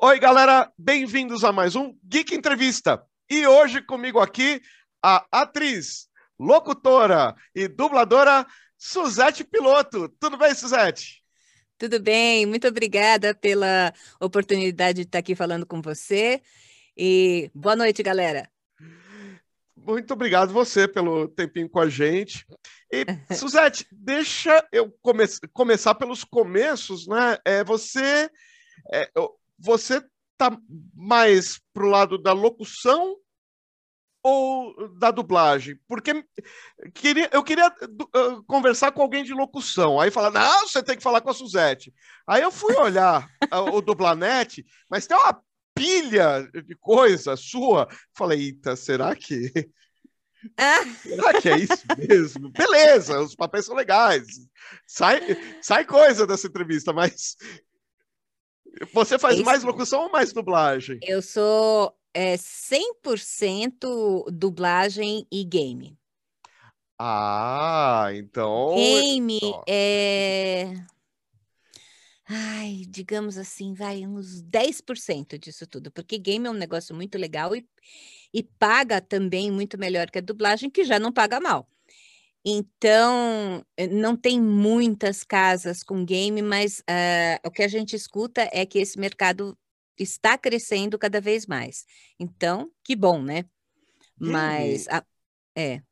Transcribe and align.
Oi, 0.00 0.20
galera, 0.20 0.72
bem-vindos 0.78 1.42
a 1.42 1.50
mais 1.50 1.74
um 1.74 1.92
Geek 2.04 2.32
Entrevista. 2.32 3.04
E 3.28 3.44
hoje 3.48 3.82
comigo 3.82 4.20
aqui 4.20 4.62
a 5.02 5.26
atriz, 5.32 6.08
locutora 6.38 7.34
e 7.52 7.66
dubladora 7.66 8.46
Suzete 8.76 9.42
Piloto. 9.42 10.08
Tudo 10.20 10.38
bem, 10.38 10.54
Suzete? 10.54 11.20
Tudo 11.76 11.98
bem, 12.00 12.46
muito 12.46 12.68
obrigada 12.68 13.34
pela 13.34 13.92
oportunidade 14.20 14.98
de 14.98 15.02
estar 15.02 15.18
aqui 15.18 15.34
falando 15.34 15.66
com 15.66 15.82
você. 15.82 16.42
E 16.96 17.50
boa 17.52 17.74
noite, 17.74 18.00
galera. 18.00 18.48
Muito 19.76 20.12
obrigado 20.12 20.52
você 20.52 20.86
pelo 20.86 21.26
tempinho 21.26 21.68
com 21.68 21.80
a 21.80 21.88
gente. 21.88 22.46
E, 22.92 23.04
Suzete, 23.34 23.84
deixa 23.90 24.64
eu 24.70 24.96
come 25.02 25.24
começar 25.52 25.96
pelos 25.96 26.22
começos, 26.22 27.08
né? 27.08 27.36
É, 27.44 27.64
você 27.64 28.30
é, 28.92 29.10
você 29.58 30.02
tá 30.36 30.56
mais 30.94 31.60
pro 31.72 31.88
lado 31.88 32.16
da 32.16 32.32
locução 32.32 33.16
ou 34.22 34.88
da 34.98 35.10
dublagem? 35.10 35.78
Porque 35.88 36.24
queria, 36.94 37.28
eu 37.32 37.42
queria 37.42 37.68
uh, 37.68 38.42
conversar 38.44 38.92
com 38.92 39.02
alguém 39.02 39.24
de 39.24 39.34
locução. 39.34 40.00
Aí 40.00 40.10
fala, 40.10 40.30
não, 40.30 40.66
você 40.66 40.82
tem 40.82 40.96
que 40.96 41.02
falar 41.02 41.20
com 41.20 41.30
a 41.30 41.34
Suzete. 41.34 41.92
Aí 42.26 42.42
eu 42.42 42.52
fui 42.52 42.74
olhar 42.76 43.28
o 43.72 43.80
Dublanet, 43.80 44.64
mas 44.88 45.06
tem 45.06 45.16
uma 45.16 45.42
pilha 45.74 46.48
de 46.64 46.74
coisa 46.76 47.36
sua. 47.36 47.88
Falei, 48.16 48.40
eita, 48.40 48.76
será 48.76 49.14
que. 49.14 49.52
Ah. 50.56 50.84
Será 51.02 51.40
que 51.40 51.48
é 51.48 51.58
isso 51.58 51.84
mesmo? 51.96 52.50
Beleza, 52.50 53.20
os 53.20 53.34
papéis 53.34 53.66
são 53.66 53.74
legais. 53.74 54.26
Sai, 54.86 55.20
sai 55.60 55.84
coisa 55.84 56.26
dessa 56.26 56.46
entrevista, 56.46 56.92
mas 56.92 57.36
você 58.92 59.18
faz 59.18 59.36
Esse... 59.36 59.44
mais 59.44 59.62
locução 59.62 60.02
ou 60.02 60.10
mais 60.10 60.32
dublagem? 60.32 60.98
Eu 61.02 61.22
sou 61.22 61.96
é, 62.14 62.36
100% 62.36 64.30
dublagem 64.30 65.26
e 65.30 65.44
game. 65.44 65.98
Ah, 66.98 68.08
então. 68.12 68.74
Game 68.74 69.40
é. 69.68 70.74
Ai, 72.30 72.82
digamos 72.88 73.38
assim, 73.38 73.72
vai 73.72 74.06
uns 74.06 74.42
10% 74.42 75.38
disso 75.38 75.66
tudo, 75.66 75.90
porque 75.90 76.18
game 76.18 76.46
é 76.46 76.50
um 76.50 76.54
negócio 76.54 76.94
muito 76.94 77.16
legal 77.16 77.56
e, 77.56 77.66
e 78.34 78.42
paga 78.42 79.00
também 79.00 79.50
muito 79.50 79.78
melhor 79.78 80.10
que 80.10 80.18
a 80.18 80.22
dublagem, 80.22 80.68
que 80.68 80.84
já 80.84 80.98
não 80.98 81.10
paga 81.10 81.40
mal. 81.40 81.66
Então, 82.50 83.62
eh, 83.76 83.88
não 83.88 84.16
tem 84.16 84.40
muitas 84.40 85.22
casas 85.22 85.82
com 85.82 86.02
game, 86.02 86.40
mas 86.40 86.78
uh, 86.80 87.46
o 87.46 87.50
que 87.50 87.62
a 87.62 87.68
gente 87.68 87.94
escuta 87.94 88.48
é 88.50 88.64
que 88.64 88.78
esse 88.78 88.98
mercado 88.98 89.54
está 89.98 90.38
crescendo 90.38 90.98
cada 90.98 91.20
vez 91.20 91.44
mais. 91.44 91.84
Então, 92.18 92.72
que 92.82 92.96
bom, 92.96 93.20
né? 93.20 93.44
Mas, 94.18 94.88
a, 94.88 95.04
é. 95.54 95.82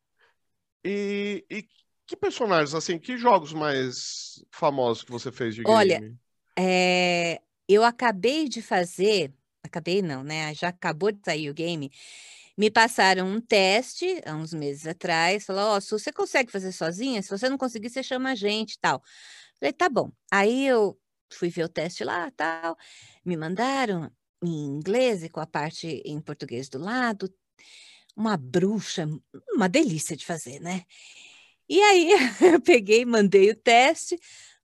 E, 0.83 1.45
e, 1.47 1.63
que 2.07 2.15
personagens, 2.15 2.73
assim, 2.73 2.97
que 2.97 3.17
jogos 3.17 3.53
mais 3.53 4.43
famosos 4.49 5.03
que 5.03 5.11
você 5.11 5.31
fez 5.31 5.53
de 5.53 5.61
game? 5.61 5.77
Olha, 5.77 6.17
é, 6.57 7.39
eu 7.69 7.83
acabei 7.83 8.49
de 8.49 8.63
fazer, 8.63 9.31
acabei 9.61 10.01
não, 10.01 10.23
né? 10.23 10.55
Já 10.55 10.69
acabou 10.69 11.11
de 11.11 11.19
sair 11.23 11.51
o 11.51 11.53
game 11.53 11.91
me 12.57 12.71
passaram 12.71 13.27
um 13.27 13.39
teste 13.39 14.21
há 14.25 14.35
uns 14.35 14.53
meses 14.53 14.87
atrás, 14.87 15.45
falou, 15.45 15.63
ó, 15.63 15.77
oh, 15.77 15.81
se 15.81 15.91
você 15.91 16.11
consegue 16.11 16.51
fazer 16.51 16.71
sozinha, 16.71 17.21
se 17.21 17.29
você 17.29 17.49
não 17.49 17.57
conseguir, 17.57 17.89
você 17.89 18.01
chama 18.01 18.31
a 18.31 18.35
gente 18.35 18.73
e 18.73 18.79
tal. 18.79 19.01
Falei, 19.59 19.73
tá 19.73 19.89
bom. 19.89 20.11
Aí 20.31 20.65
eu 20.65 20.99
fui 21.31 21.49
ver 21.49 21.65
o 21.65 21.69
teste 21.69 22.03
lá, 22.03 22.31
tal, 22.31 22.77
me 23.25 23.37
mandaram 23.37 24.11
em 24.43 24.65
inglês 24.65 25.23
e 25.23 25.29
com 25.29 25.39
a 25.39 25.47
parte 25.47 26.01
em 26.05 26.19
português 26.21 26.69
do 26.69 26.79
lado, 26.79 27.31
uma 28.15 28.37
bruxa, 28.37 29.07
uma 29.53 29.69
delícia 29.69 30.15
de 30.15 30.25
fazer, 30.25 30.59
né? 30.59 30.83
E 31.69 31.79
aí 31.81 32.11
eu 32.53 32.61
peguei, 32.61 33.05
mandei 33.05 33.51
o 33.51 33.55
teste, 33.55 34.19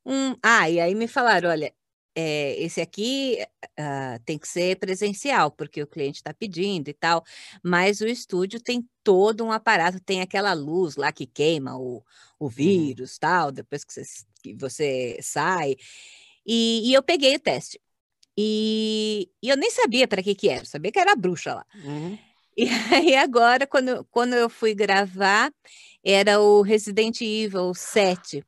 um, 0.06 0.36
ah, 0.44 0.70
e 0.70 0.80
aí 0.80 0.96
me 0.96 1.08
falaram, 1.08 1.50
olha, 1.50 1.74
é, 2.16 2.56
esse 2.62 2.80
aqui 2.80 3.40
uh, 3.80 4.24
tem 4.26 4.38
que 4.38 4.48
ser 4.48 4.78
presencial, 4.78 5.52
porque 5.52 5.82
o 5.82 5.88
cliente 5.88 6.18
está 6.18 6.34
pedindo 6.34 6.90
e 6.90 6.94
tal, 6.94 7.24
mas 7.64 8.02
o 8.02 8.08
estúdio 8.08 8.62
tem 8.62 8.88
todo 9.04 9.44
um 9.44 9.52
aparato, 9.52 10.00
tem 10.00 10.22
aquela 10.22 10.54
luz 10.54 10.96
lá 10.96 11.12
que 11.12 11.26
queima 11.26 11.76
o, 11.78 12.04
o 12.40 12.46
uhum. 12.46 12.50
vírus, 12.50 13.14
uhum. 13.14 13.18
tal, 13.20 13.52
depois 13.52 13.84
que 13.84 13.94
você, 13.94 14.04
que 14.44 14.54
você 14.54 15.18
sai. 15.22 15.76
E, 16.46 16.90
e, 16.90 16.94
eu 16.94 17.02
peguei 17.02 17.36
o 17.36 17.40
teste. 17.40 17.80
E, 18.38 19.30
e 19.42 19.50
eu 19.50 19.58
nem 19.58 19.70
sabia 19.72 20.08
para 20.08 20.24
que 20.24 20.36
que 20.36 20.50
era, 20.50 20.66
sabia 20.66 20.92
que 20.92 21.00
era 21.00 21.16
bruxa 21.16 21.56
lá. 21.56 21.66
Uhum. 21.84 22.18
E 22.56 22.70
aí 22.70 23.16
agora, 23.16 23.66
quando, 23.66 24.06
quando 24.12 24.36
eu 24.36 24.48
fui 24.48 24.76
gravar, 24.76 25.52
era 26.04 26.40
o 26.40 26.62
Resident 26.62 27.20
Evil 27.22 27.74
7. 27.74 28.46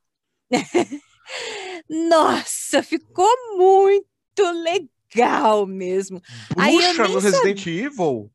Nossa, 1.90 2.82
ficou 2.82 3.30
muito 3.58 4.44
legal 4.64 5.66
mesmo. 5.66 6.22
Bruxa 6.56 7.08
no 7.08 7.20
Resident 7.20 7.60
sabia. 7.60 7.86
Evil? 7.86 8.32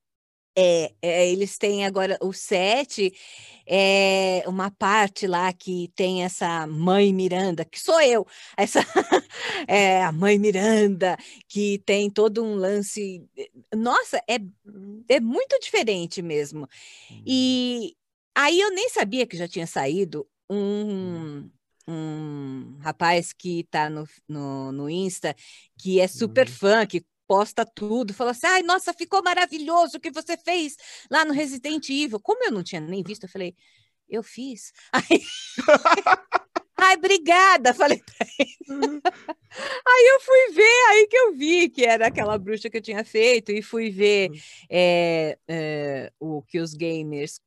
É, 0.56 0.92
é, 1.00 1.30
eles 1.30 1.56
têm 1.56 1.86
agora 1.86 2.18
o 2.20 2.32
7, 2.32 3.12
é 3.66 4.42
uma 4.46 4.70
parte 4.70 5.26
lá 5.26 5.52
que 5.52 5.90
tem 5.94 6.24
essa 6.24 6.66
mãe 6.66 7.12
Miranda, 7.12 7.64
que 7.64 7.78
sou 7.78 8.00
eu, 8.00 8.26
essa 8.56 8.80
é 9.68 10.02
a 10.02 10.10
mãe 10.10 10.38
Miranda, 10.38 11.16
que 11.48 11.78
tem 11.86 12.10
todo 12.10 12.42
um 12.42 12.56
lance. 12.56 13.24
Nossa, 13.74 14.20
é, 14.28 14.38
é 15.08 15.20
muito 15.20 15.58
diferente 15.60 16.20
mesmo. 16.20 16.68
Hum. 17.10 17.22
E 17.24 17.96
aí 18.34 18.60
eu 18.60 18.70
nem 18.70 18.88
sabia 18.90 19.26
que 19.26 19.36
já 19.36 19.46
tinha 19.46 19.66
saído 19.68 20.26
um, 20.50 20.56
hum 20.56 21.50
um 21.90 22.78
rapaz 22.80 23.32
que 23.32 23.60
está 23.60 23.90
no, 23.90 24.06
no, 24.28 24.72
no, 24.72 24.90
Insta, 24.90 25.34
que 25.78 26.00
é 26.00 26.06
super 26.06 26.46
uhum. 26.46 26.54
fã, 26.54 26.86
que 26.86 27.04
posta 27.26 27.64
tudo, 27.64 28.14
falou 28.14 28.30
assim: 28.30 28.46
ai, 28.46 28.62
nossa, 28.62 28.92
ficou 28.92 29.22
maravilhoso 29.22 29.96
o 29.96 30.00
que 30.00 30.10
você 30.10 30.36
fez 30.36 30.76
lá 31.10 31.24
no 31.24 31.32
Resident 31.32 31.88
Evil. 31.88 32.20
Como 32.20 32.44
eu 32.44 32.52
não 32.52 32.62
tinha 32.62 32.80
nem 32.80 33.02
visto, 33.02 33.24
eu 33.24 33.28
falei, 33.28 33.54
eu 34.08 34.22
fiz. 34.22 34.72
Aí... 34.92 35.22
Ai, 36.82 36.96
obrigada, 36.96 37.74
falei 37.74 38.02
pra 38.02 38.26
ele. 38.38 38.56
Uhum. 38.70 39.00
Aí 39.86 40.06
eu 40.14 40.20
fui 40.20 40.54
ver, 40.54 40.88
aí 40.90 41.06
que 41.08 41.16
eu 41.16 41.36
vi 41.36 41.68
que 41.68 41.84
era 41.84 42.06
aquela 42.06 42.38
bruxa 42.38 42.70
que 42.70 42.78
eu 42.78 42.82
tinha 42.82 43.04
feito, 43.04 43.52
e 43.52 43.60
fui 43.60 43.90
ver 43.90 44.30
é, 44.70 45.38
é, 45.46 46.12
o 46.18 46.40
que 46.40 46.58
os 46.58 46.72
gamers 46.72 47.38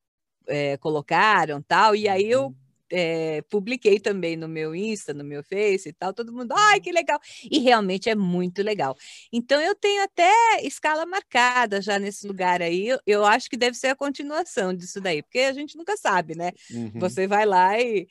é, 0.47 0.77
colocaram 0.77 1.63
tal, 1.63 1.95
e 1.95 2.07
aí 2.07 2.29
eu 2.29 2.47
uhum 2.47 2.62
é, 2.95 3.41
publiquei 3.49 3.99
também 3.99 4.37
no 4.37 4.47
meu 4.47 4.75
Insta, 4.75 5.15
no 5.15 5.23
meu 5.23 5.43
Face 5.43 5.89
e 5.89 5.93
tal, 5.93 6.13
todo 6.13 6.31
mundo, 6.31 6.53
ai, 6.55 6.79
que 6.79 6.91
legal! 6.91 7.19
E 7.49 7.57
realmente 7.57 8.07
é 8.07 8.13
muito 8.13 8.61
legal. 8.61 8.95
Então, 9.31 9.59
eu 9.59 9.73
tenho 9.73 10.03
até 10.03 10.31
escala 10.61 11.03
marcada 11.05 11.81
já 11.81 11.97
nesse 11.97 12.27
lugar 12.27 12.61
aí, 12.61 12.87
eu, 12.87 12.99
eu 13.07 13.25
acho 13.25 13.49
que 13.49 13.57
deve 13.57 13.75
ser 13.75 13.87
a 13.87 13.95
continuação 13.95 14.73
disso 14.75 15.01
daí, 15.01 15.23
porque 15.23 15.39
a 15.39 15.53
gente 15.53 15.75
nunca 15.75 15.97
sabe, 15.97 16.35
né? 16.35 16.51
Uhum. 16.69 16.91
Você 16.99 17.25
vai 17.25 17.45
lá 17.45 17.79
e, 17.79 18.07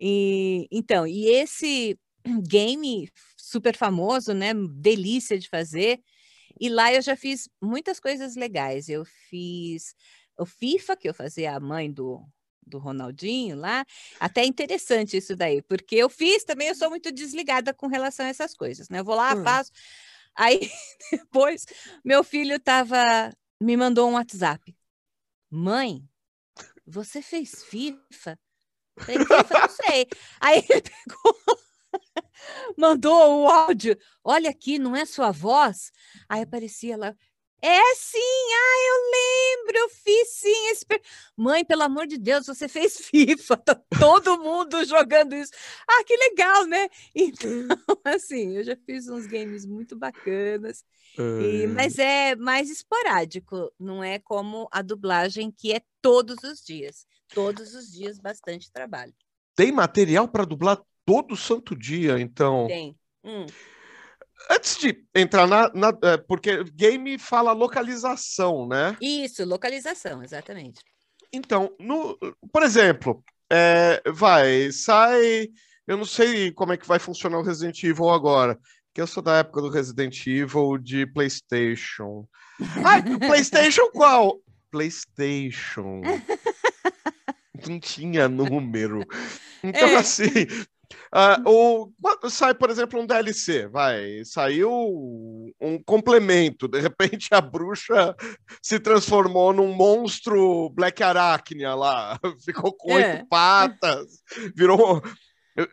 e. 0.00 0.68
Então, 0.70 1.06
e 1.06 1.26
esse 1.26 1.98
game 2.46 3.10
super 3.36 3.76
famoso, 3.76 4.32
né? 4.32 4.52
Delícia 4.54 5.36
de 5.38 5.48
fazer. 5.48 6.00
E 6.60 6.68
lá 6.68 6.92
eu 6.94 7.02
já 7.02 7.16
fiz 7.16 7.48
muitas 7.60 7.98
coisas 7.98 8.36
legais. 8.36 8.88
Eu 8.88 9.04
fiz 9.04 9.94
o 10.38 10.46
FIFA, 10.46 10.96
que 10.96 11.08
eu 11.08 11.14
fazia 11.14 11.56
a 11.56 11.60
mãe 11.60 11.90
do, 11.90 12.24
do 12.66 12.78
Ronaldinho 12.78 13.56
lá. 13.56 13.84
Até 14.18 14.44
interessante 14.44 15.16
isso 15.16 15.34
daí, 15.36 15.62
porque 15.62 15.96
eu 15.96 16.08
fiz 16.08 16.44
também, 16.44 16.68
eu 16.68 16.74
sou 16.74 16.90
muito 16.90 17.10
desligada 17.12 17.74
com 17.74 17.86
relação 17.86 18.26
a 18.26 18.28
essas 18.28 18.54
coisas, 18.54 18.88
né? 18.88 19.00
Eu 19.00 19.04
vou 19.04 19.14
lá, 19.14 19.34
hum. 19.34 19.42
faço. 19.42 19.70
Aí 20.34 20.60
depois 21.12 21.66
meu 22.04 22.22
filho 22.22 22.58
tava 22.60 23.32
me 23.60 23.76
mandou 23.76 24.08
um 24.08 24.14
WhatsApp. 24.14 24.74
Mãe, 25.50 26.08
você 26.86 27.20
fez 27.20 27.62
FIFA? 27.64 28.38
Falei, 28.98 29.18
FIFA, 29.18 29.60
não 29.60 29.68
sei. 29.68 30.06
Aí 30.40 30.64
ele 30.68 30.82
pegou, 30.82 31.58
mandou 32.76 33.42
o 33.42 33.48
áudio. 33.48 33.98
Olha 34.24 34.50
aqui, 34.50 34.78
não 34.78 34.94
é 34.94 35.04
sua 35.04 35.30
voz? 35.30 35.90
Aí 36.28 36.42
aparecia 36.42 36.96
lá. 36.96 37.14
É 37.62 37.94
sim, 37.94 38.18
ah, 38.18 38.88
eu 38.88 39.10
lembro, 39.12 39.78
eu 39.78 39.88
fiz 39.90 40.28
sim. 40.30 40.68
Esse... 40.70 40.86
Mãe, 41.36 41.64
pelo 41.64 41.82
amor 41.82 42.06
de 42.06 42.16
Deus, 42.16 42.46
você 42.46 42.68
fez 42.68 42.96
FIFA, 43.10 43.56
tá 43.58 43.74
todo 43.98 44.38
mundo 44.38 44.82
jogando 44.84 45.34
isso. 45.34 45.52
Ah, 45.86 46.02
que 46.04 46.16
legal, 46.16 46.66
né? 46.66 46.88
Então, 47.14 47.50
assim, 48.04 48.56
eu 48.56 48.64
já 48.64 48.76
fiz 48.86 49.08
uns 49.08 49.26
games 49.26 49.66
muito 49.66 49.96
bacanas, 49.96 50.84
e... 51.18 51.66
mas 51.66 51.98
é 51.98 52.34
mais 52.36 52.70
esporádico, 52.70 53.70
não 53.78 54.02
é 54.02 54.18
como 54.18 54.68
a 54.72 54.80
dublagem 54.80 55.50
que 55.50 55.72
é 55.72 55.80
todos 56.00 56.42
os 56.42 56.64
dias. 56.64 57.06
Todos 57.34 57.74
os 57.74 57.92
dias, 57.92 58.18
bastante 58.18 58.72
trabalho. 58.72 59.14
Tem 59.54 59.70
material 59.70 60.26
para 60.26 60.44
dublar 60.44 60.80
todo 61.04 61.36
santo 61.36 61.76
dia, 61.76 62.18
então? 62.18 62.66
Tem. 62.66 62.96
Hum. 63.22 63.46
Antes 64.48 64.78
de 64.78 65.04
entrar 65.14 65.46
na, 65.46 65.70
na, 65.74 65.92
é, 66.02 66.16
Porque 66.16 66.64
game 66.74 67.18
fala 67.18 67.52
localização, 67.52 68.66
né? 68.66 68.96
Isso, 69.00 69.44
localização, 69.44 70.22
exatamente. 70.22 70.80
Então, 71.32 71.74
no, 71.78 72.16
por 72.52 72.62
exemplo, 72.62 73.22
é, 73.50 74.02
vai, 74.06 74.70
sai. 74.72 75.48
Eu 75.86 75.96
não 75.96 76.04
sei 76.04 76.52
como 76.52 76.72
é 76.72 76.76
que 76.76 76.86
vai 76.86 76.98
funcionar 76.98 77.38
o 77.38 77.42
Resident 77.42 77.82
Evil 77.82 78.10
agora, 78.10 78.58
que 78.94 79.00
eu 79.00 79.06
sou 79.06 79.22
da 79.22 79.38
época 79.38 79.60
do 79.60 79.68
Resident 79.68 80.26
Evil 80.26 80.78
de 80.78 81.06
PlayStation. 81.06 82.26
Ai, 82.84 83.02
PlayStation 83.18 83.88
qual? 83.92 84.40
PlayStation. 84.70 86.02
Não 87.68 87.78
tinha 87.78 88.28
número. 88.28 89.04
Então, 89.62 89.88
é. 89.88 89.96
assim, 89.96 90.46
Uh, 91.12 91.92
o, 92.24 92.28
sai, 92.28 92.54
por 92.54 92.70
exemplo, 92.70 93.00
um 93.00 93.06
DLC, 93.06 93.66
vai, 93.68 94.24
saiu 94.24 94.70
um 95.60 95.82
complemento, 95.84 96.68
de 96.68 96.80
repente 96.80 97.28
a 97.32 97.40
bruxa 97.40 98.14
se 98.62 98.78
transformou 98.78 99.52
num 99.52 99.72
monstro 99.72 100.70
Black 100.70 101.02
Arachnia 101.02 101.74
lá, 101.74 102.18
ficou 102.44 102.72
com 102.72 102.92
é. 102.92 103.14
oito 103.14 103.28
patas, 103.28 104.06
virou. 104.54 105.02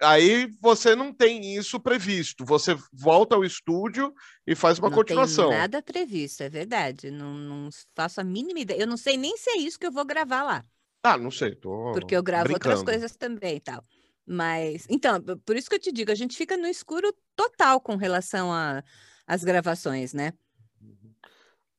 Aí 0.02 0.50
você 0.60 0.96
não 0.96 1.14
tem 1.14 1.56
isso 1.56 1.80
previsto, 1.80 2.44
você 2.44 2.76
volta 2.92 3.36
ao 3.36 3.46
estúdio 3.46 4.12
e 4.46 4.56
faz 4.56 4.80
uma 4.80 4.90
não 4.90 4.96
continuação. 4.96 5.50
Tem 5.50 5.58
nada 5.58 5.82
previsto, 5.82 6.42
é 6.42 6.50
verdade. 6.50 7.12
Não, 7.12 7.34
não 7.36 7.70
faço 7.96 8.20
a 8.20 8.24
mínima 8.24 8.60
ideia. 8.60 8.82
Eu 8.82 8.88
não 8.88 8.98
sei 8.98 9.18
nem 9.18 9.38
se 9.38 9.52
é 9.52 9.58
isso 9.58 9.80
que 9.80 9.86
eu 9.86 9.92
vou 9.92 10.04
gravar 10.04 10.44
lá. 10.44 10.64
Ah, 11.04 11.18
não 11.18 11.32
sei, 11.32 11.56
tô. 11.56 11.92
Porque 11.94 12.16
eu 12.16 12.24
gravo 12.24 12.46
brincando. 12.46 12.76
outras 12.76 12.84
coisas 12.84 13.16
também 13.16 13.58
e 13.58 13.60
tal. 13.60 13.84
Mas, 14.28 14.86
então, 14.90 15.22
por 15.46 15.56
isso 15.56 15.70
que 15.70 15.76
eu 15.76 15.80
te 15.80 15.90
digo, 15.90 16.12
a 16.12 16.16
gente 16.16 16.36
fica 16.36 16.58
no 16.58 16.68
escuro 16.68 17.16
total 17.34 17.80
com 17.80 17.96
relação 17.96 18.50
às 19.26 19.42
gravações, 19.42 20.14
né? 20.14 20.34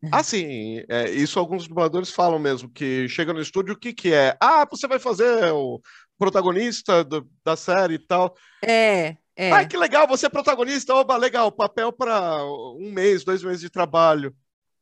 Uhum. 0.03 0.11
Ah, 0.11 0.23
sim, 0.23 0.83
é, 0.89 1.11
isso 1.11 1.39
alguns 1.39 1.69
dubladores 1.69 2.11
falam 2.11 2.39
mesmo, 2.39 2.71
que 2.71 3.07
chega 3.09 3.35
no 3.35 3.41
estúdio, 3.41 3.75
o 3.75 3.79
que 3.79 3.93
que 3.93 4.15
é? 4.15 4.35
Ah, 4.41 4.65
você 4.65 4.89
vai 4.89 4.99
fazer 4.99 5.53
o 5.53 5.79
protagonista 6.17 7.05
do, 7.05 7.29
da 7.45 7.55
série 7.55 7.95
e 7.95 7.99
tal. 7.99 8.35
É, 8.65 9.17
é. 9.37 9.53
Ah, 9.53 9.67
que 9.67 9.77
legal, 9.77 10.07
você 10.07 10.25
é 10.27 10.31
protagonista, 10.31 10.95
oba, 10.95 11.17
legal, 11.19 11.53
papel 11.53 11.93
para 11.93 12.43
um 12.45 12.91
mês, 12.91 13.25
dois 13.25 13.43
meses 13.43 13.61
de 13.61 13.69
trabalho. 13.69 14.35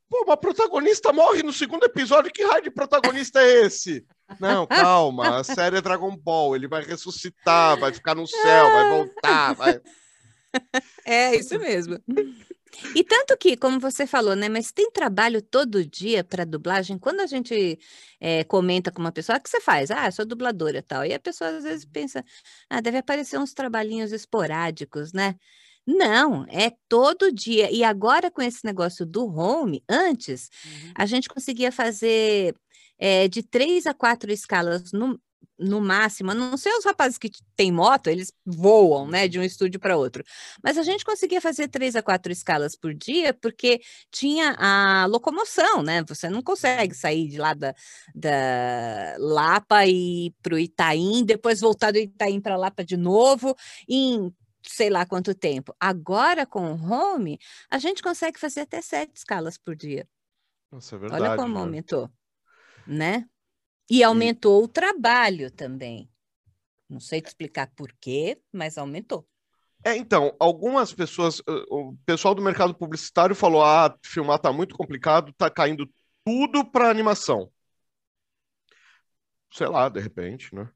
Pô, 0.08 0.22
uma 0.24 0.36
protagonista 0.36 1.12
morre 1.12 1.42
no 1.42 1.52
segundo 1.52 1.84
episódio, 1.84 2.32
que 2.32 2.44
raio 2.44 2.62
de 2.62 2.70
protagonista 2.70 3.40
é 3.40 3.66
esse? 3.66 4.06
Não, 4.40 4.66
calma, 4.66 5.38
a 5.38 5.44
série 5.44 5.78
é 5.78 5.80
Dragon 5.80 6.16
Ball, 6.16 6.54
ele 6.54 6.68
vai 6.68 6.82
ressuscitar, 6.82 7.78
vai 7.78 7.92
ficar 7.92 8.14
no 8.14 8.26
céu, 8.26 8.70
vai 8.72 8.90
voltar, 8.90 9.54
vai... 9.54 9.80
É, 11.04 11.36
isso 11.36 11.58
mesmo. 11.58 12.00
E 12.94 13.02
tanto 13.04 13.36
que, 13.36 13.56
como 13.56 13.80
você 13.80 14.06
falou, 14.06 14.34
né? 14.34 14.48
Mas 14.48 14.72
tem 14.72 14.90
trabalho 14.90 15.40
todo 15.40 15.84
dia 15.84 16.22
para 16.24 16.44
dublagem. 16.44 16.98
Quando 16.98 17.20
a 17.20 17.26
gente 17.26 17.78
é, 18.20 18.44
comenta 18.44 18.90
com 18.90 19.00
uma 19.00 19.12
pessoa, 19.12 19.38
o 19.38 19.40
que 19.40 19.48
você 19.48 19.60
faz? 19.60 19.90
Ah, 19.90 20.10
sou 20.10 20.24
dubladora 20.24 20.82
tal. 20.82 21.04
E 21.04 21.14
a 21.14 21.18
pessoa 21.20 21.50
às 21.50 21.64
vezes 21.64 21.84
pensa, 21.84 22.24
ah, 22.68 22.80
deve 22.80 22.98
aparecer 22.98 23.38
uns 23.38 23.54
trabalhinhos 23.54 24.12
esporádicos, 24.12 25.12
né? 25.12 25.36
Não, 25.86 26.44
é 26.48 26.72
todo 26.88 27.32
dia. 27.32 27.70
E 27.70 27.84
agora 27.84 28.30
com 28.30 28.42
esse 28.42 28.64
negócio 28.64 29.06
do 29.06 29.24
home, 29.26 29.84
antes, 29.88 30.50
uhum. 30.64 30.92
a 30.94 31.06
gente 31.06 31.28
conseguia 31.28 31.70
fazer 31.70 32.54
é, 32.98 33.28
de 33.28 33.42
três 33.42 33.86
a 33.86 33.94
quatro 33.94 34.32
escalas 34.32 34.90
no, 34.92 35.20
no 35.58 35.80
máximo, 35.80 36.34
não 36.34 36.56
sei 36.56 36.72
os 36.72 36.84
rapazes 36.84 37.18
que 37.18 37.30
têm 37.54 37.72
moto, 37.72 38.08
eles 38.08 38.32
voam, 38.44 39.08
né, 39.08 39.26
de 39.26 39.38
um 39.38 39.42
estúdio 39.42 39.80
para 39.80 39.96
outro. 39.96 40.22
Mas 40.62 40.76
a 40.76 40.82
gente 40.82 41.04
conseguia 41.04 41.40
fazer 41.40 41.68
três 41.68 41.96
a 41.96 42.02
quatro 42.02 42.30
escalas 42.32 42.76
por 42.76 42.92
dia, 42.92 43.32
porque 43.32 43.80
tinha 44.10 44.54
a 44.58 45.06
locomoção, 45.06 45.82
né? 45.82 46.04
Você 46.08 46.28
não 46.28 46.42
consegue 46.42 46.94
sair 46.94 47.28
de 47.28 47.38
lá 47.38 47.54
da, 47.54 47.74
da 48.14 49.16
Lapa 49.18 49.86
e 49.86 50.32
para 50.42 50.54
o 50.54 50.58
Itaim, 50.58 51.24
depois 51.24 51.60
voltar 51.60 51.92
do 51.92 51.98
Itaim 51.98 52.40
para 52.40 52.56
Lapa 52.56 52.84
de 52.84 52.96
novo, 52.96 53.56
em 53.88 54.32
sei 54.66 54.90
lá 54.90 55.06
quanto 55.06 55.34
tempo. 55.34 55.74
Agora, 55.78 56.46
com 56.46 56.72
o 56.72 56.92
home, 56.92 57.38
a 57.70 57.78
gente 57.78 58.02
consegue 58.02 58.38
fazer 58.38 58.60
até 58.60 58.80
sete 58.82 59.16
escalas 59.16 59.56
por 59.58 59.74
dia. 59.74 60.08
Nossa, 60.70 60.96
é 60.96 60.98
verdade. 60.98 61.22
Olha 61.22 61.36
como 61.36 61.54
né? 61.54 61.60
aumentou 61.60 62.10
né? 62.86 63.28
E 63.90 64.02
aumentou 64.02 64.62
e... 64.62 64.64
o 64.64 64.68
trabalho 64.68 65.50
também. 65.50 66.08
Não 66.88 67.00
sei 67.00 67.20
te 67.20 67.26
explicar 67.26 67.70
por 67.74 67.92
quê, 68.00 68.40
mas 68.52 68.78
aumentou. 68.78 69.28
É, 69.84 69.96
então, 69.96 70.34
algumas 70.38 70.92
pessoas, 70.92 71.40
o 71.68 71.96
pessoal 72.04 72.34
do 72.34 72.42
mercado 72.42 72.74
publicitário 72.74 73.34
falou: 73.34 73.62
ah, 73.62 73.96
filmar 74.02 74.38
tá 74.38 74.52
muito 74.52 74.76
complicado, 74.76 75.32
tá 75.32 75.50
caindo 75.50 75.88
tudo 76.24 76.64
para 76.64 76.90
animação. 76.90 77.50
Sei 79.52 79.66
lá, 79.66 79.88
de 79.88 80.00
repente, 80.00 80.54
né? 80.54 80.68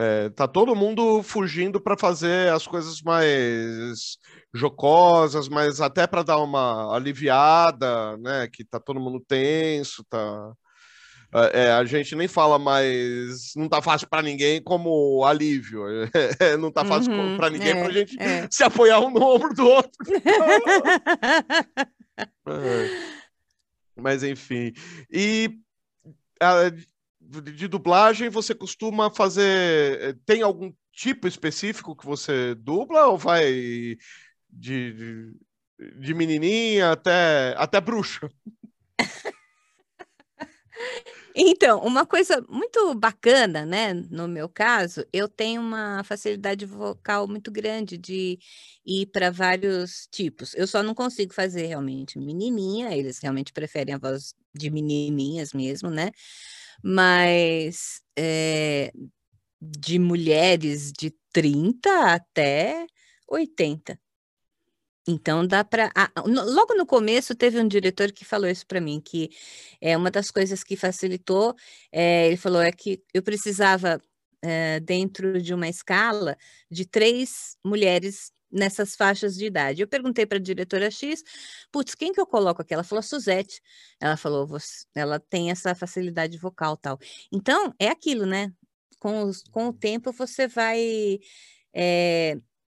É, 0.00 0.28
tá 0.28 0.46
todo 0.46 0.76
mundo 0.76 1.24
fugindo 1.24 1.80
para 1.80 1.96
fazer 1.96 2.52
as 2.52 2.68
coisas 2.68 3.02
mais 3.02 4.16
jocosas, 4.54 5.48
mas 5.48 5.80
até 5.80 6.06
para 6.06 6.22
dar 6.22 6.38
uma 6.38 6.94
aliviada, 6.94 8.16
né? 8.18 8.46
Que 8.46 8.64
tá 8.64 8.78
todo 8.78 9.00
mundo 9.00 9.18
tenso, 9.18 10.04
tá. 10.08 10.52
É, 11.52 11.72
a 11.72 11.84
gente 11.84 12.14
nem 12.14 12.28
fala 12.28 12.60
mais 12.60 13.52
não 13.56 13.68
tá 13.68 13.82
fácil 13.82 14.08
para 14.08 14.22
ninguém 14.22 14.62
como 14.62 15.24
alívio. 15.24 15.82
É, 16.40 16.56
não 16.56 16.70
tá 16.70 16.84
fácil 16.84 17.12
uhum, 17.12 17.36
para 17.36 17.50
ninguém 17.50 17.70
é, 17.70 17.74
para 17.74 17.88
a 17.88 17.92
gente 17.92 18.22
é. 18.22 18.46
se 18.52 18.62
apoiar 18.62 19.00
um 19.00 19.10
no 19.10 19.20
ombro 19.20 19.52
do 19.52 19.66
outro. 19.66 19.90
É. 22.48 22.88
Mas 23.94 24.24
enfim. 24.24 24.72
E 25.08 25.56
de 27.28 27.68
dublagem 27.68 28.30
você 28.30 28.54
costuma 28.54 29.10
fazer. 29.10 30.18
Tem 30.24 30.42
algum 30.42 30.72
tipo 30.92 31.28
específico 31.28 31.94
que 31.94 32.06
você 32.06 32.54
dubla 32.54 33.06
ou 33.06 33.18
vai 33.18 33.96
de, 34.50 34.92
de, 34.92 35.32
de 36.00 36.14
menininha 36.14 36.92
até, 36.92 37.54
até 37.56 37.80
bruxa? 37.80 38.28
Então, 41.40 41.80
uma 41.80 42.04
coisa 42.04 42.44
muito 42.48 42.94
bacana, 42.94 43.64
né? 43.64 43.94
No 43.94 44.26
meu 44.26 44.48
caso, 44.48 45.04
eu 45.12 45.28
tenho 45.28 45.60
uma 45.60 46.02
facilidade 46.02 46.66
vocal 46.66 47.28
muito 47.28 47.50
grande 47.50 47.96
de 47.96 48.38
ir 48.84 49.06
para 49.06 49.30
vários 49.30 50.08
tipos. 50.10 50.52
Eu 50.54 50.66
só 50.66 50.82
não 50.82 50.94
consigo 50.94 51.32
fazer 51.32 51.66
realmente 51.66 52.18
menininha, 52.18 52.96
eles 52.96 53.20
realmente 53.20 53.52
preferem 53.52 53.94
a 53.94 53.98
voz 53.98 54.34
de 54.52 54.68
menininhas 54.68 55.52
mesmo, 55.52 55.90
né? 55.90 56.10
Mas 56.82 58.00
é, 58.18 58.92
de 59.60 59.98
mulheres 59.98 60.92
de 60.92 61.14
30 61.32 62.12
até 62.12 62.86
80. 63.28 63.98
Então 65.06 65.46
dá 65.46 65.64
para. 65.64 65.90
logo 66.26 66.74
no 66.74 66.84
começo 66.86 67.34
teve 67.34 67.58
um 67.60 67.66
diretor 67.66 68.12
que 68.12 68.24
falou 68.24 68.48
isso 68.48 68.66
para 68.66 68.80
mim, 68.80 69.00
que 69.00 69.30
é 69.80 69.96
uma 69.96 70.10
das 70.10 70.30
coisas 70.30 70.62
que 70.62 70.76
facilitou. 70.76 71.54
É, 71.90 72.26
ele 72.26 72.36
falou 72.36 72.60
é 72.60 72.70
que 72.70 73.02
eu 73.14 73.22
precisava 73.22 74.00
é, 74.42 74.80
dentro 74.80 75.40
de 75.40 75.54
uma 75.54 75.68
escala 75.68 76.36
de 76.70 76.84
três 76.86 77.56
mulheres 77.64 78.30
nessas 78.50 78.94
faixas 78.96 79.34
de 79.34 79.46
idade. 79.46 79.82
Eu 79.82 79.88
perguntei 79.88 80.26
para 80.26 80.38
a 80.38 80.40
diretora 80.40 80.90
X, 80.90 81.22
putz, 81.70 81.94
quem 81.94 82.12
que 82.12 82.20
eu 82.20 82.26
coloco 82.26 82.62
aqui? 82.62 82.74
Ela 82.74 82.84
falou 82.84 83.02
Suzette. 83.02 83.60
Ela 84.00 84.16
falou, 84.16 84.48
ela 84.94 85.20
tem 85.20 85.50
essa 85.50 85.74
facilidade 85.74 86.38
vocal 86.38 86.76
tal. 86.76 86.98
Então 87.32 87.74
é 87.78 87.88
aquilo, 87.88 88.26
né? 88.26 88.52
Com, 88.98 89.22
os, 89.22 89.42
com 89.44 89.68
o 89.68 89.72
tempo 89.72 90.12
você 90.12 90.48
vai 90.48 91.18
é, 91.72 92.36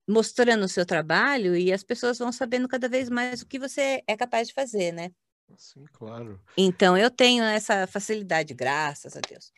mostrando 0.08 0.64
o 0.64 0.68
seu 0.68 0.86
trabalho 0.86 1.54
e 1.54 1.72
as 1.72 1.84
pessoas 1.84 2.18
vão 2.18 2.32
sabendo 2.32 2.66
cada 2.66 2.88
vez 2.88 3.10
mais 3.10 3.42
o 3.42 3.46
que 3.46 3.58
você 3.58 4.02
é 4.06 4.16
capaz 4.16 4.48
de 4.48 4.54
fazer, 4.54 4.92
né? 4.92 5.12
Sim, 5.56 5.84
claro. 5.92 6.40
Então 6.56 6.96
eu 6.96 7.10
tenho 7.10 7.44
essa 7.44 7.86
facilidade, 7.86 8.54
graças 8.54 9.16
a 9.16 9.20
Deus. 9.20 9.52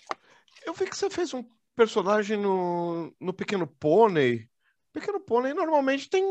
Eu 0.64 0.75
vi 0.75 0.87
que 0.87 0.97
você 0.97 1.09
fez 1.09 1.33
um 1.33 1.45
personagem 1.75 2.37
no, 2.37 3.14
no 3.19 3.33
Pequeno 3.33 3.67
Pônei. 3.67 4.50
Pequeno 4.93 5.21
Pônei 5.21 5.55
normalmente 5.55 6.09
tem 6.09 6.25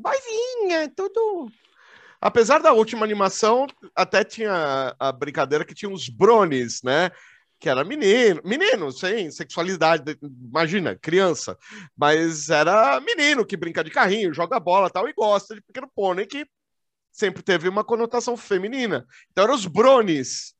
bailinha, 0.00 0.90
tudo. 0.94 1.50
Apesar 2.20 2.60
da 2.60 2.72
última 2.72 3.04
animação, 3.04 3.66
até 3.94 4.24
tinha 4.24 4.94
a 4.98 5.12
brincadeira 5.12 5.64
que 5.64 5.74
tinha 5.74 5.90
os 5.90 6.08
brones, 6.08 6.82
né? 6.82 7.10
que 7.64 7.68
era 7.70 7.82
menino, 7.82 8.42
menino, 8.44 8.92
sem 8.92 9.30
sexualidade, 9.30 10.18
imagina, 10.22 10.96
criança, 10.96 11.56
mas 11.96 12.50
era 12.50 13.00
menino 13.00 13.42
que 13.46 13.56
brinca 13.56 13.82
de 13.82 13.90
carrinho, 13.90 14.34
joga 14.34 14.60
bola 14.60 14.90
tal, 14.90 15.08
e 15.08 15.14
gosta 15.14 15.54
de 15.54 15.62
pequeno 15.62 15.90
pônei, 15.94 16.26
que 16.26 16.46
sempre 17.10 17.42
teve 17.42 17.66
uma 17.66 17.82
conotação 17.82 18.36
feminina. 18.36 19.06
Então 19.30 19.44
eram 19.44 19.54
os 19.54 19.64
brones. 19.64 20.54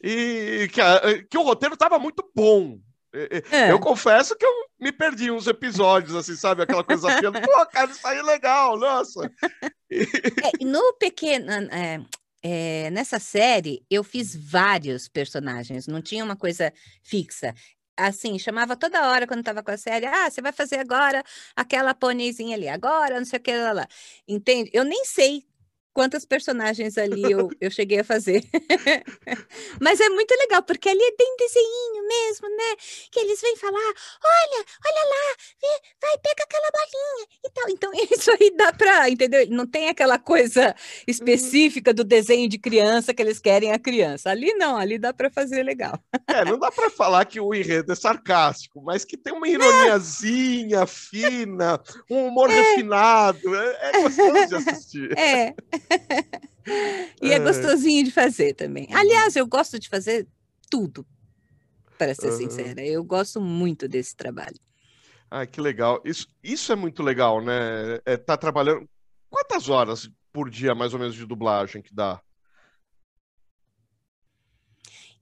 E 0.00 0.68
que, 0.72 1.24
que 1.24 1.36
o 1.36 1.42
roteiro 1.42 1.74
estava 1.74 1.98
muito 1.98 2.30
bom. 2.32 2.78
É. 3.12 3.70
Eu 3.70 3.80
confesso 3.80 4.36
que 4.36 4.44
eu 4.44 4.52
me 4.78 4.92
perdi 4.92 5.30
uns 5.30 5.46
episódios, 5.46 6.14
assim, 6.14 6.36
sabe? 6.36 6.62
Aquela 6.62 6.84
coisa 6.84 7.12
afiando. 7.12 7.40
Pô, 7.42 7.66
cara, 7.66 7.90
isso 7.90 8.06
aí 8.06 8.18
é 8.18 8.22
legal, 8.22 8.78
nossa. 8.78 9.30
É, 9.90 10.64
no 10.64 10.94
pequeno. 10.94 11.50
É, 11.50 12.00
é, 12.42 12.90
nessa 12.90 13.18
série, 13.18 13.84
eu 13.90 14.04
fiz 14.04 14.34
vários 14.34 15.08
personagens, 15.08 15.86
não 15.86 16.00
tinha 16.00 16.24
uma 16.24 16.36
coisa 16.36 16.72
fixa 17.02 17.54
assim, 18.06 18.38
chamava 18.38 18.76
toda 18.76 19.08
hora 19.08 19.26
quando 19.26 19.40
estava 19.40 19.62
com 19.62 19.70
a 19.70 19.76
série, 19.76 20.06
ah, 20.06 20.30
você 20.30 20.40
vai 20.40 20.52
fazer 20.52 20.78
agora 20.78 21.22
aquela 21.54 21.94
pôneizinha 21.94 22.56
ali, 22.56 22.68
agora, 22.68 23.18
não 23.18 23.26
sei 23.26 23.38
o 23.38 23.42
que 23.42 23.54
lá, 23.54 23.72
lá. 23.72 23.88
Entende? 24.26 24.70
Eu 24.72 24.84
nem 24.84 25.04
sei 25.04 25.44
quantas 25.92 26.24
personagens 26.24 26.96
ali 26.96 27.30
eu, 27.30 27.48
eu 27.60 27.70
cheguei 27.70 28.00
a 28.00 28.04
fazer. 28.04 28.44
Mas 29.80 30.00
é 30.00 30.08
muito 30.08 30.32
legal, 30.32 30.62
porque 30.62 30.88
ali 30.88 31.02
é 31.02 31.16
bem 31.16 31.36
desenho 31.38 32.06
mesmo, 32.08 32.48
né? 32.48 32.76
Que 33.10 33.20
eles 33.20 33.40
vêm 33.40 33.56
falar, 33.56 33.78
olha, 33.78 34.64
olha 34.86 35.04
lá, 35.08 35.36
vê, 35.60 35.68
vai, 36.00 36.18
pega 36.18 36.44
aquela 36.44 36.70
bolinha 36.70 37.26
e 37.44 37.50
tal. 37.50 37.70
Então, 37.70 37.90
isso 38.16 38.30
aí 38.30 38.54
dá 38.56 38.72
para, 38.72 39.10
entendeu? 39.10 39.46
Não 39.50 39.66
tem 39.66 39.88
aquela 39.88 40.18
coisa 40.18 40.68
uhum. 40.68 40.74
específica 41.06 41.92
do 41.92 42.04
desenho 42.04 42.48
de 42.48 42.58
criança 42.58 43.12
que 43.14 43.22
eles 43.22 43.38
querem 43.38 43.72
a 43.72 43.78
criança. 43.78 44.30
Ali 44.30 44.54
não, 44.54 44.76
ali 44.76 44.98
dá 44.98 45.12
para 45.12 45.30
fazer 45.30 45.62
legal. 45.62 45.98
É, 46.26 46.44
não 46.44 46.58
dá 46.58 46.70
para 46.70 46.90
falar 46.90 47.24
que 47.24 47.40
o 47.40 47.54
enredo 47.54 47.92
é 47.92 47.96
sarcástico, 47.96 48.80
mas 48.82 49.04
que 49.04 49.16
tem 49.16 49.32
uma 49.32 49.48
ironiazinha 49.48 50.80
é. 50.80 50.86
fina, 50.86 51.80
um 52.10 52.26
humor 52.26 52.50
é. 52.50 52.60
refinado. 52.60 53.54
É, 53.54 53.90
é 53.90 54.02
gostoso 54.02 54.46
de 54.46 54.54
assistir. 54.54 55.18
É. 55.18 55.54
e 57.22 57.32
é. 57.32 57.34
é 57.34 57.38
gostosinho 57.38 58.04
de 58.04 58.10
fazer 58.10 58.54
também. 58.54 58.86
Uhum. 58.90 58.96
Aliás, 58.96 59.36
eu 59.36 59.46
gosto 59.46 59.78
de 59.78 59.88
fazer 59.88 60.26
tudo, 60.70 61.06
para 61.98 62.14
ser 62.14 62.30
uhum. 62.30 62.38
sincera. 62.38 62.84
Eu 62.84 63.04
gosto 63.04 63.40
muito 63.40 63.88
desse 63.88 64.16
trabalho. 64.16 64.58
Ah, 65.30 65.46
que 65.46 65.60
legal. 65.60 66.00
Isso, 66.04 66.26
isso 66.42 66.72
é 66.72 66.76
muito 66.76 67.02
legal, 67.02 67.40
né? 67.42 68.00
É, 68.04 68.16
tá 68.16 68.36
trabalhando. 68.36 68.88
Quantas 69.28 69.68
horas 69.68 70.10
por 70.32 70.50
dia, 70.50 70.74
mais 70.74 70.92
ou 70.92 70.98
menos, 70.98 71.14
de 71.14 71.26
dublagem 71.26 71.82
que 71.82 71.94
dá? 71.94 72.20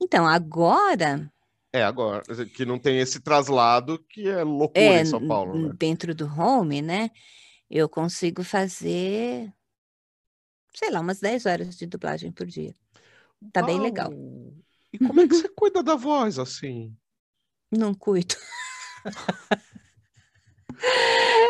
Então, 0.01 0.27
agora. 0.27 1.31
É, 1.73 1.83
agora. 1.83 2.23
Que 2.55 2.65
não 2.65 2.79
tem 2.79 2.99
esse 3.01 3.21
traslado 3.21 3.99
que 4.09 4.29
é 4.29 4.43
loucura 4.43 4.81
é, 4.81 5.03
em 5.03 5.05
São 5.05 5.27
Paulo. 5.27 5.69
Né? 5.69 5.75
Dentro 5.79 6.15
do 6.15 6.27
home, 6.27 6.81
né? 6.81 7.11
Eu 7.71 7.89
consigo 7.89 8.43
fazer 8.43 9.53
sei 10.79 10.91
lá, 10.91 11.01
umas 11.01 11.19
10 11.19 11.47
horas 11.47 11.77
de 11.77 11.87
dublagem 11.87 12.31
por 12.31 12.47
dia. 12.47 12.75
Tá 13.53 13.63
bem 13.63 13.81
legal. 13.81 14.13
E 14.93 14.99
como 14.99 15.21
é 15.21 15.27
que 15.27 15.35
você 15.35 15.49
cuida 15.49 15.83
da 15.83 15.97
voz 15.97 16.39
assim? 16.39 16.97
Não 17.71 17.95
cuido. 17.95 18.37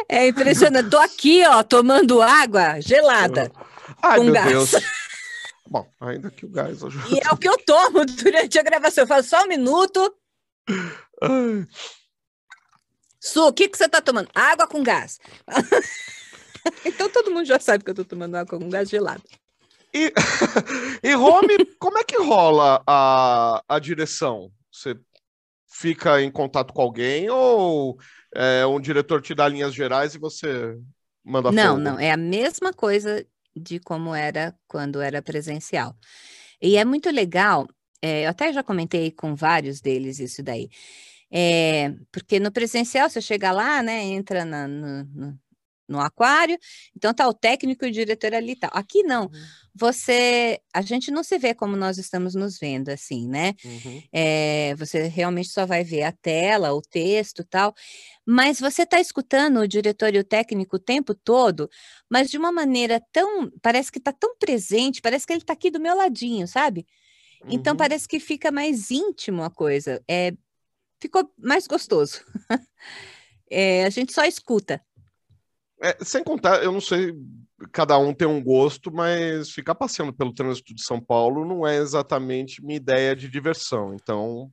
É 0.08 0.26
impressionante. 0.26 0.88
Tô 0.88 0.96
aqui, 0.96 1.46
ó, 1.46 1.62
tomando 1.62 2.22
água 2.22 2.80
gelada. 2.80 3.52
Ai, 4.02 4.18
com 4.18 4.32
gás. 4.32 4.48
Deus. 4.48 4.70
Bom, 5.68 5.86
ainda 6.00 6.30
que 6.30 6.46
o 6.46 6.48
gás 6.48 6.82
ajuda. 6.82 7.14
E 7.14 7.18
é 7.18 7.30
o 7.30 7.36
que 7.36 7.46
eu 7.46 7.58
tomo 7.58 8.06
durante 8.06 8.58
a 8.58 8.62
gravação. 8.62 9.04
Eu 9.04 9.08
faço 9.08 9.28
só 9.28 9.44
um 9.44 9.48
minuto. 9.48 10.16
Ai. 11.22 11.68
Su, 13.20 13.48
o 13.48 13.52
que, 13.52 13.68
que 13.68 13.76
você 13.76 13.86
tá 13.86 14.00
tomando? 14.00 14.30
Água 14.34 14.66
com 14.66 14.82
gás. 14.82 15.20
então 16.84 17.08
todo 17.08 17.30
mundo 17.30 17.46
já 17.46 17.58
sabe 17.58 17.84
que 17.84 17.90
eu 17.90 17.94
tô 17.94 18.04
tomando 18.04 18.36
água 18.36 18.58
com 18.58 18.68
gás 18.68 18.88
gelado. 18.88 19.22
E, 19.94 20.12
e 21.02 21.14
home, 21.14 21.64
como 21.78 21.98
é 21.98 22.04
que 22.04 22.16
rola 22.16 22.82
a, 22.86 23.62
a 23.68 23.78
direção? 23.78 24.50
Você 24.70 24.96
fica 25.66 26.20
em 26.20 26.30
contato 26.30 26.72
com 26.72 26.82
alguém 26.82 27.30
ou 27.30 27.98
é, 28.34 28.66
um 28.66 28.80
diretor 28.80 29.22
te 29.22 29.34
dá 29.34 29.48
linhas 29.48 29.74
gerais 29.74 30.14
e 30.14 30.18
você 30.18 30.78
manda 31.24 31.52
Não, 31.52 31.74
fogo? 31.74 31.80
não, 31.80 31.98
é 31.98 32.10
a 32.10 32.16
mesma 32.16 32.72
coisa 32.72 33.24
de 33.54 33.78
como 33.80 34.14
era 34.14 34.54
quando 34.66 35.00
era 35.00 35.22
presencial. 35.22 35.96
E 36.60 36.76
é 36.76 36.84
muito 36.84 37.10
legal, 37.10 37.68
é, 38.02 38.26
eu 38.26 38.30
até 38.30 38.52
já 38.52 38.62
comentei 38.62 39.10
com 39.10 39.34
vários 39.34 39.80
deles 39.80 40.18
isso 40.18 40.42
daí. 40.42 40.68
É, 41.30 41.94
porque 42.10 42.40
no 42.40 42.50
presencial 42.50 43.08
você 43.08 43.20
chega 43.20 43.52
lá, 43.52 43.82
né, 43.82 44.02
entra 44.02 44.44
na, 44.44 44.66
no, 44.66 45.04
no, 45.04 45.38
no 45.88 46.00
aquário, 46.00 46.58
então 46.94 47.14
tá 47.14 47.26
o 47.26 47.32
técnico 47.32 47.84
e 47.84 47.88
o 47.88 47.92
diretor 47.92 48.34
ali 48.34 48.54
tal. 48.54 48.70
Aqui 48.74 49.02
não, 49.02 49.24
uhum. 49.24 49.30
você, 49.74 50.60
a 50.72 50.82
gente 50.82 51.10
não 51.10 51.24
se 51.24 51.38
vê 51.38 51.54
como 51.54 51.76
nós 51.76 51.98
estamos 51.98 52.34
nos 52.34 52.58
vendo, 52.58 52.90
assim, 52.90 53.26
né? 53.26 53.54
Uhum. 53.64 54.02
É, 54.12 54.74
você 54.76 55.04
realmente 55.04 55.48
só 55.48 55.64
vai 55.64 55.82
ver 55.82 56.02
a 56.02 56.12
tela, 56.12 56.74
o 56.74 56.82
texto 56.82 57.42
tal, 57.44 57.74
mas 58.26 58.60
você 58.60 58.84
tá 58.84 59.00
escutando 59.00 59.60
o 59.60 59.68
diretor 59.68 60.14
e 60.14 60.18
o 60.18 60.24
técnico 60.24 60.76
o 60.76 60.80
tempo 60.80 61.14
todo, 61.14 61.68
mas 62.10 62.30
de 62.30 62.36
uma 62.36 62.52
maneira 62.52 63.00
tão, 63.12 63.50
parece 63.62 63.90
que 63.90 63.98
tá 63.98 64.12
tão 64.12 64.36
presente, 64.36 65.00
parece 65.00 65.26
que 65.26 65.32
ele 65.32 65.44
tá 65.44 65.54
aqui 65.54 65.70
do 65.70 65.80
meu 65.80 65.96
ladinho, 65.96 66.46
sabe? 66.46 66.86
Então 67.48 67.72
uhum. 67.72 67.78
parece 67.78 68.08
que 68.08 68.18
fica 68.18 68.50
mais 68.50 68.90
íntimo 68.90 69.42
a 69.42 69.50
coisa, 69.50 70.02
é, 70.08 70.32
ficou 71.00 71.30
mais 71.38 71.66
gostoso. 71.66 72.20
é, 73.50 73.84
a 73.84 73.90
gente 73.90 74.12
só 74.12 74.24
escuta. 74.24 74.82
É, 75.80 75.96
sem 76.04 76.24
contar, 76.24 76.62
eu 76.62 76.72
não 76.72 76.80
sei, 76.80 77.14
cada 77.72 77.96
um 77.98 78.12
tem 78.12 78.26
um 78.26 78.42
gosto, 78.42 78.92
mas 78.92 79.50
ficar 79.50 79.74
passeando 79.74 80.12
pelo 80.12 80.34
trânsito 80.34 80.74
de 80.74 80.82
São 80.82 81.00
Paulo 81.00 81.44
não 81.44 81.66
é 81.66 81.76
exatamente 81.76 82.62
minha 82.62 82.76
ideia 82.76 83.14
de 83.14 83.28
diversão. 83.28 83.94
Então, 83.94 84.52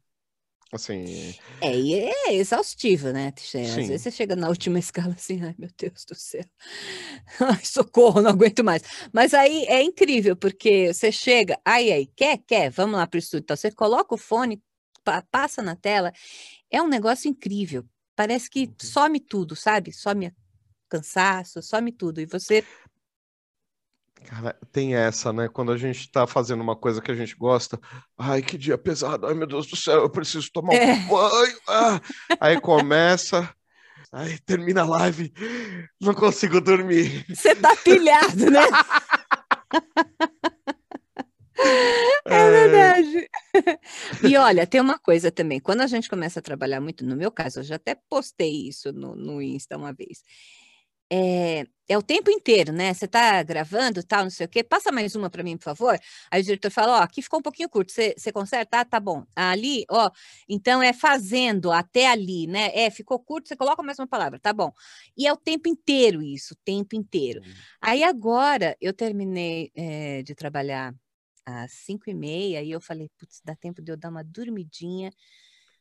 assim. 0.72 1.34
É, 1.62 1.76
e 1.76 1.96
é 1.96 2.36
exaustivo, 2.36 3.12
né, 3.12 3.32
Tixê? 3.32 3.62
Às 3.62 3.76
vezes 3.76 4.02
você 4.02 4.12
chega 4.12 4.36
na 4.36 4.50
última 4.50 4.78
escala 4.80 5.14
assim, 5.14 5.42
ai 5.42 5.56
meu 5.58 5.70
Deus 5.78 6.06
do 6.06 6.16
céu, 6.16 6.46
ai, 7.40 7.64
socorro, 7.64 8.22
não 8.22 8.32
aguento 8.32 8.64
mais. 8.64 8.84
Mas 9.12 9.34
aí 9.34 9.66
é 9.66 9.82
incrível, 9.82 10.36
porque 10.36 10.94
você 10.94 11.12
chega, 11.12 11.60
ai, 11.66 11.92
ai, 11.92 12.08
quer, 12.16 12.38
quer, 12.46 12.70
vamos 12.70 12.98
lá 12.98 13.08
para 13.08 13.18
o 13.18 13.20
estúdio. 13.20 13.44
Então, 13.44 13.58
você 13.58 13.72
coloca 13.72 14.14
o 14.14 14.18
fone, 14.18 14.62
pa 15.04 15.24
passa 15.32 15.62
na 15.62 15.76
tela, 15.76 16.12
é 16.70 16.82
um 16.82 16.88
negócio 16.88 17.30
incrível. 17.30 17.84
Parece 18.16 18.50
que 18.50 18.62
uhum. 18.66 18.76
some 18.80 19.20
tudo, 19.20 19.56
sabe? 19.56 19.92
Some 19.92 20.28
a 20.28 20.32
cansaço, 20.96 21.62
some 21.62 21.92
tudo. 21.92 22.22
E 22.22 22.26
você. 22.26 22.64
Cara, 24.26 24.58
tem 24.72 24.96
essa, 24.96 25.32
né? 25.32 25.48
Quando 25.48 25.72
a 25.72 25.78
gente 25.78 26.12
tá 26.12 26.26
fazendo 26.26 26.62
uma 26.62 26.76
coisa 26.76 27.02
que 27.02 27.12
a 27.12 27.16
gente 27.16 27.36
gosta, 27.36 27.80
ai, 28.18 28.42
que 28.42 28.58
dia 28.58 28.78
pesado, 28.78 29.28
ai 29.28 29.36
meu 29.36 29.46
Deus 29.46 29.68
do 29.68 29.76
céu, 29.76 30.02
eu 30.02 30.10
preciso 30.10 30.50
tomar 30.52 30.74
um 30.74 30.78
é. 30.78 30.96
banho. 31.08 31.58
Ah. 31.68 32.02
Aí 32.40 32.60
começa, 32.60 33.48
aí 34.12 34.40
termina 34.40 34.82
a 34.82 34.86
live, 34.86 35.32
não 36.02 36.14
consigo 36.14 36.60
dormir. 36.60 37.24
Você 37.30 37.56
tá 37.56 37.76
pilhado, 37.76 38.50
né? 38.50 38.62
É 42.26 42.50
verdade. 42.50 43.30
E 44.24 44.36
olha, 44.36 44.68
tem 44.68 44.82
uma 44.82 45.00
coisa 45.00 45.32
também. 45.32 45.60
Quando 45.60 45.82
a 45.82 45.88
gente 45.88 46.10
começa 46.10 46.40
a 46.40 46.44
trabalhar 46.44 46.82
muito, 46.82 47.06
no 47.06 47.16
meu 47.16 47.32
caso, 47.32 47.60
eu 47.60 47.64
já 47.64 47.76
até 47.76 47.96
postei 48.10 48.68
isso 48.68 48.92
no, 48.92 49.16
no 49.16 49.42
Insta 49.42 49.78
uma 49.78 49.94
vez 49.94 50.24
é, 51.12 51.66
é 51.88 51.98
o 51.98 52.02
tempo 52.02 52.32
inteiro, 52.32 52.74
né? 52.74 52.94
Você 52.94 53.06
está 53.06 53.44
gravando, 53.44 54.04
tal, 54.04 54.24
não 54.24 54.30
sei 54.30 54.46
o 54.46 54.50
quê. 54.50 54.64
Passa 54.64 54.92
mais 54.92 55.16
uma 55.16 55.30
para 55.30 55.44
mim, 55.44 55.56
por 55.56 55.66
favor. 55.66 56.00
Aí 56.32 56.42
o 56.42 56.44
diretor 56.44 56.72
fala: 56.72 57.00
Ó, 57.00 57.04
aqui 57.04 57.22
ficou 57.22 57.40
um 57.40 57.44
pouquinho 57.44 57.70
curto. 57.70 57.92
Você, 57.92 58.16
você 58.18 58.32
conserta? 58.32 58.80
Ah, 58.80 58.86
tá 58.86 59.00
bom. 59.00 59.24
Ali, 59.36 59.86
ó, 59.90 60.10
então 60.50 60.82
é 60.82 60.94
fazendo 60.94 61.72
até 61.72 62.08
ali, 62.08 62.48
né? 62.48 62.72
É, 62.74 62.90
ficou 62.90 63.20
curto, 63.20 63.48
você 63.48 63.56
coloca 63.56 63.84
mais 63.84 64.00
uma 64.00 64.08
palavra, 64.08 64.40
tá 64.40 64.52
bom. 64.52 64.72
E 65.16 65.28
é 65.28 65.34
o 65.34 65.38
tempo 65.38 65.70
inteiro 65.70 66.24
isso, 66.24 66.54
o 66.56 66.58
tempo 66.66 66.96
inteiro. 66.96 67.42
Uhum. 67.42 67.54
Aí 67.82 68.04
agora 68.04 68.76
eu 68.82 68.94
terminei 68.94 69.72
é, 69.76 70.24
de 70.24 70.34
trabalhar 70.34 70.94
às 71.46 71.72
cinco 71.72 72.10
e 72.10 72.14
meia 72.16 72.64
e 72.64 72.72
eu 72.72 72.82
falei: 72.82 73.10
putz, 73.18 73.42
dá 73.44 73.56
tempo 73.56 73.82
de 73.82 73.92
eu 73.92 73.98
dar 73.98 74.10
uma 74.10 74.24
dormidinha 74.24 75.12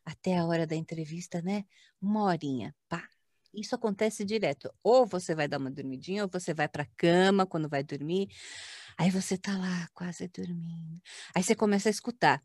até 0.04 0.36
a 0.36 0.44
hora 0.44 0.66
da 0.66 0.76
entrevista, 0.76 1.40
né? 1.40 1.64
Uma 2.00 2.24
horinha, 2.24 2.74
pá 2.88 3.08
isso 3.54 3.74
acontece 3.74 4.24
direto. 4.24 4.72
Ou 4.82 5.06
você 5.06 5.34
vai 5.34 5.48
dar 5.48 5.58
uma 5.58 5.70
dormidinha, 5.70 6.24
ou 6.24 6.30
você 6.32 6.52
vai 6.54 6.68
para 6.68 6.86
cama 6.96 7.46
quando 7.46 7.68
vai 7.68 7.82
dormir. 7.82 8.28
Aí 8.98 9.10
você 9.10 9.36
tá 9.36 9.56
lá 9.56 9.88
quase 9.92 10.28
dormindo. 10.28 11.00
Aí 11.34 11.42
você 11.42 11.54
começa 11.54 11.88
a 11.88 11.90
escutar. 11.90 12.42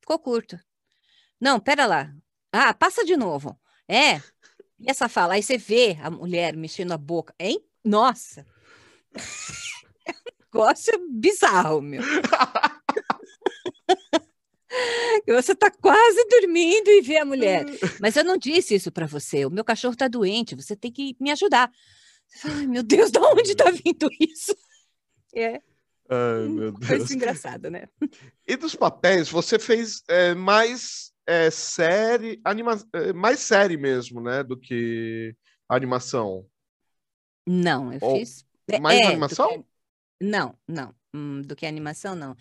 Ficou 0.00 0.18
curto. 0.18 0.58
Não, 1.40 1.60
pera 1.60 1.86
lá. 1.86 2.14
Ah, 2.52 2.74
passa 2.74 3.04
de 3.04 3.16
novo. 3.16 3.58
É. 3.88 4.16
E 4.78 4.90
essa 4.90 5.08
fala, 5.08 5.34
aí 5.34 5.42
você 5.42 5.58
vê 5.58 5.98
a 6.02 6.10
mulher 6.10 6.56
mexendo 6.56 6.92
a 6.92 6.98
boca. 6.98 7.34
Hein? 7.38 7.64
Nossa. 7.84 8.46
É 10.06 10.12
um 10.12 10.58
negócio 10.58 11.08
bizarro, 11.10 11.80
meu. 11.80 12.02
Você 15.26 15.52
está 15.52 15.70
quase 15.70 16.24
dormindo 16.28 16.88
e 16.88 17.00
vê 17.00 17.18
a 17.18 17.24
mulher. 17.24 17.64
Mas 18.00 18.16
eu 18.16 18.24
não 18.24 18.36
disse 18.36 18.74
isso 18.74 18.90
para 18.90 19.06
você. 19.06 19.44
O 19.44 19.50
meu 19.50 19.64
cachorro 19.64 19.92
está 19.92 20.08
doente. 20.08 20.54
Você 20.54 20.74
tem 20.76 20.90
que 20.90 21.16
me 21.20 21.30
ajudar. 21.30 21.70
Ai, 22.44 22.66
meu 22.66 22.82
Deus, 22.82 23.10
de 23.10 23.18
onde 23.18 23.50
está 23.50 23.70
vindo 23.70 24.08
isso? 24.20 24.54
É. 25.34 25.60
Ai, 26.08 26.48
meu 26.48 26.72
Deus. 26.72 26.86
Coisa 26.86 27.14
engraçada, 27.14 27.70
né? 27.70 27.88
E 28.46 28.56
dos 28.56 28.74
papéis, 28.74 29.28
você 29.28 29.58
fez 29.58 30.02
é, 30.08 30.34
mais 30.34 31.12
é 31.26 31.48
série, 31.50 32.40
anima, 32.44 32.76
é, 32.92 33.12
mais 33.12 33.38
série 33.38 33.76
mesmo, 33.76 34.20
né, 34.20 34.42
do 34.42 34.58
que 34.58 35.34
animação. 35.68 36.44
Não, 37.46 37.92
eu 37.92 37.98
Ou 38.02 38.18
fiz. 38.18 38.44
mais 38.80 39.00
É, 39.00 39.06
animação? 39.06 39.48
que, 39.48 39.64
não, 40.20 40.58
não. 40.66 40.92
Hum, 41.12 41.42
do 41.42 41.56
que 41.56 41.66
animação, 41.66 42.14
não. 42.14 42.36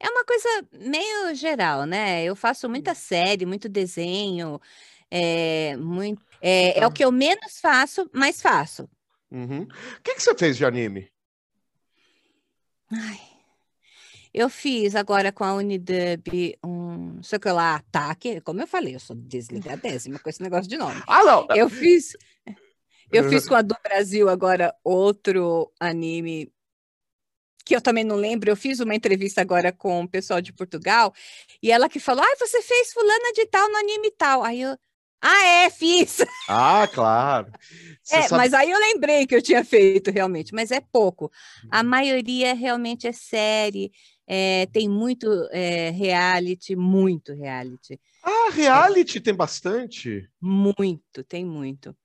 É 0.00 0.08
uma 0.08 0.24
coisa 0.24 0.48
meio 0.72 1.34
geral, 1.34 1.84
né? 1.84 2.24
Eu 2.24 2.34
faço 2.34 2.68
muita 2.68 2.94
série, 2.94 3.44
muito 3.44 3.68
desenho, 3.68 4.58
é, 5.10 5.76
muito, 5.76 6.22
é, 6.40 6.78
é 6.78 6.86
o 6.86 6.90
Tá. 6.90 6.94
que 6.94 7.04
eu 7.04 7.12
menos 7.12 7.60
faço, 7.60 8.08
mas 8.12 8.40
faço. 8.40 8.88
Uhum. 9.30 9.62
O 9.64 10.02
que 10.02 10.14
que 10.14 10.22
você 10.22 10.34
fez 10.34 10.56
de 10.56 10.64
anime? 10.64 11.10
Ai, 12.90 13.20
eu 14.32 14.48
fiz 14.48 14.94
agora 14.94 15.32
com 15.32 15.44
a 15.44 15.54
Unidub 15.54 16.58
um, 16.64 17.22
sei 17.22 17.38
que 17.38 17.48
lá, 17.50 17.76
ataque, 17.76 18.40
como 18.42 18.60
eu 18.60 18.66
falei, 18.66 18.94
eu 18.94 19.00
sou 19.00 19.16
desligadésima 19.16 20.18
com 20.18 20.28
esse 20.28 20.42
negócio 20.42 20.68
de 20.68 20.76
nome. 20.76 21.02
Ah, 21.06 21.24
não. 21.24 21.46
Eu 21.50 21.68
fiz, 21.68 22.16
eu 23.10 23.28
fiz 23.28 23.48
com 23.48 23.54
a 23.56 23.62
do 23.62 23.74
Brasil 23.82 24.28
agora 24.28 24.74
outro 24.84 25.72
anime 25.80 26.52
que 27.66 27.76
eu 27.76 27.80
também 27.82 28.04
não 28.04 28.16
lembro. 28.16 28.48
Eu 28.50 28.56
fiz 28.56 28.80
uma 28.80 28.94
entrevista 28.94 29.40
agora 29.42 29.72
com 29.72 30.02
o 30.04 30.08
pessoal 30.08 30.40
de 30.40 30.52
Portugal 30.52 31.12
e 31.62 31.70
ela 31.72 31.88
que 31.88 32.00
falou: 32.00 32.24
Ah, 32.24 32.36
você 32.40 32.62
fez 32.62 32.92
fulana 32.92 33.32
de 33.34 33.44
tal 33.46 33.68
no 33.68 33.76
anime 33.76 34.10
tal. 34.12 34.44
Aí 34.44 34.62
eu, 34.62 34.78
ah, 35.20 35.46
é, 35.64 35.70
fiz. 35.70 36.18
Ah, 36.48 36.86
claro. 36.86 37.52
É, 38.08 38.22
sabe- 38.22 38.36
mas 38.36 38.54
aí 38.54 38.70
eu 38.70 38.78
lembrei 38.78 39.26
que 39.26 39.34
eu 39.34 39.42
tinha 39.42 39.64
feito 39.64 40.12
realmente, 40.12 40.54
mas 40.54 40.70
é 40.70 40.80
pouco. 40.80 41.28
A 41.72 41.80
Uhum. 41.82 41.88
maioria 41.88 42.54
realmente 42.54 43.08
é 43.08 43.12
série, 43.12 43.90
é, 44.28 44.66
tem 44.66 44.88
muito 44.88 45.26
é, 45.50 45.90
reality, 45.90 46.76
muito 46.76 47.34
reality. 47.34 47.98
Ah, 48.22 48.50
reality 48.52 49.20
tem 49.20 49.34
bastante. 49.34 50.28
Muito, 50.40 51.24
tem 51.24 51.44
muito. 51.44 51.96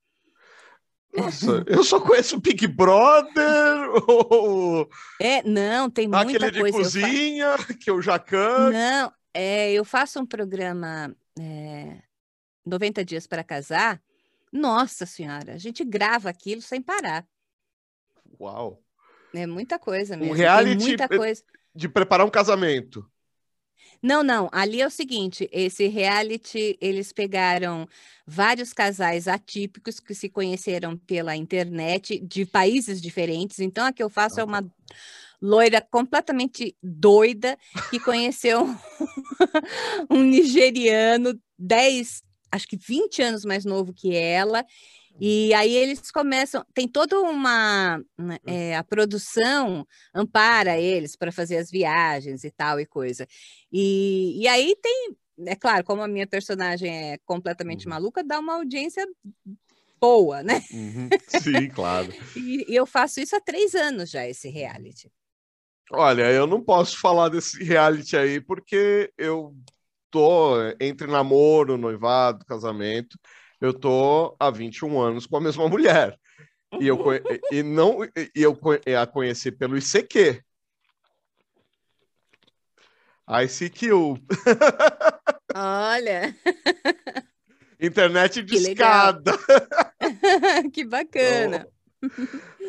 Nossa, 1.15 1.63
eu 1.67 1.83
só 1.83 1.99
conheço 1.99 2.37
o 2.37 2.39
Big 2.39 2.65
Brother, 2.67 3.89
ou 4.07 4.89
É, 5.19 5.43
não, 5.43 5.89
tem 5.89 6.07
muita 6.07 6.45
aquele 6.45 6.51
de 6.51 6.59
coisa. 6.61 6.77
Eu 6.77 6.83
fa- 6.83 7.07
cozinha, 7.07 7.57
que 7.79 7.89
é 7.89 7.93
o 7.93 8.01
Jacan. 8.01 8.69
Não, 8.71 9.13
é, 9.33 9.71
eu 9.73 9.83
faço 9.83 10.19
um 10.19 10.25
programa 10.25 11.15
é, 11.39 12.01
90 12.65 13.03
dias 13.03 13.27
para 13.27 13.43
casar. 13.43 14.01
Nossa 14.53 15.05
Senhora, 15.05 15.53
a 15.53 15.57
gente 15.57 15.83
grava 15.83 16.29
aquilo 16.29 16.61
sem 16.61 16.81
parar. 16.81 17.25
Uau. 18.39 18.81
É 19.33 19.45
muita 19.45 19.79
coisa 19.79 20.15
mesmo. 20.17 20.33
Um 20.33 20.37
reality, 20.37 20.83
muita 20.83 21.07
coisa. 21.07 21.43
De 21.73 21.87
preparar 21.87 22.25
um 22.25 22.29
casamento. 22.29 23.09
Não, 24.01 24.23
não. 24.23 24.49
Ali 24.51 24.81
é 24.81 24.87
o 24.87 24.89
seguinte: 24.89 25.47
esse 25.51 25.87
reality, 25.87 26.77
eles 26.81 27.13
pegaram 27.13 27.87
vários 28.25 28.73
casais 28.73 29.27
atípicos 29.27 29.99
que 29.99 30.15
se 30.15 30.27
conheceram 30.29 30.97
pela 30.97 31.35
internet 31.35 32.19
de 32.19 32.45
países 32.45 33.01
diferentes. 33.01 33.59
Então, 33.59 33.85
a 33.85 33.91
que 33.91 34.01
eu 34.01 34.09
faço 34.09 34.39
é 34.39 34.43
uma 34.43 34.63
loira 35.41 35.81
completamente 35.81 36.75
doida 36.81 37.57
que 37.89 37.99
conheceu 37.99 38.67
um 40.09 40.21
nigeriano 40.23 41.39
10, 41.57 42.21
acho 42.51 42.67
que 42.67 42.77
20 42.77 43.21
anos 43.21 43.45
mais 43.45 43.65
novo 43.65 43.93
que 43.93 44.15
ela. 44.15 44.65
E 45.23 45.53
aí 45.53 45.71
eles 45.75 46.09
começam, 46.09 46.65
tem 46.73 46.87
toda 46.87 47.19
uma, 47.21 47.99
né, 48.17 48.39
é, 48.47 48.75
a 48.75 48.83
produção 48.83 49.85
ampara 50.15 50.79
eles 50.79 51.15
para 51.15 51.31
fazer 51.31 51.57
as 51.57 51.69
viagens 51.69 52.43
e 52.43 52.49
tal 52.49 52.79
e 52.79 52.87
coisa. 52.87 53.27
E, 53.71 54.41
e 54.41 54.47
aí 54.47 54.75
tem, 54.81 55.15
é 55.45 55.55
claro, 55.55 55.83
como 55.83 56.01
a 56.01 56.07
minha 56.07 56.25
personagem 56.25 57.13
é 57.13 57.17
completamente 57.23 57.85
Uhum. 57.85 57.91
maluca, 57.91 58.23
dá 58.23 58.39
uma 58.39 58.55
audiência 58.55 59.07
boa, 59.99 60.41
né? 60.41 60.63
Uhum. 60.73 61.09
Sim, 61.29 61.69
claro. 61.69 62.11
E, 62.35 62.65
e 62.73 62.75
eu 62.75 62.87
faço 62.87 63.19
isso 63.19 63.35
há 63.35 63.41
três 63.41 63.75
anos 63.75 64.09
já, 64.09 64.27
esse 64.27 64.49
reality. 64.49 65.11
Olha, 65.91 66.31
eu 66.31 66.47
não 66.47 66.63
posso 66.63 66.99
falar 66.99 67.29
desse 67.29 67.63
reality 67.63 68.15
aí 68.17 68.41
porque 68.41 69.13
eu 69.17 69.53
tô 70.09 70.55
entre 70.79 71.05
namoro, 71.07 71.77
noivado, 71.77 72.45
casamento, 72.45 73.17
eu 73.61 73.73
tô 73.73 74.35
há 74.39 74.49
21 74.49 74.99
anos 74.99 75.25
com 75.27 75.37
a 75.37 75.41
mesma 75.41 75.69
mulher. 75.69 76.19
E 76.79 76.87
eu 76.87 76.97
e 77.51 77.61
não 77.61 78.03
e 78.03 78.31
eu 78.35 78.57
a 78.99 79.05
conheci 79.05 79.51
pelo 79.51 79.77
ICQ. 79.77 80.43
ICQ, 83.43 83.91
Olha, 85.55 86.35
internet 87.79 88.43
Que 88.43 88.55
discada. 88.57 89.31
que 90.73 90.83
bacana. 90.83 91.67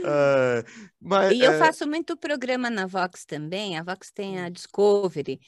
É, 0.04 0.64
mas 1.00 1.32
E 1.32 1.40
eu 1.40 1.52
é, 1.52 1.58
faço 1.58 1.86
muito 1.86 2.16
programa 2.16 2.68
na 2.68 2.86
Vox 2.86 3.24
também. 3.24 3.78
A 3.78 3.82
Vox 3.82 4.10
tem 4.10 4.40
a 4.40 4.48
Discovery, 4.48 5.40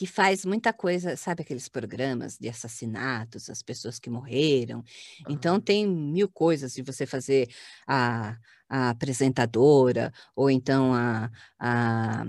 que 0.00 0.06
faz 0.06 0.46
muita 0.46 0.72
coisa, 0.72 1.14
sabe 1.14 1.42
aqueles 1.42 1.68
programas 1.68 2.38
de 2.38 2.48
assassinatos, 2.48 3.50
as 3.50 3.62
pessoas 3.62 3.98
que 3.98 4.08
morreram. 4.08 4.82
Então 5.28 5.60
tem 5.60 5.86
mil 5.86 6.26
coisas 6.26 6.72
de 6.72 6.80
você 6.80 7.04
fazer 7.04 7.50
a, 7.86 8.34
a 8.66 8.88
apresentadora, 8.88 10.10
ou 10.34 10.50
então 10.50 10.94
a, 10.94 11.30
a- 11.58 12.24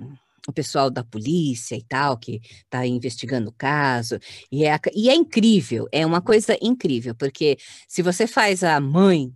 o 0.50 0.52
pessoal 0.52 0.90
da 0.90 1.02
polícia 1.02 1.78
e 1.78 1.82
tal, 1.84 2.18
que 2.18 2.42
está 2.66 2.86
investigando 2.86 3.50
o 3.52 3.54
caso. 3.54 4.20
E 4.52 4.66
é, 4.66 4.78
e 4.94 5.10
é 5.10 5.16
incrível, 5.16 5.88
é 5.94 6.06
uma 6.06 6.22
coisa 6.22 6.58
incrível, 6.62 7.16
porque 7.16 7.58
se 7.88 8.02
você 8.02 8.28
faz 8.28 8.66
a 8.66 8.82
mãe 8.82 9.34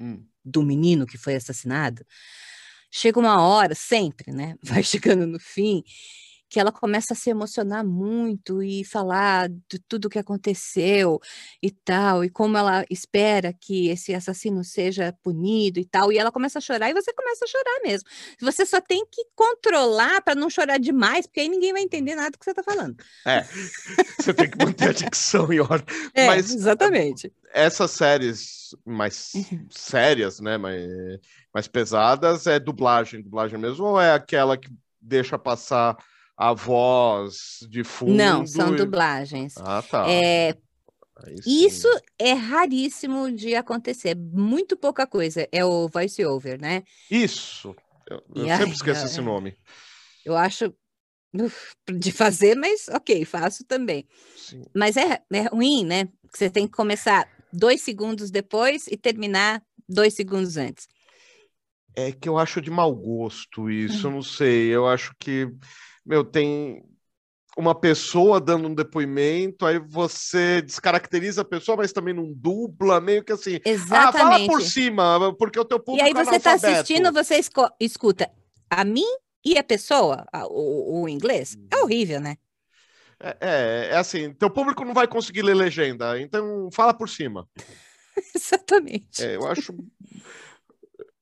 hum, 0.00 0.24
do 0.44 0.64
menino 0.64 1.06
que 1.06 1.18
foi 1.18 1.36
assassinado, 1.36 2.04
chega 2.90 3.20
uma 3.20 3.40
hora, 3.42 3.74
sempre, 3.74 4.32
né? 4.32 4.56
Vai 4.64 4.82
chegando 4.82 5.26
no 5.26 5.38
fim, 5.38 5.82
que 6.48 6.58
ela 6.58 6.72
começa 6.72 7.12
a 7.12 7.16
se 7.16 7.30
emocionar 7.30 7.84
muito 7.84 8.62
e 8.62 8.84
falar 8.84 9.48
de 9.48 9.78
tudo 9.88 10.06
o 10.06 10.08
que 10.10 10.18
aconteceu 10.18 11.20
e 11.62 11.70
tal, 11.70 12.24
e 12.24 12.30
como 12.30 12.56
ela 12.56 12.84
espera 12.90 13.52
que 13.52 13.88
esse 13.88 14.14
assassino 14.14 14.64
seja 14.64 15.12
punido 15.22 15.78
e 15.78 15.84
tal, 15.84 16.12
e 16.12 16.18
ela 16.18 16.32
começa 16.32 16.58
a 16.58 16.62
chorar 16.62 16.90
e 16.90 16.94
você 16.94 17.12
começa 17.12 17.44
a 17.44 17.48
chorar 17.48 17.80
mesmo. 17.84 18.08
Você 18.40 18.64
só 18.64 18.80
tem 18.80 19.04
que 19.06 19.24
controlar 19.34 20.22
para 20.22 20.34
não 20.34 20.48
chorar 20.48 20.78
demais, 20.78 21.26
porque 21.26 21.40
aí 21.40 21.48
ninguém 21.48 21.72
vai 21.72 21.82
entender 21.82 22.14
nada 22.14 22.30
do 22.30 22.38
que 22.38 22.44
você 22.44 22.50
está 22.50 22.62
falando. 22.62 22.96
é, 23.26 23.42
você 24.18 24.32
tem 24.34 24.50
que 24.50 24.58
manter 24.58 24.88
a 24.88 24.92
dicção 24.92 25.52
em 25.52 25.60
ordem. 25.60 25.86
É, 26.14 26.26
Mas 26.26 26.54
exatamente. 26.54 27.32
essas 27.52 27.90
séries 27.90 28.74
mais 28.84 29.32
Uhum. 29.34 29.66
sérias, 29.70 30.40
né, 30.40 30.58
mais, 30.58 30.86
mais 31.52 31.68
pesadas, 31.68 32.46
é 32.46 32.58
dublagem, 32.58 33.22
dublagem 33.22 33.58
mesmo, 33.58 33.84
ou 33.86 34.00
é 34.00 34.12
aquela 34.12 34.56
que 34.56 34.68
deixa 35.00 35.38
passar 35.38 35.96
a 36.38 36.52
voz 36.54 37.58
de 37.68 37.82
fundo? 37.82 38.14
Não, 38.14 38.46
são 38.46 38.74
dublagens. 38.74 39.54
Ah, 39.58 39.82
tá. 39.82 40.08
É. 40.08 40.56
Isso 41.44 41.88
é 42.16 42.32
raríssimo 42.32 43.32
de 43.32 43.56
acontecer, 43.56 44.14
muito 44.16 44.76
pouca 44.76 45.04
coisa. 45.04 45.48
É 45.50 45.64
o 45.64 45.88
voice 45.88 46.24
over, 46.24 46.60
né? 46.60 46.84
Isso. 47.10 47.74
Eu, 48.08 48.22
eu 48.36 48.46
sempre 48.46 48.64
ai, 48.66 48.70
esqueço 48.70 49.04
esse 49.06 49.20
nome. 49.20 49.56
Eu 50.24 50.36
acho 50.36 50.72
uf, 51.34 51.74
de 51.92 52.12
fazer, 52.12 52.54
mas 52.54 52.86
ok, 52.88 53.24
faço 53.24 53.64
também. 53.64 54.06
Sim. 54.36 54.62
Mas 54.72 54.96
é, 54.96 55.20
é 55.32 55.42
ruim, 55.48 55.84
né? 55.84 56.08
Você 56.32 56.48
tem 56.48 56.66
que 56.68 56.72
começar 56.72 57.28
dois 57.52 57.82
segundos 57.82 58.30
depois 58.30 58.86
e 58.86 58.96
terminar 58.96 59.60
dois 59.88 60.14
segundos 60.14 60.56
antes. 60.56 60.86
É 61.96 62.12
que 62.12 62.28
eu 62.28 62.38
acho 62.38 62.60
de 62.60 62.70
mau 62.70 62.94
gosto 62.94 63.68
isso, 63.68 64.06
Uhum. 64.06 64.12
eu 64.12 64.16
não 64.16 64.22
sei. 64.22 64.68
Eu 64.68 64.86
acho 64.86 65.12
que, 65.18 65.48
meu, 66.08 66.24
tem 66.24 66.82
uma 67.56 67.74
pessoa 67.74 68.40
dando 68.40 68.68
um 68.68 68.74
depoimento, 68.74 69.66
aí 69.66 69.78
você 69.80 70.62
descaracteriza 70.62 71.42
a 71.42 71.44
pessoa, 71.44 71.76
mas 71.76 71.92
também 71.92 72.14
não 72.14 72.32
dubla, 72.32 73.00
meio 73.00 73.24
que 73.24 73.32
assim. 73.32 73.58
Ah, 73.90 74.12
fala 74.12 74.38
por 74.46 74.60
Exatamente. 74.60 74.62
cima, 74.62 75.34
porque 75.36 75.58
o 75.58 75.64
teu 75.64 75.78
E 75.78 75.84
público 75.84 76.06
aí 76.06 76.12
é 76.12 76.24
você 76.24 76.36
está 76.36 76.52
assistindo, 76.54 77.12
você 77.12 77.40
escuta 77.80 78.30
a 78.70 78.84
mim 78.84 79.06
e 79.44 79.58
a 79.58 79.64
pessoa, 79.64 80.24
o, 80.50 81.02
o 81.02 81.08
inglês. 81.08 81.56
É 81.72 81.76
Uhum. 81.76 81.82
horrível, 81.84 82.20
né? 82.20 82.36
É, 83.20 83.36
é, 83.40 83.88
é 83.92 83.96
assim, 83.96 84.32
teu 84.34 84.50
público 84.50 84.84
não 84.84 84.94
vai 84.94 85.08
conseguir 85.08 85.42
ler 85.42 85.54
legenda, 85.54 86.20
então 86.20 86.68
fala 86.72 86.94
por 86.94 87.08
cima. 87.08 87.48
Exatamente. 88.34 89.22
É, 89.24 89.36
eu 89.36 89.46
acho. 89.46 89.72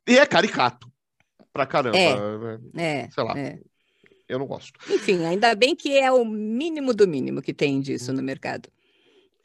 E 0.07 0.19
é 0.19 0.27
caricato 0.27 0.91
pra 1.53 1.67
caramba. 1.67 1.99
É. 2.75 2.83
É, 2.83 3.09
Sei 3.11 3.25
lá. 3.25 3.35
é. 3.39 3.61
Eu 4.29 4.39
não 4.39 4.47
gosto. 4.47 4.79
Enfim, 4.91 5.25
ainda 5.25 5.55
bem 5.55 5.75
que 5.77 5.97
é 5.97 6.11
o 6.11 6.25
mínimo 6.25 6.93
do 6.93 7.07
mínimo 7.07 7.41
que 7.41 7.55
tem 7.55 7.81
disso 7.81 8.11
Uhum. 8.11 8.17
no 8.17 8.23
mercado. 8.23 8.69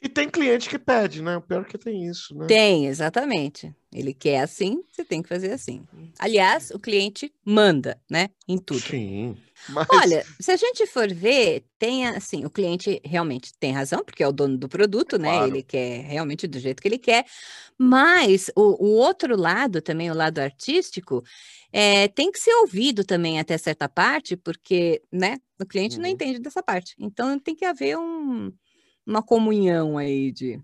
E 0.00 0.08
tem 0.08 0.28
cliente 0.28 0.68
que 0.68 0.78
pede, 0.78 1.22
né? 1.22 1.36
O 1.36 1.40
pior 1.40 1.62
é 1.62 1.64
que 1.64 1.78
tem 1.78 2.04
isso, 2.08 2.34
né? 2.36 2.46
Tem, 2.46 2.86
exatamente. 2.86 3.72
Ele 3.92 4.14
quer 4.14 4.40
assim, 4.40 4.82
você 4.90 5.04
tem 5.04 5.22
que 5.22 5.28
fazer 5.28 5.52
assim. 5.52 5.82
Aliás, 6.18 6.70
o 6.70 6.78
cliente 6.78 7.32
manda, 7.44 8.00
né? 8.10 8.30
Em 8.48 8.56
tudo. 8.56 8.80
Sim. 8.80 9.36
Mas... 9.68 9.86
Olha, 9.90 10.24
se 10.40 10.50
a 10.50 10.56
gente 10.56 10.86
for 10.86 11.12
ver, 11.12 11.64
tem 11.78 12.06
assim, 12.08 12.44
o 12.44 12.50
cliente 12.50 13.00
realmente 13.04 13.52
tem 13.60 13.70
razão, 13.72 14.02
porque 14.04 14.22
é 14.22 14.26
o 14.26 14.32
dono 14.32 14.56
do 14.56 14.68
produto, 14.68 15.18
né? 15.18 15.28
Claro. 15.28 15.52
Ele 15.52 15.62
quer 15.62 16.04
realmente 16.04 16.46
do 16.46 16.58
jeito 16.58 16.80
que 16.82 16.88
ele 16.88 16.98
quer, 16.98 17.24
mas 17.78 18.50
o, 18.56 18.84
o 18.84 18.88
outro 18.96 19.36
lado 19.36 19.80
também, 19.80 20.10
o 20.10 20.14
lado 20.14 20.38
artístico, 20.38 21.22
é, 21.72 22.08
tem 22.08 22.30
que 22.32 22.38
ser 22.38 22.54
ouvido 22.56 23.04
também 23.04 23.38
até 23.38 23.56
certa 23.58 23.88
parte, 23.88 24.36
porque, 24.36 25.02
né, 25.12 25.38
o 25.60 25.66
cliente 25.66 25.98
não 25.98 26.06
Uhum. 26.06 26.14
entende 26.14 26.38
dessa 26.38 26.62
parte. 26.62 26.94
Então 26.98 27.38
tem 27.38 27.54
que 27.54 27.64
haver 27.64 27.96
um, 27.98 28.52
uma 29.06 29.22
comunhão 29.22 29.96
aí 29.98 30.32
de. 30.32 30.60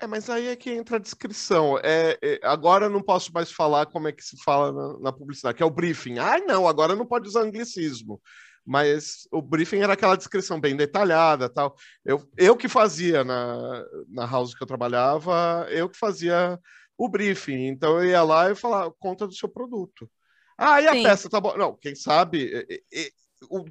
É, 0.00 0.06
mas 0.06 0.30
aí 0.30 0.48
é 0.48 0.56
que 0.56 0.70
entra 0.70 0.96
a 0.96 1.00
descrição. 1.00 1.78
É, 1.82 2.16
é, 2.22 2.40
agora 2.42 2.86
eu 2.86 2.90
não 2.90 3.02
posso 3.02 3.32
mais 3.32 3.50
falar 3.50 3.86
como 3.86 4.06
é 4.06 4.12
que 4.12 4.22
se 4.22 4.36
fala 4.44 4.72
na, 4.72 4.98
na 5.00 5.12
publicidade, 5.12 5.56
que 5.56 5.62
é 5.62 5.66
o 5.66 5.70
briefing. 5.70 6.18
Ah, 6.18 6.38
não, 6.38 6.68
agora 6.68 6.94
não 6.94 7.04
pode 7.04 7.28
usar 7.28 7.40
anglicismo. 7.40 8.20
Mas 8.64 9.26
o 9.32 9.42
briefing 9.42 9.78
era 9.78 9.94
aquela 9.94 10.16
descrição 10.16 10.60
bem 10.60 10.76
detalhada 10.76 11.48
tal. 11.48 11.74
Eu, 12.04 12.28
eu 12.36 12.56
que 12.56 12.68
fazia 12.68 13.24
na, 13.24 13.84
na 14.08 14.26
house 14.26 14.54
que 14.54 14.62
eu 14.62 14.66
trabalhava, 14.66 15.66
eu 15.70 15.88
que 15.88 15.98
fazia 15.98 16.60
o 16.96 17.08
briefing. 17.08 17.66
Então 17.66 17.98
eu 17.98 18.04
ia 18.04 18.22
lá 18.22 18.50
e 18.50 18.54
falava, 18.54 18.94
conta 19.00 19.26
do 19.26 19.34
seu 19.34 19.48
produto. 19.48 20.08
Ah, 20.56 20.80
e 20.82 20.86
a 20.86 20.92
Sim. 20.92 21.02
peça, 21.02 21.30
tá 21.30 21.40
bom. 21.40 21.56
Não, 21.56 21.76
quem 21.76 21.94
sabe, 21.94 22.66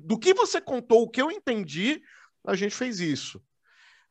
do 0.02 0.18
que 0.18 0.34
você 0.34 0.60
contou, 0.60 1.04
o 1.04 1.10
que 1.10 1.22
eu 1.22 1.30
entendi, 1.30 2.02
a 2.46 2.56
gente 2.56 2.76
fez 2.76 3.00
isso. 3.00 3.42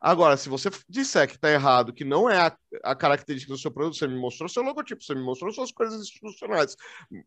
Agora, 0.00 0.36
se 0.36 0.48
você 0.48 0.70
disser 0.88 1.26
que 1.26 1.36
está 1.36 1.50
errado, 1.50 1.92
que 1.92 2.04
não 2.04 2.28
é 2.28 2.38
a, 2.38 2.56
a 2.84 2.94
característica 2.94 3.52
do 3.52 3.58
seu 3.58 3.70
produto, 3.70 3.96
você 3.96 4.06
me 4.06 4.18
mostrou 4.18 4.48
seu 4.48 4.62
logotipo, 4.62 5.02
você 5.02 5.14
me 5.14 5.22
mostrou 5.22 5.50
suas 5.52 5.72
coisas 5.72 6.00
institucionais, 6.00 6.76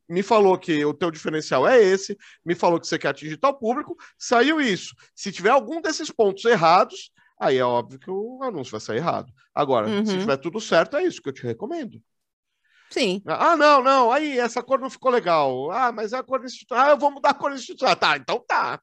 me 0.07 0.21
falou 0.21 0.57
que 0.57 0.85
o 0.85 0.93
teu 0.93 1.09
diferencial 1.11 1.67
é 1.67 1.81
esse, 1.81 2.15
me 2.45 2.55
falou 2.55 2.79
que 2.79 2.87
você 2.87 2.99
quer 2.99 3.09
atingir 3.09 3.37
tal 3.37 3.57
público, 3.57 3.95
saiu 4.17 4.61
isso. 4.61 4.95
Se 5.15 5.31
tiver 5.31 5.49
algum 5.49 5.81
desses 5.81 6.11
pontos 6.11 6.45
errados, 6.45 7.11
aí 7.39 7.57
é 7.57 7.63
óbvio 7.63 7.99
que 7.99 8.11
o 8.11 8.43
anúncio 8.43 8.71
vai 8.71 8.79
sair 8.81 8.97
errado. 8.97 9.31
Agora, 9.53 9.87
se 10.05 10.13
Uhum. 10.13 10.19
tiver 10.19 10.37
tudo 10.37 10.59
certo, 10.61 10.95
é 10.95 11.03
isso 11.03 11.21
que 11.21 11.29
eu 11.29 11.33
te 11.33 11.43
recomendo. 11.43 11.99
Sim. 12.89 13.21
Ah, 13.27 13.55
não, 13.55 13.83
não, 13.83 14.11
aí 14.11 14.39
essa 14.39 14.63
cor 14.63 14.79
não 14.79 14.89
ficou 14.89 15.11
legal. 15.11 15.69
Ah, 15.71 15.91
mas 15.91 16.11
é 16.11 16.17
a 16.17 16.23
cor 16.23 16.43
institucional. 16.43 16.87
Ah, 16.87 16.89
eu 16.91 16.97
vou 16.97 17.11
mudar 17.11 17.29
a 17.29 17.33
cor 17.33 17.51
institucional. 17.51 17.95
Tá, 17.95 18.17
então 18.17 18.43
tá. 18.47 18.81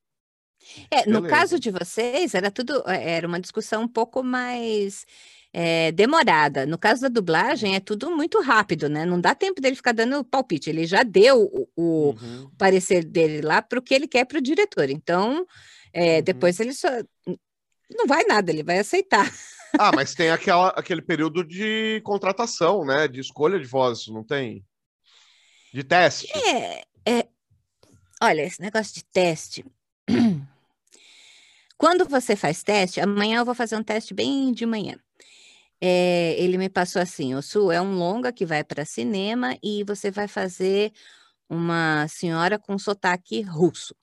É, 0.91 1.09
no 1.09 1.23
caso 1.27 1.59
de 1.59 1.71
vocês, 1.71 2.35
era 2.35 2.51
tudo, 2.51 2.83
é, 2.87 3.13
era 3.13 3.27
uma 3.27 3.41
discussão 3.41 3.83
um 3.83 3.89
pouco 3.89 4.23
mais 4.23 5.07
é, 5.53 5.91
demorada. 5.93 6.67
No 6.67 6.77
caso 6.77 7.03
da 7.03 7.09
dublagem, 7.09 7.75
é 7.75 7.81
tudo 7.81 8.11
muito 8.15 8.41
rápido, 8.41 8.89
né? 8.89 9.05
Não 9.07 9.21
dá 9.21 9.35
tempo 9.35 9.61
dele 9.61 9.77
ficar 9.77 9.93
dando 9.93 10.25
palpite. 10.25 10.69
Ele 10.69 10.87
já 10.87 11.03
deu 11.03 11.43
o, 11.43 11.69
o 11.77 12.11
Uhum. 12.11 12.51
parecer 12.59 13.05
dele 13.05 13.41
lá 13.41 13.63
para 13.63 13.79
o 13.79 13.83
que 13.83 13.95
ele 13.95 14.07
quer 14.07 14.25
para 14.27 14.39
o 14.39 14.43
diretor. 14.43 14.91
Então, 14.91 15.47
é, 15.93 16.17
Uhum. 16.19 16.23
depois 16.23 16.61
ele 16.61 16.73
só. 16.73 16.89
Não 17.91 18.07
vai 18.07 18.25
nada, 18.25 18.51
ele 18.51 18.63
vai 18.63 18.79
aceitar. 18.81 19.33
Ah, 19.79 19.91
mas 19.95 20.15
tem 20.15 20.31
aquela, 20.31 20.69
aquele 20.71 21.01
período 21.01 21.43
de 21.45 22.01
contratação, 22.05 22.85
né? 22.85 23.07
De 23.09 23.21
escolha 23.21 23.59
de 23.59 23.67
vozes, 23.67 24.09
não 24.09 24.25
tem? 24.25 24.65
De 25.73 25.83
teste. 25.85 26.29
É, 26.37 26.85
é, 27.07 27.27
olha, 28.23 28.43
esse 28.43 28.61
negócio 28.61 28.95
de 28.95 29.05
teste. 29.05 29.65
Quando 31.79 32.09
você 32.09 32.35
faz 32.35 32.63
teste, 32.63 33.01
amanhã 33.01 33.39
eu 33.39 33.45
vou 33.45 33.55
fazer 33.55 33.77
um 33.77 33.83
teste 33.83 34.15
bem 34.15 34.53
de 34.53 34.65
manhã. 34.65 34.99
É, 35.81 36.35
ele 36.39 36.57
me 36.57 36.69
passou 36.69 37.03
assim: 37.03 37.35
o 37.35 37.43
Su 37.43 37.71
é 37.71 37.81
um 37.81 37.97
longa 37.97 38.33
que 38.33 38.47
vai 38.47 38.65
para 38.65 38.85
cinema 38.85 39.59
e 39.63 39.85
você 39.85 40.11
vai 40.11 40.27
fazer 40.27 40.93
uma 41.49 42.09
senhora 42.09 42.59
com 42.59 42.79
sotaque 42.79 43.43
russo. 43.43 43.95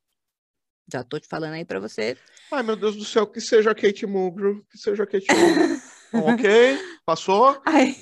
Já 0.92 1.02
estou 1.02 1.20
te 1.20 1.28
falando 1.28 1.54
aí 1.54 1.66
para 1.66 1.80
você. 1.80 2.18
Ai, 2.52 2.62
meu 2.62 2.76
Deus 2.76 2.96
do 2.96 3.06
céu, 3.06 3.26
que 3.26 3.42
seja 3.42 3.72
a 3.72 3.76
Kate 3.76 4.06
Mulgrew, 4.06 4.64
que 4.70 4.78
seja 4.78 5.06
Kate 5.06 5.26
Mulgrew. 5.34 5.82
Bom, 6.14 6.34
ok, 6.34 6.78
passou? 7.04 7.60
Aí, 7.66 7.96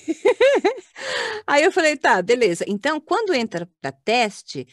aí 1.47 1.63
eu 1.63 1.71
falei, 1.71 1.95
tá, 1.95 2.21
beleza. 2.21 2.65
Então, 2.67 2.99
quando 2.99 3.33
entra 3.33 3.69
para 3.79 3.93
teste, 3.93 4.67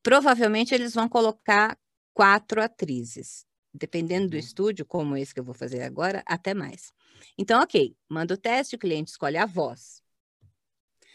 provavelmente 0.00 0.72
eles 0.72 0.94
vão 0.94 1.08
colocar 1.08 1.76
quatro 2.12 2.62
atrizes. 2.62 3.44
Dependendo 3.74 4.28
do 4.28 4.34
Uhum. 4.34 4.40
estúdio, 4.40 4.86
como 4.86 5.16
esse 5.16 5.34
que 5.34 5.40
eu 5.40 5.44
vou 5.44 5.54
fazer 5.54 5.82
agora, 5.82 6.22
até 6.26 6.54
mais. 6.54 6.92
Então, 7.36 7.60
ok, 7.60 7.96
manda 8.08 8.34
o 8.34 8.36
teste, 8.36 8.76
o 8.76 8.78
cliente 8.78 9.10
escolhe 9.10 9.36
a 9.36 9.46
voz. 9.46 10.00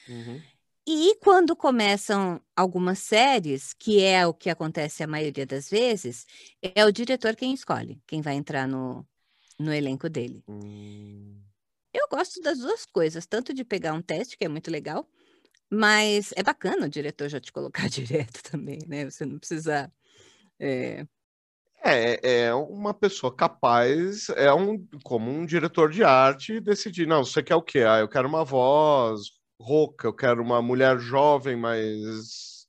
Uhum. 0.09 0.41
E 0.85 1.15
quando 1.21 1.55
começam 1.55 2.41
algumas 2.55 2.99
séries, 2.99 3.73
que 3.73 4.01
é 4.01 4.25
o 4.25 4.33
que 4.33 4.49
acontece 4.49 5.03
a 5.03 5.07
maioria 5.07 5.45
das 5.45 5.69
vezes, 5.69 6.25
é 6.61 6.83
o 6.83 6.91
diretor 6.91 7.35
quem 7.35 7.53
escolhe, 7.53 8.01
quem 8.07 8.21
vai 8.21 8.33
entrar 8.33 8.67
no, 8.67 9.07
no 9.59 9.71
elenco 9.71 10.09
dele. 10.09 10.43
Hum. 10.47 11.39
Eu 11.93 12.07
gosto 12.09 12.41
das 12.41 12.59
duas 12.59 12.85
coisas, 12.85 13.25
tanto 13.25 13.53
de 13.53 13.63
pegar 13.63 13.93
um 13.93 14.01
teste, 14.01 14.37
que 14.37 14.45
é 14.45 14.49
muito 14.49 14.71
legal, 14.71 15.07
mas 15.69 16.31
é 16.35 16.41
bacana 16.41 16.87
o 16.87 16.89
diretor 16.89 17.29
já 17.29 17.39
te 17.39 17.51
colocar 17.51 17.87
direto 17.89 18.41
também, 18.43 18.79
né? 18.87 19.05
Você 19.05 19.25
não 19.25 19.37
precisa. 19.37 19.91
é, 20.59 21.05
É, 21.83 22.43
é 22.45 22.53
uma 22.53 22.93
pessoa 22.93 23.33
capaz, 23.33 24.29
é 24.29 24.53
um 24.53 24.85
como 25.03 25.31
um 25.31 25.45
diretor 25.45 25.89
de 25.89 26.03
arte 26.03 26.59
decidir, 26.59 27.07
não, 27.07 27.23
você 27.23 27.41
quer 27.41 27.55
o 27.55 27.61
quê? 27.61 27.79
Ah, 27.79 27.99
eu 27.99 28.07
quero 28.07 28.27
uma 28.27 28.43
voz 28.43 29.21
rouca, 29.61 30.07
eu 30.07 30.13
quero 30.13 30.41
uma 30.41 30.61
mulher 30.61 30.99
jovem, 30.99 31.55
mas 31.55 32.67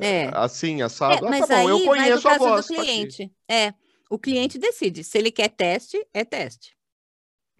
é, 0.00 0.24
É. 0.26 0.30
assim, 0.34 0.80
É, 0.80 0.84
assado. 0.84 1.26
Ah, 1.26 1.30
mas 1.30 1.46
tá 1.46 1.56
bom, 1.56 1.68
eu 1.68 1.76
aí 1.76 1.80
do 1.82 1.86
conheço 1.86 2.28
a 2.28 2.38
voz. 2.38 2.66
do 2.66 2.74
tá 2.74 2.82
cliente. 2.82 3.32
É, 3.50 3.74
o 4.10 4.18
cliente 4.18 4.58
decide. 4.58 5.02
Se 5.02 5.18
ele 5.18 5.30
quer 5.30 5.48
teste, 5.48 6.06
é 6.12 6.24
teste. 6.24 6.76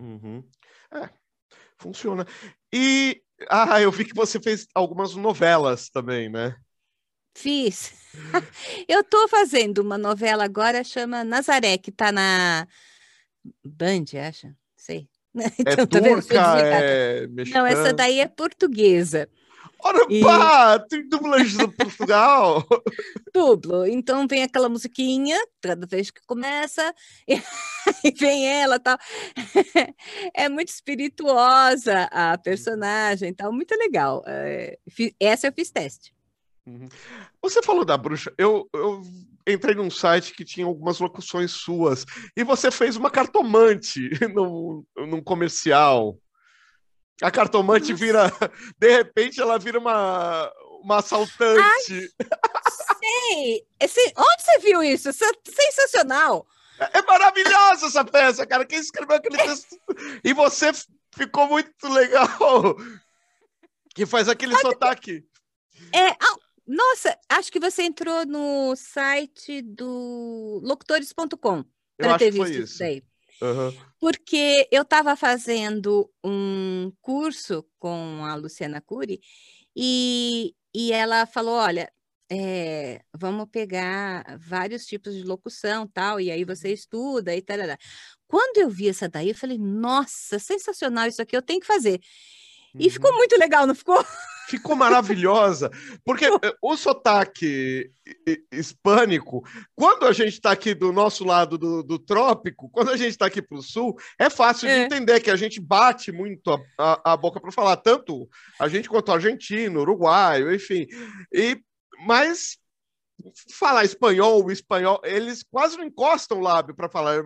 Uhum. 0.00 0.44
É, 0.92 1.08
funciona. 1.78 2.26
E, 2.72 3.22
ah, 3.50 3.80
eu 3.80 3.90
vi 3.90 4.04
que 4.04 4.14
você 4.14 4.40
fez 4.40 4.66
algumas 4.74 5.14
novelas 5.14 5.88
também, 5.90 6.28
né? 6.28 6.56
Fiz. 7.36 7.92
Eu 8.88 9.04
tô 9.04 9.28
fazendo 9.28 9.78
uma 9.80 9.98
novela 9.98 10.42
agora, 10.44 10.82
chama 10.82 11.22
Nazaré, 11.22 11.76
que 11.76 11.92
tá 11.92 12.10
na 12.10 12.66
Band, 13.62 14.04
acha? 14.26 14.54
Sei. 14.74 15.08
É 15.36 15.72
Então, 15.72 15.86
tá 15.86 16.00
vendo? 16.00 16.22
Sou 16.22 16.30
turca, 16.30 16.34
é 16.34 17.26
Não, 17.26 17.66
essa 17.66 17.76
mexicana. 17.82 17.92
daí 17.92 18.20
é 18.20 18.26
portuguesa. 18.26 19.28
Ora, 19.80 20.06
E- 20.08 20.22
pá, 20.22 20.78
tem 20.78 21.06
dublagem 21.06 21.58
do 21.58 21.70
Portugal. 21.70 22.66
Dublo. 23.34 23.86
Então 23.86 24.26
vem 24.26 24.42
aquela 24.42 24.70
musiquinha, 24.70 25.38
toda 25.60 25.86
vez 25.86 26.10
que 26.10 26.22
começa, 26.26 26.94
e 27.28 28.10
vem 28.18 28.48
ela 28.48 28.78
tal. 28.80 28.96
É 30.32 30.48
muito 30.48 30.68
espirituosa 30.68 32.04
a 32.10 32.38
personagem, 32.38 33.34
tal, 33.34 33.52
muito 33.52 33.74
legal. 33.76 34.24
É, 34.26 34.78
essa 35.20 35.48
eu 35.48 35.52
fiz 35.52 35.70
teste. 35.70 36.15
Uhum. 36.66 36.88
Você 37.42 37.62
falou 37.62 37.84
da 37.84 37.96
bruxa. 37.96 38.32
Eu, 38.36 38.68
eu 38.74 39.02
entrei 39.46 39.74
num 39.74 39.90
site 39.90 40.32
que 40.34 40.44
tinha 40.44 40.66
algumas 40.66 40.98
locuções 40.98 41.52
suas 41.52 42.04
e 42.36 42.42
você 42.42 42.70
fez 42.70 42.96
uma 42.96 43.10
cartomante 43.10 44.10
num, 44.34 44.84
num 44.96 45.22
comercial. 45.22 46.18
A 47.22 47.30
cartomante 47.30 47.92
Nossa. 47.92 48.04
vira, 48.04 48.32
de 48.78 48.90
repente, 48.90 49.40
ela 49.40 49.58
vira 49.58 49.78
uma, 49.78 50.52
uma 50.82 50.98
assaltante. 50.98 52.10
Ei, 53.32 53.62
esse- 53.80 54.12
onde 54.16 54.42
você 54.42 54.58
viu 54.58 54.82
isso? 54.82 55.08
Isso 55.08 55.24
é 55.24 55.30
sensacional! 55.48 56.46
É 56.78 57.00
maravilhosa 57.02 57.86
essa 57.86 58.04
peça, 58.04 58.46
cara. 58.46 58.66
Quem 58.66 58.78
escreveu 58.78 59.16
aquele 59.16 59.36
texto? 59.38 59.78
E 60.22 60.34
você 60.34 60.72
ficou 61.16 61.46
muito 61.48 61.88
legal. 61.88 62.76
Que 63.94 64.04
faz 64.04 64.28
aquele 64.28 64.54
sotaque. 64.58 65.24
É, 65.94 66.08
nossa, 66.66 67.16
acho 67.28 67.52
que 67.52 67.60
você 67.60 67.84
entrou 67.84 68.26
no 68.26 68.74
site 68.74 69.62
do 69.62 70.60
locutores.com 70.64 71.64
para 71.96 72.18
ter 72.18 72.32
visto 72.32 72.62
isso. 72.62 72.78
daí. 72.78 73.02
Aham. 73.40 73.74
Porque 74.00 74.66
eu 74.70 74.82
estava 74.82 75.14
fazendo 75.14 76.10
um 76.24 76.92
curso 77.00 77.64
com 77.78 78.24
a 78.24 78.34
Luciana 78.34 78.80
Cury 78.80 79.20
e, 79.74 80.54
e 80.74 80.92
ela 80.92 81.26
falou: 81.26 81.54
olha, 81.54 81.92
é, 82.30 83.02
vamos 83.14 83.48
pegar 83.50 84.36
vários 84.38 84.86
tipos 84.86 85.14
de 85.14 85.22
locução 85.22 85.86
tal, 85.86 86.20
e 86.20 86.30
aí 86.30 86.44
você 86.44 86.72
estuda 86.72 87.34
e 87.34 87.42
tal. 87.42 87.58
Quando 88.26 88.58
eu 88.58 88.68
vi 88.68 88.88
essa 88.88 89.08
daí, 89.08 89.28
eu 89.28 89.34
falei: 89.34 89.58
nossa, 89.58 90.38
sensacional 90.38 91.06
isso 91.06 91.22
aqui, 91.22 91.36
eu 91.36 91.42
tenho 91.42 91.60
que 91.60 91.66
fazer. 91.66 92.00
E 92.78 92.90
ficou 92.90 93.10
uhum. 93.10 93.18
muito 93.18 93.38
legal, 93.38 93.66
não 93.66 93.74
ficou? 93.74 94.04
ficou 94.46 94.76
maravilhosa, 94.76 95.70
porque 96.04 96.26
eh, 96.26 96.54
o 96.62 96.76
sotaque 96.76 97.90
hispânico, 98.52 99.44
quando 99.74 100.06
a 100.06 100.12
gente 100.12 100.34
está 100.34 100.52
aqui 100.52 100.72
do 100.72 100.92
nosso 100.92 101.24
lado 101.24 101.58
do, 101.58 101.82
do 101.82 101.98
trópico, 101.98 102.70
quando 102.70 102.90
a 102.90 102.96
gente 102.96 103.10
está 103.10 103.26
aqui 103.26 103.42
para 103.42 103.58
o 103.58 103.62
sul, 103.62 103.96
é 104.18 104.30
fácil 104.30 104.68
é. 104.68 104.78
de 104.78 104.84
entender 104.84 105.20
que 105.20 105.30
a 105.30 105.36
gente 105.36 105.60
bate 105.60 106.12
muito 106.12 106.52
a, 106.52 106.60
a, 106.78 107.12
a, 107.12 107.16
boca 107.16 107.40
para 107.40 107.50
falar, 107.50 107.76
tanto 107.76 108.28
a 108.58 108.68
gente 108.68 108.88
quanto 108.88 109.08
o 109.08 109.12
argentino, 109.12 109.80
uruguaio, 109.80 110.54
enfim. 110.54 110.86
E, 111.32 111.60
mas 112.06 112.56
falar 113.58 113.84
espanhol, 113.84 114.50
espanhol, 114.50 115.00
eles 115.04 115.42
quase 115.42 115.76
não 115.76 115.84
encostam 115.84 116.38
o 116.38 116.42
lábio 116.42 116.74
para 116.74 116.88
falar. 116.88 117.20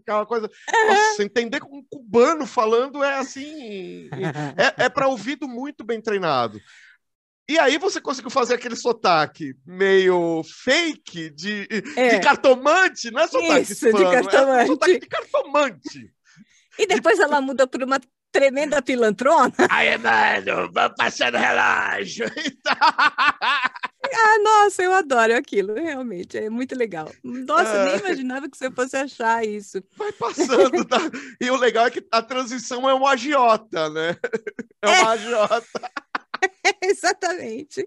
Aquela 0.00 0.26
coisa. 0.26 0.50
Nossa, 0.88 1.22
entender 1.22 1.62
um 1.62 1.82
cubano 1.90 2.46
falando 2.46 3.02
é 3.02 3.14
assim. 3.14 4.08
É, 4.56 4.84
é 4.84 4.88
para 4.88 5.08
ouvido 5.08 5.46
muito 5.46 5.84
bem 5.84 6.00
treinado. 6.00 6.60
E 7.48 7.58
aí 7.58 7.78
você 7.78 7.98
conseguiu 7.98 8.30
fazer 8.30 8.54
aquele 8.54 8.76
sotaque 8.76 9.54
meio 9.64 10.42
fake 10.44 11.30
de, 11.30 11.66
é. 11.96 12.16
de 12.16 12.20
cartomante, 12.20 13.10
não 13.10 13.22
é 13.22 13.26
sotaque 13.26 13.62
Isso, 13.62 13.72
hispano, 13.72 13.96
de 13.96 14.04
cartomante. 14.04 14.62
É 14.62 14.66
sotaque 14.66 14.98
de 14.98 15.06
cartomante. 15.06 16.14
E 16.78 16.86
depois 16.86 17.16
de... 17.16 17.22
ela 17.22 17.40
muda 17.40 17.66
para 17.66 17.86
uma 17.86 17.98
tremenda 18.30 18.82
pilantrona. 18.82 19.54
Aí, 19.70 19.96
mano, 19.96 20.70
vamos 20.72 20.94
passando 20.96 21.38
relógio. 21.38 22.26
Ah, 24.12 24.38
nossa, 24.42 24.82
eu 24.82 24.92
adoro 24.92 25.36
aquilo, 25.36 25.74
realmente, 25.74 26.36
é 26.36 26.50
muito 26.50 26.74
legal. 26.74 27.10
Nossa, 27.22 27.70
é... 27.70 27.84
nem 27.86 27.98
imaginava 27.98 28.48
que 28.48 28.56
você 28.56 28.70
fosse 28.70 28.96
achar 28.96 29.44
isso. 29.44 29.82
Vai 29.96 30.12
passando, 30.12 30.84
tá? 30.84 30.98
E 31.40 31.50
o 31.50 31.56
legal 31.56 31.86
é 31.86 31.90
que 31.90 32.04
a 32.10 32.22
transição 32.22 32.88
é 32.88 32.94
um 32.94 33.06
agiota, 33.06 33.90
né? 33.90 34.16
É 34.80 34.86
uma 34.86 34.96
é. 34.96 35.02
agiota. 35.02 35.90
Exatamente. 36.84 37.84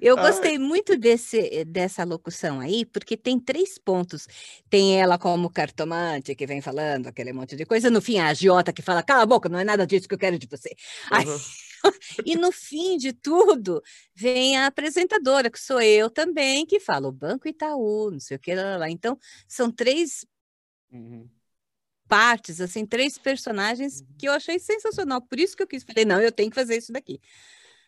Eu 0.00 0.16
gostei 0.16 0.52
Ai. 0.52 0.58
muito 0.58 0.96
desse, 0.96 1.64
dessa 1.64 2.04
locução 2.04 2.60
aí, 2.60 2.86
porque 2.86 3.16
tem 3.16 3.38
três 3.38 3.76
pontos. 3.76 4.26
Tem 4.70 4.98
ela 4.98 5.18
como 5.18 5.50
cartomante, 5.50 6.34
que 6.34 6.46
vem 6.46 6.62
falando 6.62 7.08
aquele 7.08 7.32
monte 7.32 7.56
de 7.56 7.66
coisa. 7.66 7.90
No 7.90 8.00
fim, 8.00 8.18
a 8.18 8.28
agiota 8.28 8.72
que 8.72 8.82
fala, 8.82 9.02
cala 9.02 9.22
a 9.22 9.26
boca, 9.26 9.48
não 9.48 9.58
é 9.58 9.64
nada 9.64 9.86
disso 9.86 10.08
que 10.08 10.14
eu 10.14 10.18
quero 10.18 10.38
de 10.38 10.46
você. 10.46 10.70
Uhum. 11.10 11.18
Aí, 11.18 11.26
e 12.24 12.36
no 12.36 12.52
fim 12.52 12.96
de 12.96 13.12
tudo, 13.12 13.82
vem 14.14 14.56
a 14.56 14.66
apresentadora, 14.66 15.50
que 15.50 15.60
sou 15.60 15.80
eu 15.80 16.10
também, 16.10 16.66
que 16.66 16.80
fala 16.80 17.08
o 17.08 17.12
Banco 17.12 17.48
Itaú, 17.48 18.10
não 18.10 18.20
sei 18.20 18.36
o 18.36 18.40
que 18.40 18.54
lá. 18.54 18.76
lá. 18.76 18.90
Então, 18.90 19.18
são 19.48 19.70
três 19.70 20.24
uhum. 20.92 21.28
partes, 22.08 22.60
assim, 22.60 22.86
três 22.86 23.18
personagens 23.18 24.00
uhum. 24.00 24.06
que 24.18 24.28
eu 24.28 24.32
achei 24.32 24.58
sensacional. 24.58 25.20
Por 25.22 25.38
isso 25.38 25.56
que 25.56 25.62
eu 25.62 25.66
quis. 25.66 25.82
Falei, 25.82 26.04
não, 26.04 26.20
eu 26.20 26.32
tenho 26.32 26.50
que 26.50 26.56
fazer 26.56 26.76
isso 26.76 26.92
daqui. 26.92 27.20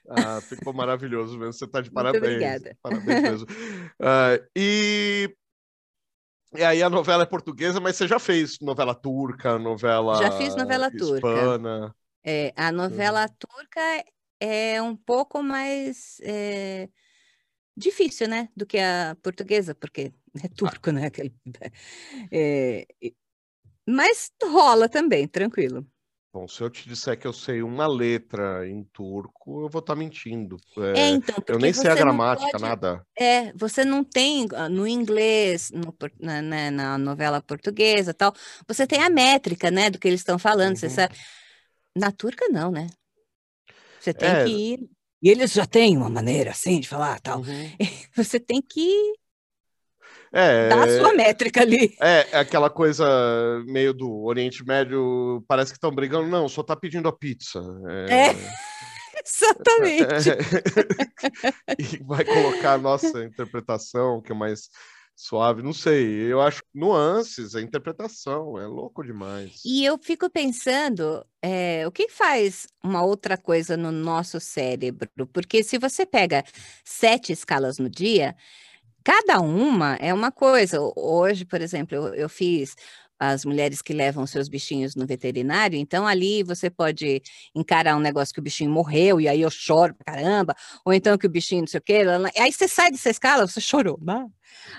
Ah, 0.08 0.40
ficou 0.40 0.72
maravilhoso 0.72 1.38
mesmo. 1.38 1.52
Você 1.52 1.64
está 1.64 1.80
de 1.80 1.90
parabéns. 1.92 2.22
Muito 2.22 2.34
obrigada. 2.34 2.76
Parabéns 2.82 3.22
mesmo. 3.22 3.46
Uh, 3.46 4.46
e 4.56 5.34
e 6.54 6.62
aí 6.62 6.82
a 6.82 6.90
novela 6.90 7.22
é 7.22 7.26
portuguesa, 7.26 7.80
mas 7.80 7.96
você 7.96 8.06
já 8.06 8.18
fez 8.18 8.58
novela 8.60 8.94
turca, 8.94 9.58
novela 9.58 10.16
Já 10.16 10.32
fiz 10.32 10.54
novela 10.54 10.90
hispana. 10.92 11.88
turca. 11.88 11.96
É, 12.24 12.52
a 12.56 12.70
novela 12.70 13.28
turca 13.28 13.80
é 14.38 14.80
um 14.80 14.96
pouco 14.96 15.42
mais 15.42 16.18
é, 16.22 16.88
difícil, 17.76 18.28
né, 18.28 18.48
do 18.56 18.66
que 18.66 18.78
a 18.78 19.16
portuguesa, 19.22 19.74
porque 19.74 20.12
é 20.42 20.48
turco, 20.48 20.90
né? 20.90 21.06
Aquele, 21.06 21.34
é, 22.32 22.86
mas 23.86 24.30
rola 24.42 24.88
também, 24.88 25.26
tranquilo. 25.26 25.86
Bom, 26.34 26.48
se 26.48 26.62
eu 26.62 26.70
te 26.70 26.88
disser 26.88 27.18
que 27.18 27.26
eu 27.26 27.32
sei 27.32 27.62
uma 27.62 27.86
letra 27.86 28.66
em 28.66 28.82
turco, 28.84 29.64
eu 29.64 29.68
vou 29.68 29.80
estar 29.80 29.92
tá 29.92 29.94
mentindo. 29.94 30.56
É, 30.78 31.00
é 31.00 31.08
então, 31.10 31.36
eu 31.46 31.58
nem 31.58 31.74
sei 31.74 31.90
a 31.90 31.94
gramática, 31.94 32.52
pode, 32.52 32.62
nada. 32.62 33.06
É, 33.18 33.52
você 33.52 33.84
não 33.84 34.02
tem 34.02 34.48
ah, 34.54 34.66
no 34.66 34.88
inglês, 34.88 35.70
no, 35.70 35.94
na, 36.18 36.40
na, 36.40 36.70
na, 36.70 36.98
novela 36.98 37.42
portuguesa 37.42 38.14
tal, 38.14 38.32
você 38.66 38.86
tem 38.86 39.02
a 39.02 39.10
métrica, 39.10 39.70
né, 39.70 39.90
do 39.90 39.98
que 39.98 40.08
eles 40.08 40.20
estão 40.20 40.38
falando, 40.38 40.70
uhum. 40.70 40.76
você 40.76 40.88
sabe. 40.88 41.14
Na 41.96 42.10
turca, 42.10 42.48
não, 42.48 42.70
né? 42.70 42.88
Você 44.00 44.12
tem 44.12 44.28
é. 44.28 44.44
que 44.44 44.50
ir. 44.50 44.90
E 45.22 45.30
eles 45.30 45.52
já 45.52 45.64
têm 45.64 45.96
uma 45.96 46.10
maneira 46.10 46.50
assim 46.50 46.80
de 46.80 46.88
falar 46.88 47.20
tal. 47.20 47.40
Uhum. 47.40 47.76
Você 48.16 48.40
tem 48.40 48.60
que 48.60 49.14
é, 50.32 50.68
dar 50.68 50.88
a 50.88 50.98
sua 50.98 51.12
métrica 51.12 51.60
ali. 51.60 51.94
É, 52.00 52.26
é, 52.32 52.38
aquela 52.38 52.70
coisa 52.70 53.04
meio 53.66 53.92
do 53.92 54.24
Oriente 54.24 54.64
Médio, 54.64 55.44
parece 55.46 55.72
que 55.72 55.76
estão 55.76 55.94
brigando. 55.94 56.26
Não, 56.26 56.48
só 56.48 56.62
tá 56.62 56.74
pedindo 56.74 57.06
a 57.06 57.12
pizza. 57.12 57.60
É. 58.08 58.28
é. 58.28 58.34
Exatamente. 59.24 60.30
É, 60.30 61.74
e 61.78 62.02
vai 62.02 62.24
colocar 62.24 62.72
a 62.72 62.78
nossa 62.78 63.22
interpretação, 63.24 64.20
que 64.22 64.32
é 64.32 64.34
mais 64.34 64.68
suave, 65.22 65.62
não 65.62 65.72
sei. 65.72 66.32
Eu 66.32 66.40
acho 66.40 66.62
nuances, 66.74 67.54
a 67.54 67.62
interpretação, 67.62 68.58
é 68.58 68.66
louco 68.66 69.04
demais. 69.04 69.60
E 69.64 69.84
eu 69.84 69.96
fico 69.98 70.28
pensando, 70.28 71.24
é, 71.40 71.86
o 71.86 71.92
que 71.92 72.08
faz 72.08 72.66
uma 72.82 73.02
outra 73.02 73.36
coisa 73.36 73.76
no 73.76 73.92
nosso 73.92 74.40
cérebro? 74.40 75.08
Porque 75.32 75.62
se 75.62 75.78
você 75.78 76.04
pega 76.04 76.44
sete 76.84 77.32
escalas 77.32 77.78
no 77.78 77.88
dia, 77.88 78.34
cada 79.04 79.40
uma 79.40 79.94
é 79.96 80.12
uma 80.12 80.32
coisa. 80.32 80.78
Hoje, 80.96 81.44
por 81.44 81.60
exemplo, 81.60 81.96
eu, 81.96 82.14
eu 82.14 82.28
fiz 82.28 82.74
as 83.24 83.44
mulheres 83.44 83.80
que 83.80 83.92
levam 83.92 84.26
seus 84.26 84.48
bichinhos 84.48 84.96
no 84.96 85.06
veterinário, 85.06 85.78
então 85.78 86.04
ali 86.04 86.42
você 86.42 86.68
pode 86.68 87.22
encarar 87.54 87.96
um 87.96 88.00
negócio 88.00 88.34
que 88.34 88.40
o 88.40 88.42
bichinho 88.42 88.68
morreu 88.68 89.20
e 89.20 89.28
aí 89.28 89.40
eu 89.40 89.50
choro 89.50 89.94
pra 89.94 90.12
caramba, 90.12 90.56
ou 90.84 90.92
então 90.92 91.16
que 91.16 91.24
o 91.24 91.30
bichinho 91.30 91.60
não 91.60 91.68
sei 91.68 91.78
o 91.78 91.82
quê, 91.82 92.02
aí 92.36 92.52
você 92.52 92.66
sai 92.66 92.90
dessa 92.90 93.10
escala, 93.10 93.46
você 93.46 93.60
chorou, 93.60 93.96
né? 94.02 94.26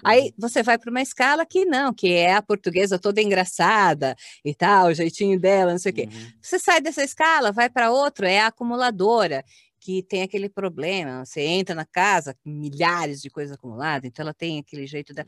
Aí 0.03 0.33
você 0.37 0.61
vai 0.61 0.77
para 0.77 0.91
uma 0.91 1.01
escala 1.01 1.45
que 1.45 1.63
não, 1.63 1.93
que 1.93 2.11
é 2.11 2.33
a 2.33 2.41
portuguesa 2.41 2.99
toda 2.99 3.21
engraçada 3.21 4.13
e 4.43 4.53
tal, 4.53 4.87
o 4.87 4.93
jeitinho 4.93 5.39
dela, 5.39 5.71
não 5.71 5.79
sei 5.79 5.93
o 5.93 5.95
quê. 5.95 6.09
Uhum. 6.11 6.31
Você 6.41 6.59
sai 6.59 6.81
dessa 6.81 7.01
escala, 7.01 7.49
vai 7.53 7.69
para 7.69 7.91
outro, 7.91 8.25
é 8.25 8.41
a 8.41 8.47
acumuladora, 8.47 9.41
que 9.79 10.03
tem 10.03 10.21
aquele 10.21 10.49
problema. 10.49 11.25
Você 11.25 11.41
entra 11.41 11.73
na 11.73 11.85
casa 11.85 12.35
milhares 12.45 13.21
de 13.21 13.29
coisas 13.29 13.55
acumuladas, 13.55 14.05
então 14.05 14.23
ela 14.23 14.33
tem 14.33 14.59
aquele 14.59 14.85
jeito 14.85 15.13
da. 15.13 15.23
Uhum. 15.23 15.27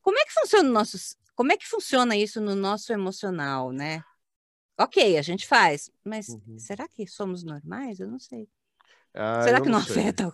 Como 0.00 0.18
é 0.18 0.24
que 0.24 0.32
funciona 0.32 0.68
o 0.68 0.72
nosso 0.72 0.96
como 1.34 1.52
é 1.52 1.56
que 1.56 1.66
funciona 1.66 2.16
isso 2.16 2.40
no 2.40 2.54
nosso 2.54 2.92
emocional, 2.92 3.72
né? 3.72 4.02
Ok, 4.78 5.16
a 5.16 5.22
gente 5.22 5.46
faz, 5.46 5.90
mas 6.04 6.28
uhum. 6.28 6.58
será 6.58 6.88
que 6.88 7.06
somos 7.06 7.44
normais? 7.44 8.00
Eu 8.00 8.08
não 8.08 8.18
sei. 8.18 8.48
Ah, 9.14 9.42
será 9.42 9.60
que 9.60 9.68
não, 9.68 9.78
não 9.78 9.84
afeta? 9.84 10.32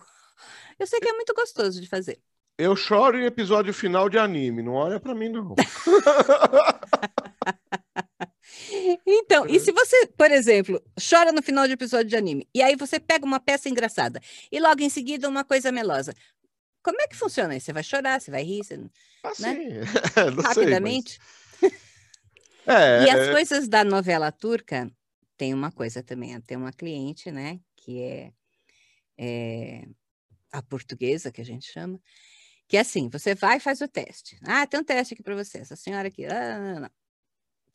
Eu 0.79 0.87
sei 0.87 0.99
que 0.99 1.07
é 1.07 1.13
muito 1.13 1.33
gostoso 1.33 1.79
de 1.79 1.87
fazer. 1.87 2.19
Eu 2.57 2.75
choro 2.75 3.19
em 3.19 3.25
episódio 3.25 3.73
final 3.73 4.09
de 4.09 4.17
anime, 4.17 4.61
não 4.61 4.73
olha 4.73 4.99
para 4.99 5.15
mim, 5.15 5.29
não. 5.29 5.55
então, 9.05 9.45
e 9.47 9.59
se 9.59 9.71
você, 9.71 10.07
por 10.07 10.31
exemplo, 10.31 10.81
chora 11.09 11.31
no 11.31 11.41
final 11.41 11.67
de 11.67 11.73
episódio 11.73 12.07
de 12.07 12.15
anime, 12.15 12.47
e 12.53 12.61
aí 12.61 12.75
você 12.75 12.99
pega 12.99 13.25
uma 13.25 13.39
peça 13.39 13.69
engraçada, 13.69 14.21
e 14.51 14.59
logo 14.59 14.81
em 14.81 14.89
seguida 14.89 15.29
uma 15.29 15.43
coisa 15.43 15.71
melosa, 15.71 16.13
como 16.83 17.01
é 17.01 17.07
que 17.07 17.15
funciona 17.15 17.55
isso? 17.55 17.65
Você 17.65 17.73
vai 17.73 17.83
chorar, 17.83 18.19
você 18.19 18.31
vai 18.31 18.43
rir, 18.43 18.63
você, 18.63 18.79
ah, 19.23 19.31
né? 19.39 19.81
Rapidamente. 20.43 21.19
Sei, 21.59 21.71
mas... 22.65 22.75
é, 22.75 23.03
e 23.03 23.09
as 23.09 23.27
é... 23.27 23.31
coisas 23.31 23.67
da 23.67 23.83
novela 23.83 24.31
turca, 24.31 24.91
tem 25.37 25.53
uma 25.53 25.71
coisa 25.71 26.03
também, 26.03 26.39
tem 26.41 26.57
uma 26.57 26.71
cliente, 26.71 27.31
né, 27.31 27.59
que 27.75 28.01
é, 28.01 28.33
é 29.17 29.87
a 30.51 30.61
portuguesa, 30.61 31.31
que 31.31 31.41
a 31.41 31.45
gente 31.45 31.65
chama, 31.65 31.99
que 32.67 32.77
é 32.77 32.81
assim, 32.81 33.09
você 33.09 33.33
vai 33.33 33.57
e 33.57 33.59
faz 33.59 33.81
o 33.81 33.87
teste. 33.87 34.37
Ah, 34.43 34.67
tem 34.67 34.79
um 34.79 34.83
teste 34.83 35.13
aqui 35.13 35.23
para 35.23 35.35
você, 35.35 35.57
essa 35.57 35.75
senhora 35.75 36.07
aqui, 36.07 36.25
ah, 36.25 36.59
não, 36.59 36.73
não, 36.73 36.81
não. 36.81 36.91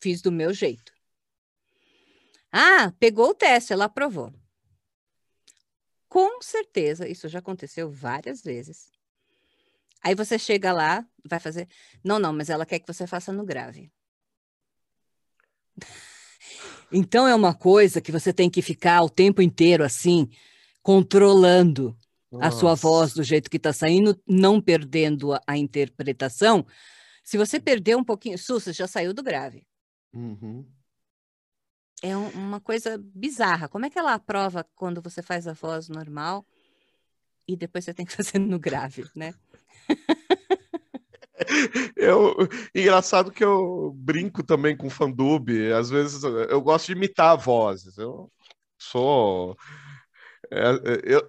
fiz 0.01 0.21
do 0.21 0.31
meu 0.31 0.53
jeito. 0.53 0.93
Ah, 2.51 2.93
pegou 2.99 3.31
o 3.31 3.35
teste, 3.35 3.73
ela 3.73 3.85
aprovou. 3.85 4.33
Com 6.07 6.41
certeza, 6.41 7.07
isso 7.07 7.27
já 7.27 7.39
aconteceu 7.39 7.89
várias 7.91 8.41
vezes. 8.41 8.89
Aí 10.03 10.15
você 10.15 10.37
chega 10.37 10.71
lá, 10.71 11.05
vai 11.27 11.39
fazer. 11.39 11.67
Não, 12.03 12.19
não, 12.19 12.33
mas 12.33 12.49
ela 12.49 12.65
quer 12.65 12.79
que 12.79 12.87
você 12.87 13.05
faça 13.05 13.31
no 13.31 13.45
grave. 13.45 13.91
então 16.91 17.27
é 17.27 17.35
uma 17.35 17.53
coisa 17.53 18.01
que 18.01 18.11
você 18.11 18.31
tem 18.31 18.49
que 18.49 18.61
ficar 18.61 19.01
o 19.03 19.09
tempo 19.09 19.41
inteiro 19.41 19.83
assim, 19.83 20.29
controlando 20.81 21.97
Nossa. 22.31 22.47
a 22.47 22.51
sua 22.51 22.75
voz 22.75 23.13
do 23.13 23.23
jeito 23.23 23.49
que 23.49 23.57
está 23.57 23.73
saindo, 23.73 24.19
não 24.27 24.61
perdendo 24.61 25.33
a, 25.33 25.41
a, 25.45 25.57
interpretação. 25.57 26.65
Se 27.23 27.37
você 27.37 27.59
perder 27.59 27.97
um 27.97 28.03
pouquinho, 28.03 28.37
Sussa, 28.37 28.71
já 28.71 28.87
saiu 28.87 29.13
do 29.13 29.23
grave. 29.23 29.67
Uhum. 30.13 30.65
É 32.01 32.15
um, 32.15 32.29
uma 32.29 32.59
coisa 32.59 32.97
bizarra. 32.97 33.67
Como 33.67 33.85
é 33.85 33.89
que 33.89 33.97
ela 33.97 34.13
aprova 34.13 34.63
quando 34.75 35.01
você 35.01 35.21
faz 35.21 35.47
a 35.47 35.53
voz 35.53 35.89
normal 35.89 36.45
e 37.47 37.55
depois 37.55 37.85
você 37.85 37.93
tem 37.93 38.05
que 38.05 38.13
fazer 38.15 38.39
no 38.39 38.59
grave, 38.59 39.05
né? 39.15 39.33
Eu, 41.95 42.35
engraçado 42.73 43.31
que 43.31 43.43
eu 43.43 43.93
brinco 43.95 44.43
também 44.43 44.75
com 44.75 44.89
fandub. 44.89 45.49
Às 45.73 45.89
vezes 45.89 46.23
eu 46.23 46.61
gosto 46.61 46.87
de 46.87 46.93
imitar 46.93 47.37
vozes. 47.37 47.97
Eu 47.97 48.31
sou. 48.77 49.55
É, 50.51 50.69
é, 50.69 51.01
eu, 51.03 51.27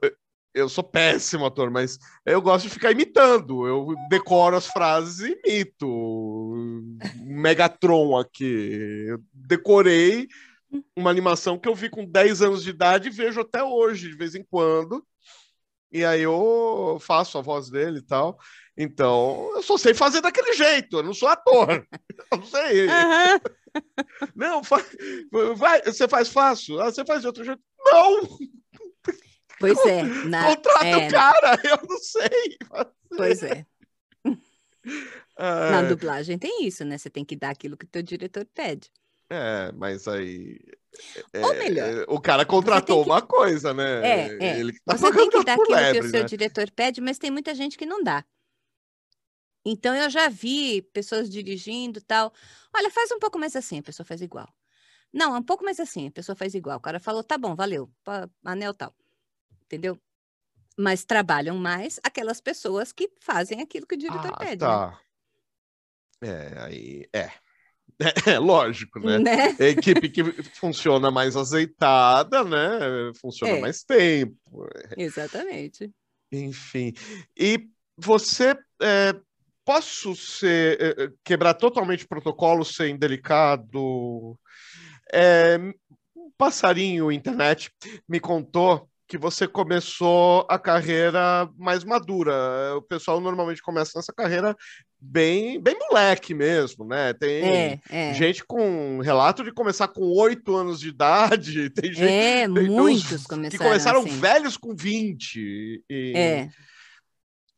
eu 0.54 0.68
sou 0.68 0.84
péssimo 0.84 1.46
ator, 1.46 1.70
mas 1.70 1.98
eu 2.24 2.40
gosto 2.40 2.64
de 2.64 2.70
ficar 2.70 2.92
imitando. 2.92 3.66
Eu 3.66 3.94
decoro 4.08 4.56
as 4.56 4.66
frases 4.66 5.20
e 5.20 5.38
imito. 5.44 6.52
Megatron 7.24 8.16
aqui. 8.16 9.06
Eu 9.08 9.22
decorei 9.32 10.28
uma 10.96 11.10
animação 11.10 11.58
que 11.58 11.68
eu 11.68 11.74
vi 11.74 11.88
com 11.88 12.04
10 12.04 12.42
anos 12.42 12.62
de 12.62 12.70
idade 12.70 13.08
e 13.08 13.12
vejo 13.12 13.40
até 13.40 13.62
hoje, 13.62 14.10
de 14.10 14.16
vez 14.16 14.34
em 14.34 14.42
quando. 14.42 15.04
E 15.90 16.04
aí 16.04 16.22
eu 16.22 16.98
faço 17.00 17.38
a 17.38 17.42
voz 17.42 17.70
dele 17.70 17.98
e 17.98 18.02
tal. 18.02 18.38
Então, 18.80 19.50
eu 19.56 19.62
só 19.62 19.76
sei 19.76 19.92
fazer 19.92 20.20
daquele 20.20 20.52
jeito, 20.52 20.98
eu 20.98 21.02
não 21.02 21.12
sou 21.12 21.28
ator. 21.28 21.68
Eu 22.30 22.38
não 22.38 22.46
sei. 22.46 22.86
Uhum. 22.86 23.40
Não, 24.36 24.60
vai, 25.56 25.80
você 25.82 26.06
faz 26.06 26.28
fácil? 26.28 26.78
Ah, 26.78 26.92
você 26.92 27.04
faz 27.06 27.22
de 27.22 27.26
outro 27.26 27.42
jeito? 27.42 27.62
Não! 27.86 28.38
Pois 29.58 29.78
é. 29.86 30.02
Na, 30.02 30.44
Contrata 30.44 30.86
é, 30.86 31.08
o 31.08 31.10
cara, 31.10 31.58
eu 31.64 31.78
não 31.88 31.98
sei. 31.98 32.56
Fazer. 32.68 32.90
Pois 33.16 33.42
é. 33.42 33.66
Na 35.38 35.82
dublagem 35.82 36.38
tem 36.38 36.66
isso, 36.66 36.84
né? 36.84 36.98
Você 36.98 37.10
tem 37.10 37.24
que 37.24 37.36
dar 37.36 37.50
aquilo 37.50 37.76
que 37.76 37.84
o 37.84 37.88
teu 37.88 38.02
diretor 38.02 38.46
pede. 38.54 38.90
É, 39.30 39.72
mas 39.72 40.06
aí. 40.08 40.58
É, 41.32 41.44
Ou 41.44 41.54
melhor. 41.54 41.88
É, 41.88 42.04
o 42.08 42.20
cara 42.20 42.44
contratou 42.44 43.02
que... 43.02 43.10
uma 43.10 43.20
coisa, 43.20 43.74
né? 43.74 44.00
É, 44.06 44.38
é. 44.40 44.60
Ele 44.60 44.72
tá 44.84 44.96
você 44.96 45.12
tem 45.12 45.28
que 45.28 45.44
dar 45.44 45.54
aquilo 45.54 45.76
lebre, 45.76 46.00
que 46.00 46.06
o 46.06 46.10
seu 46.10 46.20
né? 46.20 46.26
diretor 46.26 46.70
pede, 46.70 47.00
mas 47.00 47.18
tem 47.18 47.30
muita 47.30 47.54
gente 47.54 47.76
que 47.76 47.86
não 47.86 48.02
dá. 48.02 48.24
Então 49.70 49.94
eu 49.94 50.08
já 50.08 50.28
vi 50.28 50.82
pessoas 50.82 51.28
dirigindo 51.28 52.00
tal. 52.00 52.32
Olha, 52.74 52.90
faz 52.90 53.10
um 53.12 53.18
pouco 53.18 53.38
mais 53.38 53.54
assim, 53.54 53.78
a 53.78 53.82
pessoa 53.82 54.06
faz 54.06 54.22
igual. 54.22 54.48
Não, 55.12 55.36
um 55.36 55.42
pouco 55.42 55.64
mais 55.64 55.78
assim, 55.80 56.08
a 56.08 56.10
pessoa 56.10 56.36
faz 56.36 56.54
igual. 56.54 56.78
O 56.78 56.80
cara 56.80 56.98
falou, 56.98 57.22
tá 57.22 57.36
bom, 57.36 57.54
valeu, 57.54 57.90
anel 58.44 58.72
tal. 58.72 58.94
Entendeu? 59.64 59.98
Mas 60.76 61.04
trabalham 61.04 61.56
mais 61.56 62.00
aquelas 62.02 62.40
pessoas 62.40 62.92
que 62.92 63.10
fazem 63.20 63.60
aquilo 63.60 63.86
que 63.86 63.94
o 63.94 63.98
diretor 63.98 64.32
ah, 64.32 64.38
pede. 64.38 64.62
Né? 64.62 64.68
Tá. 64.68 65.00
Né? 66.22 66.28
É, 66.28 66.62
aí. 66.62 67.08
É. 67.12 67.30
É, 68.28 68.38
lógico, 68.38 69.00
né? 69.00 69.18
né? 69.18 69.56
Equipe 69.58 70.08
que 70.08 70.22
funciona 70.54 71.10
mais 71.10 71.34
azeitada, 71.34 72.44
né? 72.44 73.12
Funciona 73.20 73.56
é. 73.56 73.60
mais 73.60 73.82
tempo. 73.82 74.68
Exatamente. 74.96 75.90
Enfim. 76.30 76.92
E 77.36 77.68
você 77.96 78.56
é, 78.80 79.20
posso 79.68 80.16
ser, 80.16 80.80
eh, 80.80 80.94
eh, 80.96 81.10
quebrar 81.22 81.52
totalmente 81.52 82.06
o 82.06 82.08
protocolo, 82.08 82.64
ser 82.64 82.88
indelicado? 82.88 84.34
É, 85.12 85.58
um 86.16 86.30
passarinho 86.38 87.12
internet 87.12 87.70
me 88.08 88.18
contou 88.18 88.88
que 89.06 89.18
você 89.18 89.46
começou 89.46 90.46
a 90.48 90.58
carreira 90.58 91.46
mais 91.58 91.84
madura. 91.84 92.32
O 92.78 92.82
pessoal 92.82 93.20
normalmente 93.20 93.60
começa 93.60 93.92
nessa 93.96 94.10
carreira 94.10 94.56
bem, 94.98 95.60
bem 95.60 95.78
moleque 95.78 96.32
mesmo, 96.32 96.86
né? 96.86 97.12
Tem 97.12 97.44
é, 97.44 97.80
é. 97.90 98.14
gente 98.14 98.42
com 98.46 99.00
relato 99.00 99.44
de 99.44 99.52
começar 99.52 99.88
com 99.88 100.00
oito 100.00 100.56
anos 100.56 100.80
de 100.80 100.88
idade, 100.88 101.68
tem 101.76 101.92
gente 101.92 102.10
é, 102.10 102.48
tem 102.48 102.70
muitos 102.70 103.26
começaram 103.26 103.50
que 103.50 103.58
começaram 103.58 104.00
assim. 104.00 104.18
velhos 104.18 104.56
com 104.56 104.74
20. 104.74 105.84
E, 105.90 106.12
é. 106.16 106.48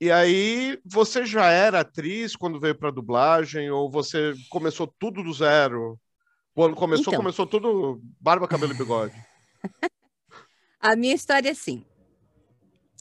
E 0.00 0.10
aí, 0.10 0.80
você 0.82 1.26
já 1.26 1.50
era 1.50 1.80
atriz 1.80 2.34
quando 2.34 2.58
veio 2.58 2.74
para 2.74 2.90
dublagem 2.90 3.70
ou 3.70 3.90
você 3.90 4.32
começou 4.48 4.86
tudo 4.86 5.22
do 5.22 5.32
zero? 5.32 6.00
Quando 6.54 6.74
começou, 6.74 7.12
então... 7.12 7.16
começou 7.18 7.46
tudo 7.46 8.00
barba, 8.18 8.48
cabelo 8.48 8.72
e 8.72 8.76
bigode. 8.76 9.14
A 10.80 10.96
minha 10.96 11.14
história 11.14 11.50
é 11.50 11.52
assim. 11.52 11.84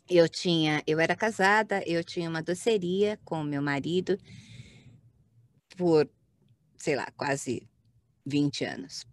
Eu 0.10 0.28
tinha, 0.28 0.84
eu 0.86 1.00
era 1.00 1.16
casada, 1.16 1.82
eu 1.88 2.04
tinha 2.04 2.30
uma 2.30 2.44
doceria 2.44 3.18
com 3.24 3.44
meu 3.44 3.62
marido 3.62 4.18
por, 5.78 6.10
sei 6.76 6.98
lá, 6.98 7.08
quase 7.16 7.66
20 8.26 8.66
anos. 8.66 9.06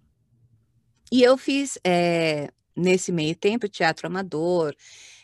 E 1.13 1.23
eu 1.23 1.37
fiz, 1.37 1.79
é, 1.85 2.51
nesse 2.75 3.13
meio 3.13 3.37
tempo, 3.37 3.69
teatro 3.69 4.09
amador, 4.09 4.75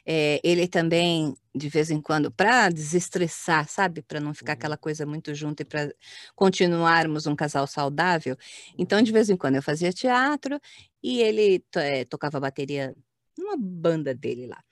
é, 0.05 0.41
ele 0.43 0.67
também, 0.67 1.35
de 1.55 1.69
vez 1.69 1.91
em 1.91 2.01
quando, 2.01 2.31
para 2.31 2.69
desestressar, 2.69 3.69
sabe? 3.69 4.03
Para 4.03 4.21
não 4.21 4.35
ficar 4.35 4.53
uhum. 4.53 4.59
aquela 4.59 4.77
coisa 4.77 5.07
muito 5.07 5.35
junto 5.35 5.61
e 5.61 5.65
para 5.65 5.93
continuarmos 6.35 7.27
um 7.27 7.37
casal 7.37 7.67
saudável. 7.67 8.37
Então, 8.77 9.01
de 9.01 9.13
vez 9.13 9.31
em 9.31 9.37
quando, 9.37 9.57
eu 9.57 9.63
fazia 9.63 9.93
teatro 9.93 10.61
e 11.03 11.21
ele 11.21 11.65
é, 11.77 12.05
tocava 12.05 12.41
bateria 12.41 12.95
numa 13.39 13.57
banda 13.57 14.15
dele 14.15 14.47
lá. 14.47 14.63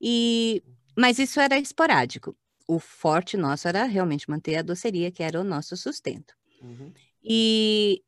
E, 0.00 0.62
mas 0.96 1.18
isso 1.18 1.40
era 1.40 1.58
esporádico. 1.58 2.36
O 2.66 2.78
forte 2.78 3.36
nosso 3.36 3.68
era 3.68 3.84
realmente 3.84 4.28
manter 4.28 4.56
a 4.56 4.62
doceria, 4.62 5.10
que 5.10 5.22
era 5.22 5.40
o 5.40 5.44
nosso 5.44 5.76
sustento. 5.76 6.34
Uhum. 6.60 6.92
E 7.22 8.02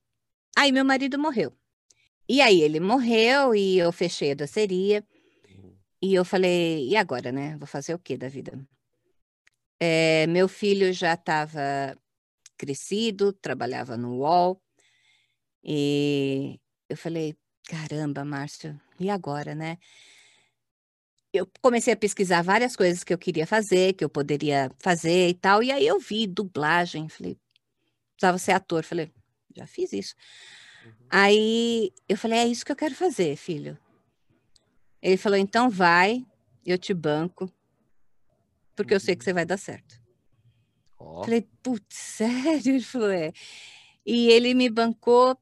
aí 0.57 0.73
meu 0.73 0.85
marido 0.85 1.19
morreu. 1.19 1.53
E 2.29 2.41
aí 2.41 2.63
ele 2.63 2.81
morreu 2.81 3.55
e 3.55 3.79
eu 3.79 3.93
fechei 3.93 4.33
a 4.33 4.35
doceria. 4.35 5.05
E 6.05 6.13
eu 6.13 6.23
falei, 6.23 6.87
e 6.87 6.97
agora, 6.97 7.33
né? 7.33 7.57
Vou 7.57 7.67
fazer 7.67 7.95
o 7.95 7.99
que 7.99 8.15
da 8.15 8.29
vida? 8.29 8.53
É, 9.81 10.27
meu 10.27 10.49
filho 10.49 10.93
já 10.93 11.15
estava 11.15 11.97
crescido, 12.59 13.33
trabalhava 13.33 13.97
no 13.97 14.19
UOL, 14.19 14.61
e 15.65 16.61
eu 16.91 16.97
falei, 16.99 17.35
caramba, 17.67 18.23
Márcio, 18.23 18.79
e 19.01 19.09
agora, 19.09 19.55
né? 19.55 19.79
Eu 21.33 21.51
comecei 21.63 21.95
a 21.95 21.97
pesquisar 21.97 22.43
várias 22.43 22.77
coisas 22.77 23.03
que 23.03 23.15
eu 23.15 23.19
queria 23.19 23.47
fazer, 23.47 23.95
que 23.95 24.05
eu 24.05 24.11
poderia 24.11 24.71
fazer 24.81 25.31
e 25.31 25.35
tal, 25.35 25.63
e 25.63 25.73
aí 25.73 25.87
eu 25.87 25.99
vi 25.99 26.27
dublagem, 26.27 27.09
falei, 27.09 27.39
precisava 28.13 28.37
ser 28.37 28.53
ator, 28.53 28.85
falei, 28.85 29.11
já 29.57 29.67
fiz 29.67 29.91
isso. 29.95 30.15
Uhum. 30.85 31.07
Aí 31.09 31.95
eu 32.07 32.19
falei, 32.19 32.41
é 32.41 32.47
isso 32.47 32.63
que 32.63 32.73
eu 32.73 32.77
quero 32.77 32.95
fazer, 32.95 33.37
filho. 33.37 33.79
Ele 35.05 35.19
falou: 35.19 35.39
então 35.39 35.69
vai, 35.69 36.25
eu 36.65 36.79
te 36.79 36.95
banco, 36.95 37.53
porque 38.75 38.95
eu 38.95 38.99
sei 38.99 39.15
que 39.15 39.23
você 39.23 39.35
vai 39.35 39.45
dar 39.45 39.59
certo. 39.59 40.01
Oh. 40.99 41.23
Falei, 41.23 41.47
putz, 41.63 41.85
sério? 41.95 42.77
Ele 42.77 42.83
falou: 42.83 43.11
é. 43.11 43.31
E 44.07 44.29
ele 44.31 44.55
me 44.55 44.71
bancou 44.71 45.39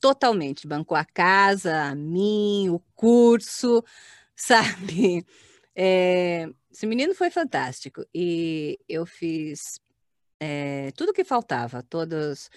totalmente 0.00 0.68
bancou 0.68 0.96
a 0.96 1.04
casa, 1.04 1.90
a 1.90 1.94
mim, 1.94 2.68
o 2.68 2.78
curso, 2.94 3.82
sabe? 4.36 5.26
É, 5.74 6.48
esse 6.70 6.86
menino 6.86 7.14
foi 7.16 7.30
fantástico 7.30 8.04
e 8.14 8.78
eu 8.88 9.04
fiz 9.04 9.80
é, 10.38 10.92
tudo 10.92 11.12
que 11.12 11.24
faltava, 11.24 11.82
todos 11.82 12.48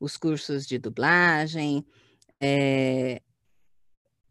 os 0.00 0.16
cursos 0.16 0.66
de 0.66 0.76
dublagem, 0.76 1.86
é, 2.40 3.22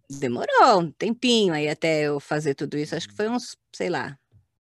demorou 0.10 0.82
um 0.82 0.91
tempinho 0.91 1.54
aí 1.54 1.67
até 1.67 2.04
eu 2.04 2.20
fazer 2.20 2.56
tudo 2.56 2.78
isso. 2.78 2.96
Acho 2.96 3.08
que 3.08 3.15
foi 3.15 3.30
uns, 3.30 3.58
sei 3.76 3.89
lá, 3.89 4.17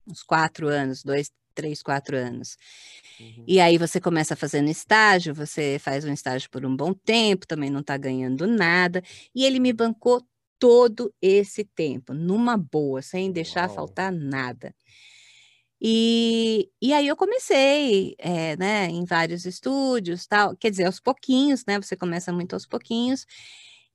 uns 0.06 0.22
quatro 0.22 0.68
anos, 0.68 1.02
dois, 1.02 1.30
três, 1.54 1.82
quatro 1.82 2.16
anos. 2.16 2.56
Uhum. 3.18 3.44
E 3.46 3.60
aí 3.60 3.78
você 3.78 4.00
começa 4.00 4.36
fazendo 4.36 4.68
estágio, 4.68 5.34
você 5.34 5.78
faz 5.80 6.04
um 6.04 6.12
estágio 6.12 6.50
por 6.50 6.64
um 6.64 6.76
bom 6.76 6.92
tempo, 6.92 7.46
também 7.46 7.70
não 7.70 7.80
está 7.80 7.96
ganhando 7.96 8.46
nada. 8.46 9.02
E 9.34 9.44
ele 9.44 9.58
me 9.58 9.72
bancou 9.72 10.22
todo 10.58 11.12
esse 11.20 11.64
tempo, 11.64 12.14
numa 12.14 12.56
boa, 12.56 13.02
sem 13.02 13.30
deixar 13.30 13.66
Uau. 13.66 13.74
faltar 13.74 14.12
nada. 14.12 14.74
E, 15.80 16.70
e 16.80 16.92
aí 16.94 17.06
eu 17.06 17.16
comecei, 17.16 18.14
é, 18.18 18.56
né, 18.56 18.86
em 18.86 19.04
vários 19.04 19.44
estúdios, 19.44 20.26
tal, 20.26 20.56
quer 20.56 20.70
dizer, 20.70 20.84
aos 20.84 20.98
pouquinhos, 20.98 21.64
né, 21.66 21.78
você 21.78 21.94
começa 21.94 22.32
muito 22.32 22.54
aos 22.54 22.64
pouquinhos, 22.66 23.26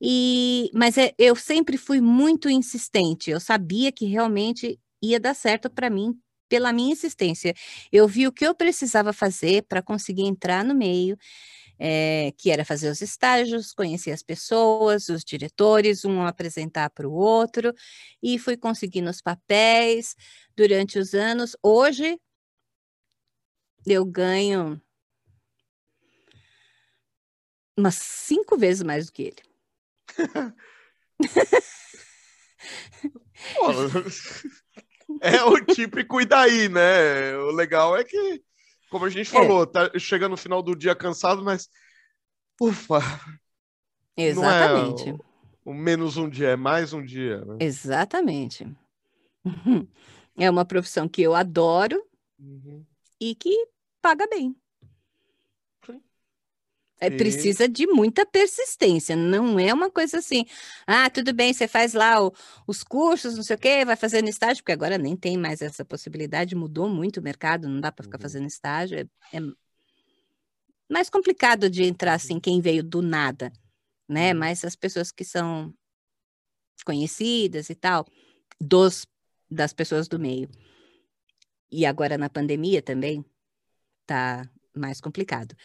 e, 0.01 0.69
mas 0.73 0.97
é, 0.97 1.13
eu 1.17 1.35
sempre 1.35 1.77
fui 1.77 2.01
muito 2.01 2.49
insistente. 2.49 3.29
Eu 3.29 3.39
sabia 3.39 3.91
que 3.91 4.05
realmente 4.05 4.79
ia 5.01 5.19
dar 5.19 5.35
certo 5.35 5.69
para 5.69 5.89
mim 5.89 6.17
pela 6.49 6.73
minha 6.73 6.91
insistência. 6.91 7.53
Eu 7.91 8.07
vi 8.07 8.27
o 8.27 8.31
que 8.31 8.45
eu 8.45 8.53
precisava 8.55 9.13
fazer 9.13 9.63
para 9.69 9.81
conseguir 9.81 10.23
entrar 10.23 10.65
no 10.65 10.75
meio, 10.75 11.17
é, 11.79 12.33
que 12.37 12.51
era 12.51 12.65
fazer 12.65 12.89
os 12.89 13.01
estágios, 13.01 13.73
conhecer 13.73 14.11
as 14.11 14.23
pessoas, 14.23 15.09
os 15.09 15.23
diretores, 15.23 16.05
um 16.05 16.23
apresentar 16.23 16.89
para 16.91 17.07
o 17.07 17.13
outro, 17.13 17.73
e 18.21 18.37
fui 18.39 18.57
conseguindo 18.57 19.09
os 19.09 19.21
papéis 19.21 20.15
durante 20.55 20.99
os 20.99 21.13
anos. 21.13 21.55
Hoje 21.63 22.19
eu 23.85 24.05
ganho 24.05 24.81
umas 27.77 27.95
cinco 27.95 28.57
vezes 28.57 28.83
mais 28.83 29.05
do 29.07 29.11
que 29.13 29.23
ele. 29.23 29.50
Pô, 33.55 33.71
é 35.21 35.43
o 35.43 35.59
típico 35.65 36.21
e 36.21 36.25
daí, 36.25 36.69
né? 36.69 37.35
O 37.37 37.51
legal 37.51 37.97
é 37.97 38.03
que, 38.03 38.43
como 38.89 39.05
a 39.05 39.09
gente 39.09 39.29
é. 39.29 39.31
falou, 39.31 39.63
é. 39.63 39.65
tá 39.65 39.91
chegando 39.97 40.31
no 40.31 40.37
final 40.37 40.61
do 40.61 40.75
dia 40.75 40.95
cansado, 40.95 41.43
mas 41.43 41.69
ufa. 42.59 42.99
Exatamente. 44.15 45.09
É 45.09 45.15
o 45.63 45.73
menos 45.73 46.17
um 46.17 46.29
dia, 46.29 46.49
é 46.49 46.55
mais 46.55 46.93
um 46.93 47.03
dia. 47.03 47.43
Né? 47.45 47.57
Exatamente. 47.61 48.67
É 50.37 50.49
uma 50.49 50.63
profissão 50.63 51.09
que 51.09 51.21
eu 51.21 51.35
adoro 51.35 52.01
uhum. 52.39 52.85
e 53.19 53.35
que 53.35 53.67
paga 54.01 54.25
bem. 54.27 54.55
É, 57.01 57.09
precisa 57.09 57.67
de 57.67 57.87
muita 57.87 58.25
persistência, 58.27 59.15
não 59.15 59.59
é 59.59 59.73
uma 59.73 59.89
coisa 59.89 60.19
assim, 60.19 60.45
ah, 60.85 61.09
tudo 61.09 61.33
bem, 61.33 61.51
você 61.51 61.67
faz 61.67 61.93
lá 61.95 62.23
o, 62.23 62.31
os 62.67 62.83
cursos, 62.83 63.35
não 63.35 63.41
sei 63.41 63.55
o 63.55 63.59
quê, 63.59 63.83
vai 63.83 63.95
fazendo 63.95 64.29
estágio, 64.29 64.61
porque 64.63 64.71
agora 64.71 64.99
nem 64.99 65.15
tem 65.15 65.35
mais 65.35 65.63
essa 65.63 65.83
possibilidade, 65.83 66.55
mudou 66.55 66.87
muito 66.87 67.19
o 67.19 67.23
mercado, 67.23 67.67
não 67.67 67.81
dá 67.81 67.91
para 67.91 68.03
ficar 68.03 68.19
uhum. 68.19 68.21
fazendo 68.21 68.45
estágio, 68.45 68.99
é, 68.99 69.37
é, 69.37 69.41
mais 70.87 71.09
complicado 71.09 71.69
de 71.71 71.83
entrar 71.83 72.13
assim, 72.13 72.39
quem 72.39 72.61
veio 72.61 72.83
do 72.83 73.01
nada, 73.01 73.51
né? 74.07 74.31
Uhum. 74.31 74.39
Mas 74.39 74.63
as 74.63 74.75
pessoas 74.75 75.11
que 75.11 75.25
são 75.25 75.73
conhecidas 76.85 77.69
e 77.71 77.75
tal, 77.75 78.05
dos 78.59 79.07
das 79.49 79.73
pessoas 79.73 80.07
do 80.07 80.19
meio. 80.19 80.49
E 81.71 81.85
agora 81.85 82.17
na 82.17 82.29
pandemia 82.29 82.81
também 82.81 83.25
tá 84.05 84.49
mais 84.75 85.01
complicado. 85.01 85.55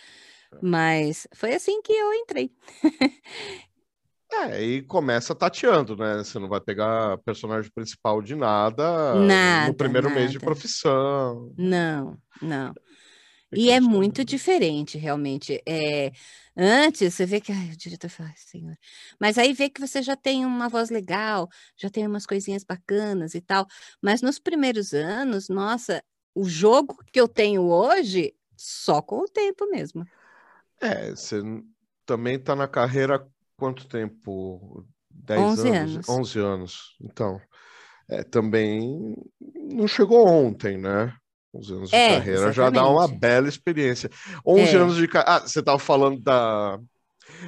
Mas 0.63 1.27
foi 1.35 1.55
assim 1.55 1.81
que 1.83 1.93
eu 1.93 2.13
entrei. 2.15 2.51
É, 4.33 4.61
e 4.61 4.83
começa 4.83 5.35
tateando, 5.35 5.97
né? 5.97 6.19
Você 6.19 6.39
não 6.39 6.49
vai 6.49 6.61
pegar 6.61 7.17
personagem 7.19 7.71
principal 7.73 8.21
de 8.21 8.35
nada, 8.35 9.15
nada 9.15 9.71
no 9.71 9.77
primeiro 9.77 10.09
nada. 10.09 10.21
mês 10.21 10.33
de 10.33 10.41
profissão. 10.41 11.55
Não, 11.57 12.19
não. 12.43 12.75
E 13.55 13.71
é 13.71 13.81
muito 13.81 14.25
diferente, 14.25 14.99
realmente. 14.99 15.63
É, 15.67 16.11
antes, 16.57 17.15
você 17.15 17.25
vê 17.25 17.41
que 17.41 17.53
ai, 17.53 17.71
o 17.71 17.77
diretor 17.77 18.11
fala, 18.11 18.33
senhor. 18.37 18.77
Mas 19.21 19.39
aí 19.39 19.53
vê 19.53 19.71
que 19.71 19.81
você 19.81 20.03
já 20.03 20.17
tem 20.17 20.45
uma 20.45 20.69
voz 20.69 20.91
legal, 20.91 21.49
já 21.77 21.89
tem 21.89 22.07
umas 22.07 22.27
coisinhas 22.27 22.65
bacanas 22.65 23.35
e 23.35 23.41
tal. 23.41 23.67
Mas 24.03 24.21
nos 24.21 24.39
primeiros 24.39 24.93
anos, 24.93 25.49
nossa, 25.49 26.03
o 26.35 26.45
jogo 26.45 26.99
que 27.13 27.21
eu 27.21 27.29
tenho 27.29 27.63
hoje, 27.63 28.35
só 28.57 29.01
com 29.01 29.21
o 29.21 29.29
tempo 29.29 29.71
mesmo. 29.71 30.05
É, 30.81 31.11
você 31.11 31.41
também 32.05 32.37
está 32.37 32.55
na 32.55 32.69
carreira 32.69 33.17
há 33.17 33.25
quanto 33.57 33.87
tempo? 33.89 34.85
10 35.11 35.41
11 35.41 35.69
anos? 35.69 35.93
anos. 35.95 36.09
11 36.09 36.39
anos. 36.39 36.97
Então, 37.01 37.41
é, 38.09 38.23
também 38.23 39.17
não 39.55 39.89
chegou 39.89 40.27
ontem, 40.29 40.77
né? 40.79 41.13
11 41.55 41.73
anos 41.73 41.91
de 41.91 41.97
É, 41.97 42.19
carreira 42.19 42.53
já 42.53 42.69
dá 42.71 42.83
uma 42.87 43.01
exatamente. 43.01 43.21
bela 43.21 43.49
experiência. 43.49 44.11
11 44.47 44.77
É. 44.77 44.79
anos 44.79 44.97
de 44.97 45.09
carreira. 45.09 45.37
Ah, 45.37 45.41
você 45.41 45.61
estava 45.61 45.79
falando 45.79 46.21
da. 46.21 46.79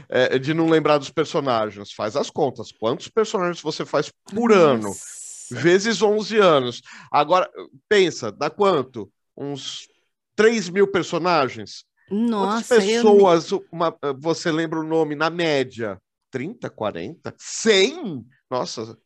é, 0.09 0.39
de 0.39 0.55
não 0.55 0.69
lembrar 0.69 0.99
dos 0.99 1.11
personagens. 1.11 1.93
Faz 1.93 2.17
as 2.17 2.31
contas. 2.31 2.73
Quantos 2.73 3.09
personagens 3.09 3.61
você 3.61 3.85
faz 3.85 4.11
por 4.33 4.51
ano? 4.53 4.89
Nossa. 4.89 5.19
Vezes 5.51 6.03
11 6.03 6.37
anos. 6.39 6.83
Agora, 7.13 7.49
pensa, 7.89 8.33
dá 8.33 8.51
quanto? 8.51 9.11
Uns 9.37 9.87
3 10.35 10.69
mil 10.69 10.87
personagens? 10.91 11.85
Quantas 12.09 12.31
Nossa, 12.31 12.75
eu 12.75 12.81
nem- 12.81 12.89
pessoas 12.97 13.53
uma- 13.71 13.97
você 14.19 14.51
lembra 14.51 14.81
o 14.81 14.85
nome 14.87 15.15
na 15.15 15.29
média? 15.31 16.01
30, 16.31 16.69
40? 16.71 17.35
100? 17.39 18.25
Nossa, 18.51 18.97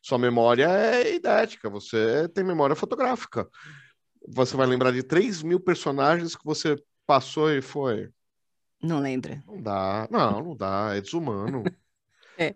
sua 0.00 0.18
memória 0.18 0.68
é 0.68 1.14
idética, 1.14 1.68
você 1.70 2.28
tem 2.28 2.44
memória 2.44 2.76
fotográfica. 2.76 3.48
Você 4.28 4.56
vai 4.56 4.66
lembrar 4.66 4.92
de 4.92 5.02
3 5.02 5.42
mil 5.42 5.58
personagens 5.60 6.36
que 6.36 6.44
você 6.44 6.76
passou 7.06 7.50
e 7.50 7.60
foi. 7.62 8.08
não 8.82 9.00
lembra. 9.00 9.42
Não 9.46 9.62
dá, 9.62 10.08
não, 10.10 10.42
não 10.42 10.56
dá, 10.56 10.90
é 10.94 11.00
desumano. 11.00 11.62
É. 12.38 12.54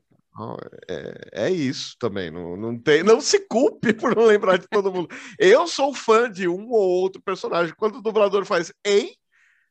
É, 0.88 1.47
é 1.47 1.51
isso 1.51 1.97
também, 1.99 2.30
não, 2.30 2.57
não, 2.57 2.78
tem, 2.78 3.03
não 3.03 3.20
se 3.20 3.40
culpe 3.47 3.92
por 3.94 4.14
não 4.16 4.24
lembrar 4.24 4.59
de 4.59 4.66
todo 4.68 4.92
mundo. 4.92 5.09
Eu 5.38 5.66
sou 5.66 5.94
fã 5.94 6.30
de 6.30 6.47
um 6.49 6.68
ou 6.70 6.80
outro 7.01 7.22
personagem. 7.22 7.74
Quando 7.76 7.97
o 7.97 8.03
dublador 8.03 8.44
faz 8.44 8.72
ei, 8.84 9.14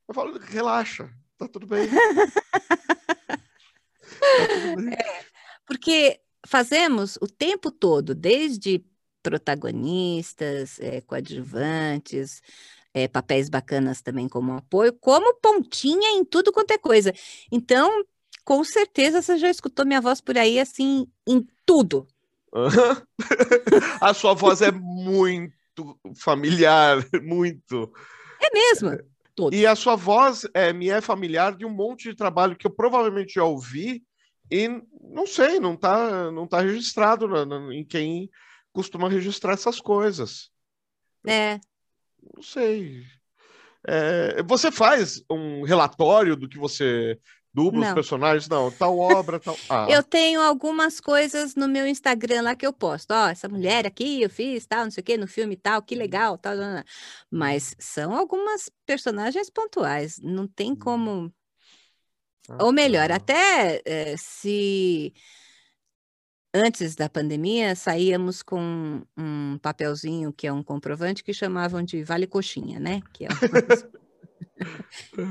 eu 0.07 0.13
falo, 0.13 0.37
relaxa, 0.39 1.09
tá 1.37 1.47
tudo 1.47 1.67
bem. 1.67 1.87
Tá 4.17 4.47
tudo 4.47 4.75
bem. 4.75 4.97
Porque 5.65 6.19
fazemos 6.47 7.17
o 7.21 7.27
tempo 7.27 7.71
todo, 7.71 8.13
desde 8.15 8.83
protagonistas, 9.21 10.79
eh, 10.79 11.01
coadjuvantes, 11.01 12.41
eh, 12.93 13.07
papéis 13.07 13.49
bacanas 13.49 14.01
também 14.01 14.29
como 14.29 14.53
apoio, 14.53 14.93
como 14.93 15.33
pontinha 15.39 16.11
em 16.11 16.23
tudo 16.23 16.51
quanto 16.51 16.71
é 16.71 16.77
coisa. 16.77 17.11
Então, 17.51 18.05
com 18.43 18.63
certeza 18.63 19.21
você 19.21 19.37
já 19.37 19.49
escutou 19.49 19.85
minha 19.85 20.01
voz 20.01 20.21
por 20.21 20.37
aí, 20.37 20.59
assim, 20.59 21.07
em 21.27 21.45
tudo. 21.65 22.07
A 23.99 24.13
sua 24.13 24.33
voz 24.33 24.61
é 24.61 24.71
muito 24.71 25.99
familiar, 26.15 27.03
muito. 27.23 27.91
É 28.39 28.53
mesmo, 28.53 28.97
E 29.53 29.65
a 29.65 29.75
sua 29.75 29.95
voz 29.95 30.47
é, 30.53 30.71
me 30.71 30.89
é 30.89 31.01
familiar 31.01 31.55
de 31.55 31.65
um 31.65 31.69
monte 31.69 32.09
de 32.09 32.15
trabalho 32.15 32.55
que 32.55 32.65
eu 32.65 32.71
provavelmente 32.71 33.33
já 33.35 33.43
ouvi 33.43 34.03
e 34.51 34.67
não 35.01 35.27
sei, 35.27 35.59
não 35.59 35.75
tá, 35.75 36.31
não 36.31 36.47
tá 36.47 36.61
registrado 36.61 37.27
na- 37.27 37.45
na- 37.45 37.73
em 37.75 37.83
quem 37.83 38.29
costuma 38.71 39.09
registrar 39.09 39.53
essas 39.53 39.79
coisas. 39.81 40.49
É, 41.27 41.59
Não 42.35 42.41
sei. 42.41 43.03
É, 43.87 44.41
você 44.43 44.71
faz 44.71 45.23
um 45.29 45.63
relatório 45.63 46.35
do 46.35 46.49
que 46.49 46.57
você 46.57 47.19
dubla 47.55 47.81
os 47.81 47.91
personagens? 47.91 48.49
Não, 48.49 48.71
tal 48.71 48.97
obra, 48.99 49.39
tal. 49.39 49.61
Ah, 49.69 49.87
Eu 49.89 50.03
tenho 50.03 50.41
algumas 50.41 50.99
coisas 50.99 51.55
no 51.55 51.67
meu 51.67 51.87
Instagram 51.87 52.41
lá 52.43 52.55
que 52.55 52.65
eu 52.67 52.73
posto. 52.73 53.11
Ó, 53.11 53.29
essa 53.29 53.47
mulher 53.49 53.85
aqui 53.87 54.21
eu 54.21 54.29
fiz, 54.29 54.65
tal, 54.67 54.83
não 54.85 54.91
sei 54.91 55.01
o 55.01 55.05
quê, 55.05 55.17
no 55.17 55.27
filme 55.27 55.55
tal, 55.55 55.81
que 55.81 55.95
legal, 55.95 56.37
tal, 56.37 56.55
tal, 56.57 56.75
tal. 56.75 56.83
Mas 57.31 57.75
são 57.79 58.13
algumas 58.15 58.69
personagens 58.85 59.49
pontuais. 59.49 60.19
Não 60.21 60.47
tem 60.47 60.75
como. 60.75 61.33
ah, 62.49 62.65
Ou 62.65 62.71
melhor, 62.71 63.07
tá. 63.09 63.15
até 63.15 63.81
eh, 63.85 64.15
se 64.17 65.13
antes 66.53 66.95
da 66.95 67.09
pandemia 67.09 67.75
saíamos 67.75 68.41
com 68.41 69.01
um 69.17 69.57
papelzinho 69.59 70.31
que 70.33 70.47
é 70.47 70.53
um 70.53 70.63
comprovante 70.63 71.23
que 71.23 71.33
chamavam 71.33 71.83
de 71.83 72.03
Vale 72.03 72.27
Coxinha, 72.27 72.79
né? 72.79 73.01
Que 73.13 73.25
é 73.25 73.29
o... 73.29 73.35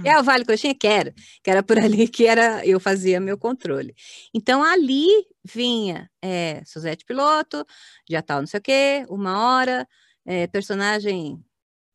é 0.04 0.18
o 0.18 0.22
Vale 0.22 0.44
Coxinha? 0.44 0.74
Quero, 0.74 1.12
que 1.42 1.50
era 1.50 1.62
por 1.62 1.78
ali 1.78 2.08
que 2.08 2.26
era 2.26 2.64
eu 2.66 2.78
fazia 2.80 3.20
meu 3.20 3.38
controle. 3.38 3.94
Então 4.32 4.62
ali 4.62 5.06
vinha 5.44 6.10
é, 6.22 6.62
Suzete 6.64 7.04
Piloto, 7.04 7.64
já 8.08 8.22
tal, 8.22 8.40
não 8.40 8.46
sei 8.46 8.60
o 8.60 8.62
quê, 8.62 9.04
uma 9.08 9.38
hora, 9.56 9.88
eh, 10.26 10.46
personagem 10.48 11.42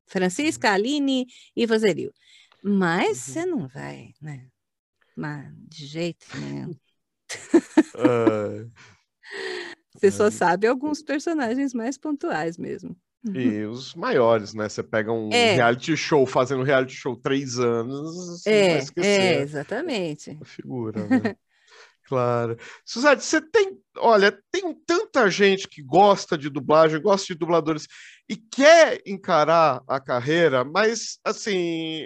Francisca, 0.07 0.71
Aline 0.71 1.27
e 1.55 1.65
Vozerio. 1.65 2.13
Mas 2.63 3.07
Uhum. 3.09 3.13
você 3.33 3.45
não 3.45 3.67
vai, 3.67 4.13
né? 4.21 4.47
Mas 5.15 5.53
de 5.67 5.85
jeito 5.85 6.25
nenhum. 6.39 6.75
Ah, 7.95 8.65
Você 9.95 10.11
só 10.11 10.27
É. 10.27 10.31
sabe 10.31 10.67
alguns 10.67 11.01
personagens 11.01 11.73
mais 11.73 11.97
pontuais 11.97 12.57
mesmo. 12.57 12.95
E 13.25 13.63
os 13.65 13.93
maiores, 13.95 14.53
né? 14.53 14.69
Você 14.69 14.81
pega 14.81 15.11
um 15.11 15.29
É. 15.31 15.55
reality 15.55 15.95
show 15.97 16.25
fazendo 16.25 16.63
reality 16.63 16.93
show 16.95 17.15
três 17.15 17.59
anos, 17.59 18.41
você 18.41 18.49
não 18.49 18.57
vai 18.59 18.69
É, 18.69 18.73
é, 18.75 18.77
esquecer 18.79 19.41
exatamente. 19.41 20.37
a 20.41 20.45
figura, 20.45 21.05
né? 21.07 21.35
Claro. 22.07 22.57
Suzette, 22.83 23.23
você 23.23 23.39
tem, 23.39 23.77
olha, 23.97 24.35
tem 24.51 24.73
tanta 24.85 25.29
gente 25.29 25.67
que 25.67 25.83
gosta 25.83 26.35
de 26.37 26.49
dublagem, 26.49 26.99
gosta 27.01 27.27
de 27.27 27.37
dubladores 27.37 27.87
e 28.27 28.35
quer 28.35 28.99
encarar 29.05 29.83
a 29.87 29.99
carreira, 29.99 30.63
mas 30.63 31.19
assim, 31.23 32.03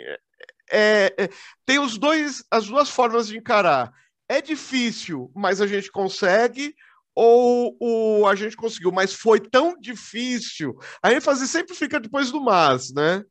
é, 0.70 1.14
é, 1.18 1.30
tem 1.66 1.80
os 1.80 1.98
dois, 1.98 2.44
as 2.52 2.68
duas 2.68 2.90
formas 2.90 3.28
de 3.28 3.38
encarar. 3.38 3.92
É 4.28 4.42
difícil, 4.42 5.32
mas 5.36 5.62
a 5.62 5.68
gente 5.68 5.90
consegue, 5.92 6.76
ou, 7.16 7.78
ou 7.80 8.28
a 8.28 8.36
gente 8.36 8.56
conseguiu, 8.56 8.92
mas 8.92 9.14
foi 9.14 9.40
tão 9.40 9.80
difícil. 9.80 10.76
A 11.02 11.12
ênfase 11.12 11.48
sempre 11.48 11.76
fica 11.76 12.00
depois 12.00 12.32
do 12.32 12.42
mas, 12.42 12.92
né? 12.94 13.24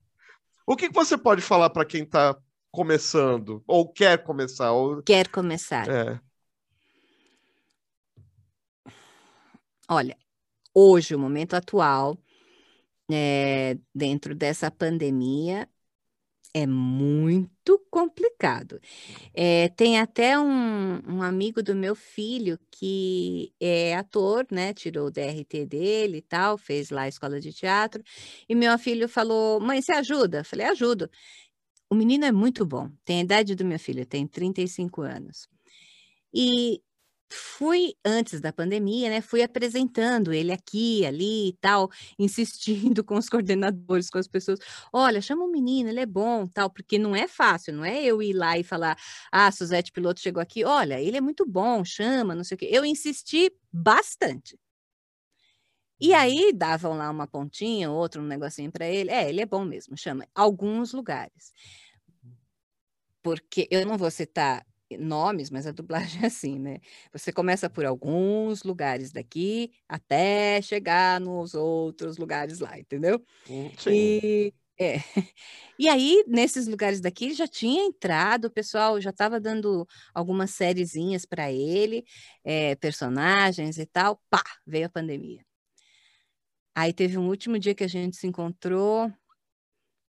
O 0.67 0.77
que 0.77 0.89
que 0.89 0.95
você 0.95 1.19
pode 1.19 1.43
falar 1.43 1.71
para 1.71 1.85
quem 1.85 2.05
está 2.05 2.37
começando, 2.71 3.63
ou 3.67 3.93
quer 3.93 4.23
começar, 4.23 4.73
ou 4.73 5.03
Quer 5.03 5.29
começar? 5.29 5.89
é. 5.89 6.21
Olha, 9.89 10.17
hoje, 10.73 11.15
o 11.15 11.19
momento 11.19 11.55
atual, 11.55 12.17
é, 13.11 13.77
dentro 13.95 14.35
dessa 14.35 14.71
pandemia, 14.71 15.69
é 16.55 16.67
muito 16.67 17.79
complicado. 17.91 18.81
É, 19.35 19.69
tem 19.71 19.99
até 19.99 20.39
um, 20.39 21.01
um 21.09 21.23
amigo 21.23 21.63
do 21.63 21.75
meu 21.75 21.95
filho 21.95 22.59
que 22.71 23.53
é 23.61 23.95
ator, 23.97 24.47
né? 24.51 24.75
Tirou 24.75 25.07
o 25.09 25.11
DRT 25.11 25.67
dele 25.67 26.19
e 26.19 26.23
tal, 26.23 26.59
fez 26.59 26.91
lá 26.91 27.03
a 27.03 27.09
escola 27.09 27.41
de 27.41 27.53
teatro. 27.53 28.03
E 28.49 28.55
meu 28.55 28.79
filho 28.79 29.09
falou: 29.09 29.61
Mãe, 29.61 29.81
você 29.83 29.93
ajuda? 29.93 30.39
Eu 30.41 30.45
Falei: 30.45 30.67
Ajudo. 30.67 31.11
O 31.91 31.95
menino 31.95 32.25
é 32.25 32.33
muito 32.33 32.65
bom, 32.67 32.91
tem 33.05 33.21
a 33.21 33.23
idade 33.25 33.55
do 33.55 33.65
meu 33.67 33.79
filho, 33.79 34.07
tem 34.07 34.27
35 34.27 35.03
anos. 35.03 35.47
E 36.35 36.81
fui, 37.33 37.95
antes 38.05 38.41
da 38.41 38.53
pandemia, 38.53 39.11
né, 39.11 39.21
fui 39.21 39.43
apresentando 39.43 40.33
ele 40.33 40.53
aqui, 40.53 41.05
ali 41.07 41.49
e 41.49 41.53
tal, 41.61 41.91
insistindo 42.19 43.03
com 43.05 43.17
os 43.17 43.29
coordenadores, 43.29 44.11
com 44.11 44.19
as 44.19 44.29
pessoas, 44.29 44.59
olha, 44.93 45.21
chama 45.21 45.45
o 45.45 45.51
menino, 45.51 45.89
ele 45.89 46.01
é 46.01 46.07
bom, 46.07 46.47
tal, 46.47 46.71
porque 46.71 46.99
não 46.99 47.15
é 47.17 47.27
fácil, 47.29 47.75
não 47.75 47.85
é 47.85 48.03
eu 48.05 48.23
ir 48.23 48.33
lá 48.33 48.59
e 48.59 48.65
falar, 48.65 48.97
ah, 49.31 49.51
Suzete 49.51 49.93
Piloto 49.93 50.21
chegou 50.21 50.43
aqui, 50.43 50.65
olha, 50.65 51.01
ele 51.01 51.17
é 51.17 51.21
muito 51.21 51.47
bom, 51.47 51.85
chama, 51.85 52.35
não 52.35 52.45
sei 52.45 52.55
o 52.57 52.59
quê. 52.59 52.69
Eu 52.71 52.85
insisti 52.85 53.51
bastante. 53.73 54.59
E 56.01 56.13
aí 56.15 56.53
davam 56.53 56.97
lá 56.97 57.09
uma 57.11 57.29
pontinha, 57.29 57.89
outro 57.91 58.21
um 58.21 58.27
negocinho 58.27 58.73
para 58.73 58.87
ele. 58.89 59.11
É, 59.11 59.29
ele 59.29 59.41
é 59.41 59.47
bom 59.47 59.65
mesmo, 59.65 59.97
chama. 59.97 60.27
Alguns 60.35 60.93
lugares. 60.93 61.53
Porque 63.23 63.69
eu 63.71 63.87
não 63.87 63.97
vou 63.97 64.11
citar 64.11 64.67
nomes, 64.99 65.51
mas 65.51 65.67
a 65.67 65.73
dublagem 65.73 66.23
é 66.23 66.27
assim, 66.27 66.59
né? 66.59 66.79
Você 67.13 67.33
começa 67.33 67.69
por 67.71 67.85
alguns 67.85 68.63
lugares 68.63 69.13
daqui 69.13 69.73
até 69.89 70.61
chegar 70.63 71.21
nos 71.21 71.55
outros 71.55 72.19
lugares 72.19 72.61
lá, 72.61 72.79
entendeu? 72.79 73.25
Hum, 73.49 73.71
sim. 73.79 73.91
E, 73.93 74.55
é. 74.79 74.97
e 75.79 75.89
aí, 75.89 76.25
nesses 76.27 76.67
lugares 76.67 77.01
daqui, 77.01 77.35
já 77.35 77.47
tinha 77.47 77.85
entrado, 77.85 78.47
o 78.47 78.51
pessoal 78.51 79.01
já 79.01 79.11
estava 79.11 79.41
dando 79.41 79.87
algumas 80.15 80.51
sériezinhas 80.53 81.25
para 81.25 81.51
ele, 81.53 82.05
é, 82.45 82.75
personagens 82.77 83.79
e 83.79 83.87
tal. 83.87 84.21
Pá, 84.31 84.43
veio 84.67 84.87
a 84.87 84.91
pandemia. 84.91 85.45
Aí 86.75 86.93
teve 86.93 87.19
um 87.19 87.29
último 87.29 87.59
dia 87.59 87.75
que 87.75 87.85
a 87.85 87.89
gente 87.89 88.17
se 88.17 88.27
encontrou 88.27 89.13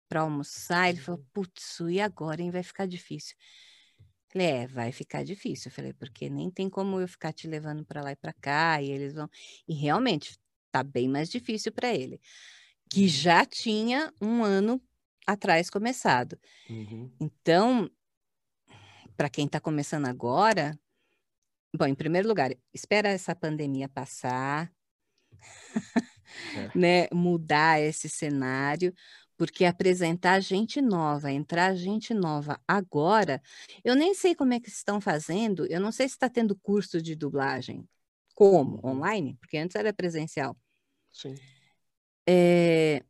para 0.07 0.21
almoçar, 0.21 0.89
ele 0.89 0.99
falou, 0.99 1.25
putz, 1.33 1.79
e 1.89 1.99
agora, 2.01 2.41
hein? 2.41 2.51
Vai 2.51 2.63
ficar 2.63 2.85
difícil. 2.85 3.35
Falei, 4.31 4.47
é, 4.47 4.67
vai 4.67 4.91
ficar 4.91 5.23
difícil. 5.23 5.69
Eu 5.69 5.75
falei, 5.75 5.93
porque 5.93 6.29
nem 6.29 6.49
tem 6.49 6.69
como 6.69 6.99
eu 6.99 7.07
ficar 7.07 7.33
te 7.33 7.47
levando 7.47 7.83
para 7.83 8.01
lá 8.01 8.11
e 8.11 8.15
para 8.15 8.33
cá, 8.33 8.81
e 8.81 8.89
eles 8.89 9.13
vão. 9.13 9.29
E 9.67 9.73
realmente 9.73 10.39
tá 10.71 10.83
bem 10.83 11.09
mais 11.09 11.29
difícil 11.29 11.71
para 11.71 11.93
ele, 11.93 12.19
que 12.89 13.01
uhum. 13.01 13.07
já 13.07 13.45
tinha 13.45 14.13
um 14.21 14.43
ano 14.43 14.81
atrás 15.27 15.69
começado. 15.69 16.39
Uhum. 16.69 17.11
Então, 17.19 17.91
para 19.17 19.29
quem 19.29 19.45
está 19.45 19.59
começando 19.59 20.07
agora, 20.07 20.79
bom, 21.75 21.85
em 21.85 21.95
primeiro 21.95 22.27
lugar, 22.27 22.51
espera 22.73 23.09
essa 23.09 23.35
pandemia 23.35 23.89
passar, 23.89 24.71
é. 26.55 26.71
né, 26.75 27.07
mudar 27.13 27.81
esse 27.81 28.07
cenário, 28.07 28.93
porque 29.41 29.65
apresentar 29.65 30.39
gente 30.39 30.79
nova, 30.83 31.31
entrar 31.31 31.73
gente 31.73 32.13
nova 32.13 32.61
agora, 32.67 33.41
eu 33.83 33.95
nem 33.95 34.13
sei 34.13 34.35
como 34.35 34.53
é 34.53 34.59
que 34.59 34.69
estão 34.69 35.01
fazendo, 35.01 35.65
eu 35.65 35.81
não 35.81 35.91
sei 35.91 36.07
se 36.07 36.13
está 36.13 36.29
tendo 36.29 36.55
curso 36.55 37.01
de 37.01 37.15
dublagem. 37.15 37.89
Como? 38.35 38.75
Uhum. 38.83 38.91
Online? 38.91 39.35
Porque 39.39 39.57
antes 39.57 39.75
era 39.75 39.91
presencial. 39.91 40.55
Sim. 41.11 41.33
É, 42.29 43.03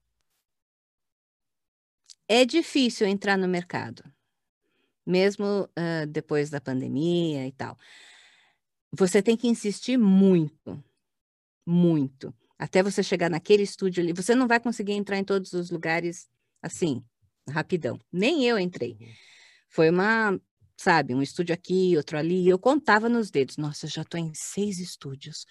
é 2.29 2.45
difícil 2.45 3.07
entrar 3.07 3.38
no 3.38 3.45
mercado, 3.45 4.01
mesmo 5.05 5.63
uh, 5.63 6.07
depois 6.07 6.49
da 6.49 6.61
pandemia 6.61 7.45
e 7.45 7.51
tal. 7.51 7.77
Você 8.93 9.21
tem 9.21 9.36
que 9.36 9.49
insistir 9.49 9.97
muito, 9.97 10.82
muito 11.65 12.34
até 12.62 12.84
você 12.84 13.01
chegar 13.01 13.28
naquele 13.28 13.64
estúdio 13.64 14.03
ali, 14.03 14.14
você 14.14 14.36
não 14.36 14.47
vai 14.47 14.59
conseguir 14.59 14.91
entrar 14.93 15.18
em 15.18 15.24
todos 15.24 15.51
os 15.53 15.72
lugares 15.72 16.30
assim, 16.62 17.03
rapidão. 17.49 17.99
Nem 18.14 18.45
eu 18.45 18.59
entrei. 18.59 18.97
Uhum. 19.01 19.07
Foi 19.68 19.89
uma, 19.89 20.39
sabe, 20.78 21.16
um 21.16 21.24
estúdio 21.24 21.55
aqui, 21.55 21.97
outro 21.97 22.20
ali, 22.20 22.47
eu 22.47 22.59
contava 22.59 23.09
nos 23.09 23.32
dedos. 23.32 23.57
Nossa, 23.57 23.88
eu 23.88 23.89
já 23.89 24.03
estou 24.03 24.20
em 24.20 24.32
seis 24.36 24.78
estúdios. 24.78 25.47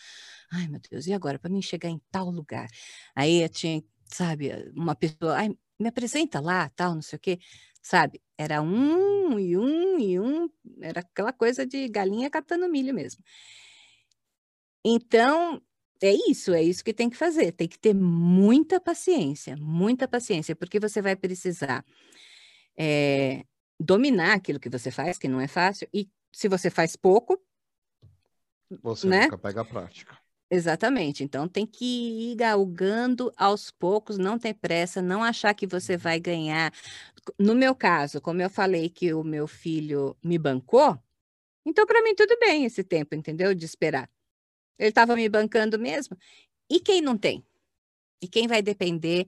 Ai, 0.53 0.69
meu 0.69 0.81
Deus, 0.89 1.09
e 1.09 1.13
agora 1.13 1.37
para 1.37 1.51
mim 1.51 1.61
chegar 1.61 1.89
em 1.89 2.01
tal 2.13 2.31
lugar? 2.31 2.69
Aí 3.13 3.43
eu 3.43 3.49
tinha, 3.49 3.83
sabe, 4.07 4.53
uma 4.77 4.95
pessoa, 4.95 5.35
ai, 5.37 5.51
me 5.81 5.89
apresenta 5.89 6.39
lá, 6.39 6.69
tal, 6.71 6.95
não 6.95 7.03
sei 7.03 7.17
o 7.17 7.21
quê. 7.21 7.41
Sabe, 7.83 8.23
era 8.39 8.63
um 8.63 9.37
e 9.37 9.57
um 9.59 9.99
e 9.99 10.21
um, 10.21 10.49
era 10.81 11.01
aquela 11.01 11.33
coisa 11.33 11.67
de 11.67 11.89
galinha 11.89 12.31
catando 12.31 12.69
milho 12.69 12.95
mesmo. 12.95 13.21
Então, 14.85 15.61
é 16.03 16.13
isso, 16.31 16.53
é 16.55 16.63
isso 16.63 16.85
que 16.85 16.95
tem 16.95 17.11
que 17.11 17.17
fazer. 17.17 17.53
Tem 17.53 17.69
que 17.69 17.79
ter 17.79 17.95
muita 17.95 18.81
paciência, 18.81 19.57
muita 19.57 20.09
paciência, 20.09 20.57
porque 20.57 20.81
você 20.81 21.03
vai 21.03 21.15
precisar 21.15 21.85
é, 22.77 23.45
dominar 23.79 24.35
aquilo 24.35 24.61
que 24.61 24.71
você 24.71 24.91
faz, 24.91 25.19
que 25.19 25.29
não 25.29 25.41
é 25.41 25.47
fácil, 25.47 25.89
e 25.93 26.09
se 26.33 26.49
você 26.49 26.71
faz 26.71 26.97
pouco. 26.97 27.41
Você 28.83 29.07
né? 29.07 29.25
nunca 29.25 29.39
pega 29.39 29.61
a 29.61 29.65
prática. 29.65 30.19
Exatamente. 30.51 31.23
Então 31.23 31.47
tem 31.47 31.65
que 31.65 32.33
ir 32.33 32.35
galgando 32.35 33.33
aos 33.37 33.71
poucos, 33.71 34.19
não 34.19 34.39
tem 34.39 34.53
pressa, 34.53 35.01
não 35.01 35.23
achar 35.23 35.55
que 35.55 35.67
você 35.67 35.97
vai 35.97 36.19
ganhar. 36.19 36.73
No 37.39 37.55
meu 37.55 37.75
caso, 37.75 38.21
como 38.21 38.43
eu 38.43 38.51
falei 38.51 38.89
que 38.89 39.15
o 39.15 39.23
meu 39.23 39.47
filho 39.47 40.17
me 40.23 40.39
bancou, 40.39 40.99
então 41.65 41.87
para 41.87 42.03
mim 42.03 42.15
tudo 42.15 42.37
bem 42.41 42.65
esse 42.65 42.83
tempo, 42.83 43.15
entendeu? 43.15 43.55
De 43.55 43.65
esperar. 43.65 44.11
Ele 44.81 44.89
estava 44.89 45.15
me 45.15 45.29
bancando 45.29 45.79
mesmo. 45.79 46.17
E 46.69 46.81
quem 46.81 47.03
não 47.03 47.17
tem? 47.17 47.45
E 48.23 48.27
quem 48.27 48.49
vai 48.49 48.63
depender 48.63 49.27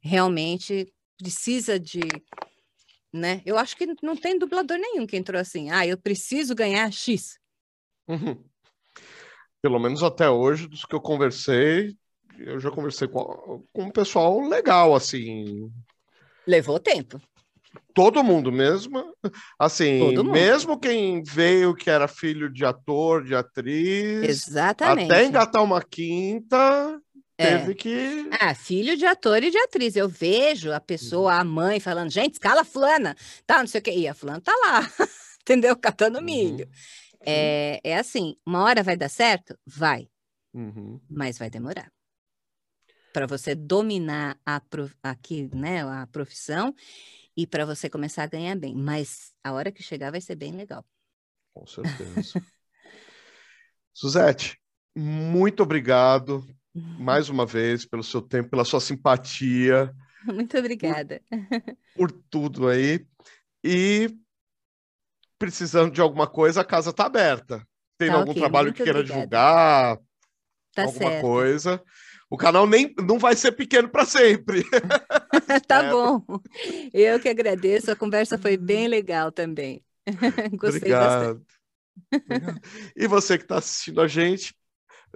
realmente 0.00 0.90
precisa 1.18 1.78
de. 1.78 2.00
Né? 3.12 3.42
Eu 3.44 3.58
acho 3.58 3.76
que 3.76 3.86
não 4.02 4.16
tem 4.16 4.38
dublador 4.38 4.78
nenhum 4.78 5.06
que 5.06 5.16
entrou 5.16 5.40
assim. 5.40 5.70
Ah, 5.70 5.86
eu 5.86 5.98
preciso 5.98 6.54
ganhar 6.54 6.90
X. 6.90 7.38
Uhum. 8.08 8.42
Pelo 9.60 9.78
menos 9.78 10.02
até 10.02 10.28
hoje, 10.28 10.66
dos 10.66 10.84
que 10.84 10.94
eu 10.94 11.00
conversei, 11.00 11.96
eu 12.38 12.58
já 12.58 12.70
conversei 12.70 13.06
com, 13.06 13.64
com 13.72 13.82
um 13.82 13.90
pessoal 13.90 14.40
legal, 14.40 14.94
assim. 14.94 15.70
Levou 16.46 16.80
tempo 16.80 17.20
todo 17.92 18.24
mundo 18.24 18.50
mesmo, 18.50 19.14
assim, 19.58 19.98
mundo. 19.98 20.24
mesmo 20.24 20.78
quem 20.78 21.22
veio 21.22 21.74
que 21.74 21.88
era 21.88 22.08
filho 22.08 22.52
de 22.52 22.64
ator, 22.64 23.24
de 23.24 23.34
atriz, 23.34 24.28
Exatamente. 24.28 25.10
até 25.10 25.24
engatar 25.24 25.62
uma 25.62 25.82
quinta, 25.82 27.00
é. 27.38 27.58
teve 27.58 27.74
que... 27.74 28.28
Ah, 28.40 28.54
filho 28.54 28.96
de 28.96 29.06
ator 29.06 29.42
e 29.42 29.50
de 29.50 29.58
atriz, 29.58 29.96
eu 29.96 30.08
vejo 30.08 30.72
a 30.72 30.80
pessoa, 30.80 31.34
a 31.34 31.44
mãe 31.44 31.80
falando, 31.80 32.10
gente, 32.10 32.34
escala 32.34 32.64
fulana, 32.64 33.16
tá, 33.46 33.58
não 33.58 33.66
sei 33.66 33.80
o 33.80 33.82
que, 33.82 33.90
e 33.90 34.08
a 34.08 34.14
fulana 34.14 34.40
tá 34.40 34.52
lá, 34.64 34.88
entendeu, 35.40 35.76
catando 35.76 36.18
uhum. 36.18 36.24
milho. 36.24 36.68
É, 37.26 37.80
é 37.82 37.98
assim, 37.98 38.36
uma 38.44 38.62
hora 38.64 38.82
vai 38.82 38.96
dar 38.96 39.08
certo? 39.08 39.56
Vai, 39.66 40.08
uhum. 40.52 41.00
mas 41.08 41.38
vai 41.38 41.48
demorar 41.48 41.90
para 43.14 43.28
você 43.28 43.54
dominar 43.54 44.36
a, 44.44 44.60
aqui, 45.00 45.48
né, 45.54 45.82
a 45.84 46.04
profissão 46.08 46.74
e 47.36 47.46
para 47.46 47.64
você 47.66 47.88
começar 47.90 48.22
a 48.22 48.28
ganhar 48.28 48.56
bem. 48.56 48.74
Mas 48.74 49.32
a 49.42 49.52
hora 49.52 49.72
que 49.72 49.82
chegar 49.82 50.10
vai 50.10 50.20
ser 50.20 50.36
bem 50.36 50.52
legal. 50.52 50.84
Com 51.52 51.66
certeza. 51.66 52.40
Suzete, 53.92 54.58
muito 54.96 55.62
obrigado 55.62 56.44
mais 56.74 57.28
uma 57.28 57.46
vez 57.46 57.86
pelo 57.86 58.02
seu 58.02 58.20
tempo, 58.20 58.50
pela 58.50 58.64
sua 58.64 58.80
simpatia. 58.80 59.94
Muito 60.24 60.56
obrigada. 60.56 61.20
Por, 61.28 62.10
por 62.10 62.12
tudo 62.30 62.68
aí. 62.68 63.06
E 63.62 64.08
precisando 65.38 65.92
de 65.92 66.00
alguma 66.00 66.26
coisa, 66.26 66.62
a 66.62 66.64
casa 66.64 66.90
está 66.90 67.04
aberta. 67.04 67.62
Tem 67.98 68.08
tá, 68.08 68.16
algum 68.16 68.30
okay. 68.30 68.40
trabalho 68.42 68.68
muito 68.68 68.76
que 68.78 68.84
queira 68.84 69.00
obrigada. 69.00 69.20
divulgar? 69.20 69.98
Tá 70.74 70.82
alguma 70.84 71.10
certo. 71.10 71.20
coisa? 71.20 71.82
O 72.30 72.38
canal 72.38 72.66
nem 72.66 72.94
não 73.06 73.18
vai 73.18 73.36
ser 73.36 73.52
pequeno 73.52 73.88
para 73.88 74.06
sempre. 74.06 74.64
tá 75.66 75.84
é. 75.84 75.90
bom. 75.90 76.24
Eu 76.92 77.20
que 77.20 77.28
agradeço. 77.28 77.90
A 77.90 77.96
conversa 77.96 78.38
foi 78.38 78.56
bem 78.56 78.88
legal 78.88 79.32
também. 79.32 79.84
Gostei 80.52 80.78
Obrigado. 80.78 81.44
bastante. 82.10 82.60
E 82.96 83.06
você 83.06 83.38
que 83.38 83.44
está 83.44 83.58
assistindo 83.58 84.00
a 84.00 84.08
gente, 84.08 84.54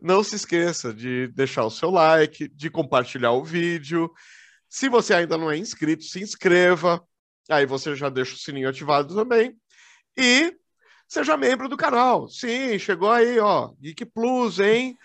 não 0.00 0.22
se 0.22 0.36
esqueça 0.36 0.92
de 0.92 1.28
deixar 1.28 1.64
o 1.64 1.70
seu 1.70 1.90
like, 1.90 2.48
de 2.48 2.70
compartilhar 2.70 3.32
o 3.32 3.44
vídeo. 3.44 4.10
Se 4.68 4.88
você 4.88 5.14
ainda 5.14 5.36
não 5.36 5.50
é 5.50 5.56
inscrito, 5.56 6.04
se 6.04 6.20
inscreva. 6.20 7.02
Aí 7.50 7.66
você 7.66 7.96
já 7.96 8.08
deixa 8.08 8.34
o 8.34 8.38
sininho 8.38 8.68
ativado 8.68 9.14
também. 9.14 9.56
E 10.16 10.54
seja 11.08 11.36
membro 11.36 11.68
do 11.68 11.76
canal. 11.76 12.28
Sim, 12.28 12.78
chegou 12.78 13.10
aí, 13.10 13.38
ó. 13.38 13.72
Geek 13.80 14.04
Plus, 14.06 14.58
hein? 14.60 14.96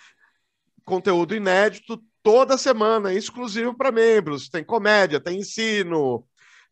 conteúdo 0.83 1.35
inédito 1.35 2.01
toda 2.23 2.57
semana, 2.57 3.13
exclusivo 3.13 3.75
para 3.75 3.91
membros. 3.91 4.49
Tem 4.49 4.63
comédia, 4.63 5.19
tem 5.19 5.39
ensino, 5.39 6.25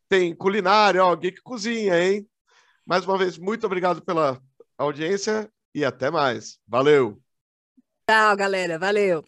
tem 0.08 0.34
culinária, 0.34 1.04
ó, 1.04 1.14
Geek 1.14 1.42
Cozinha, 1.42 2.02
hein? 2.02 2.26
Mais 2.84 3.04
uma 3.04 3.16
vez, 3.16 3.38
muito 3.38 3.64
obrigado 3.66 4.02
pela 4.02 4.40
audiência 4.76 5.48
e 5.74 5.84
até 5.84 6.10
mais. 6.10 6.58
Valeu! 6.66 7.22
Tchau, 8.08 8.36
galera. 8.36 8.78
Valeu! 8.78 9.24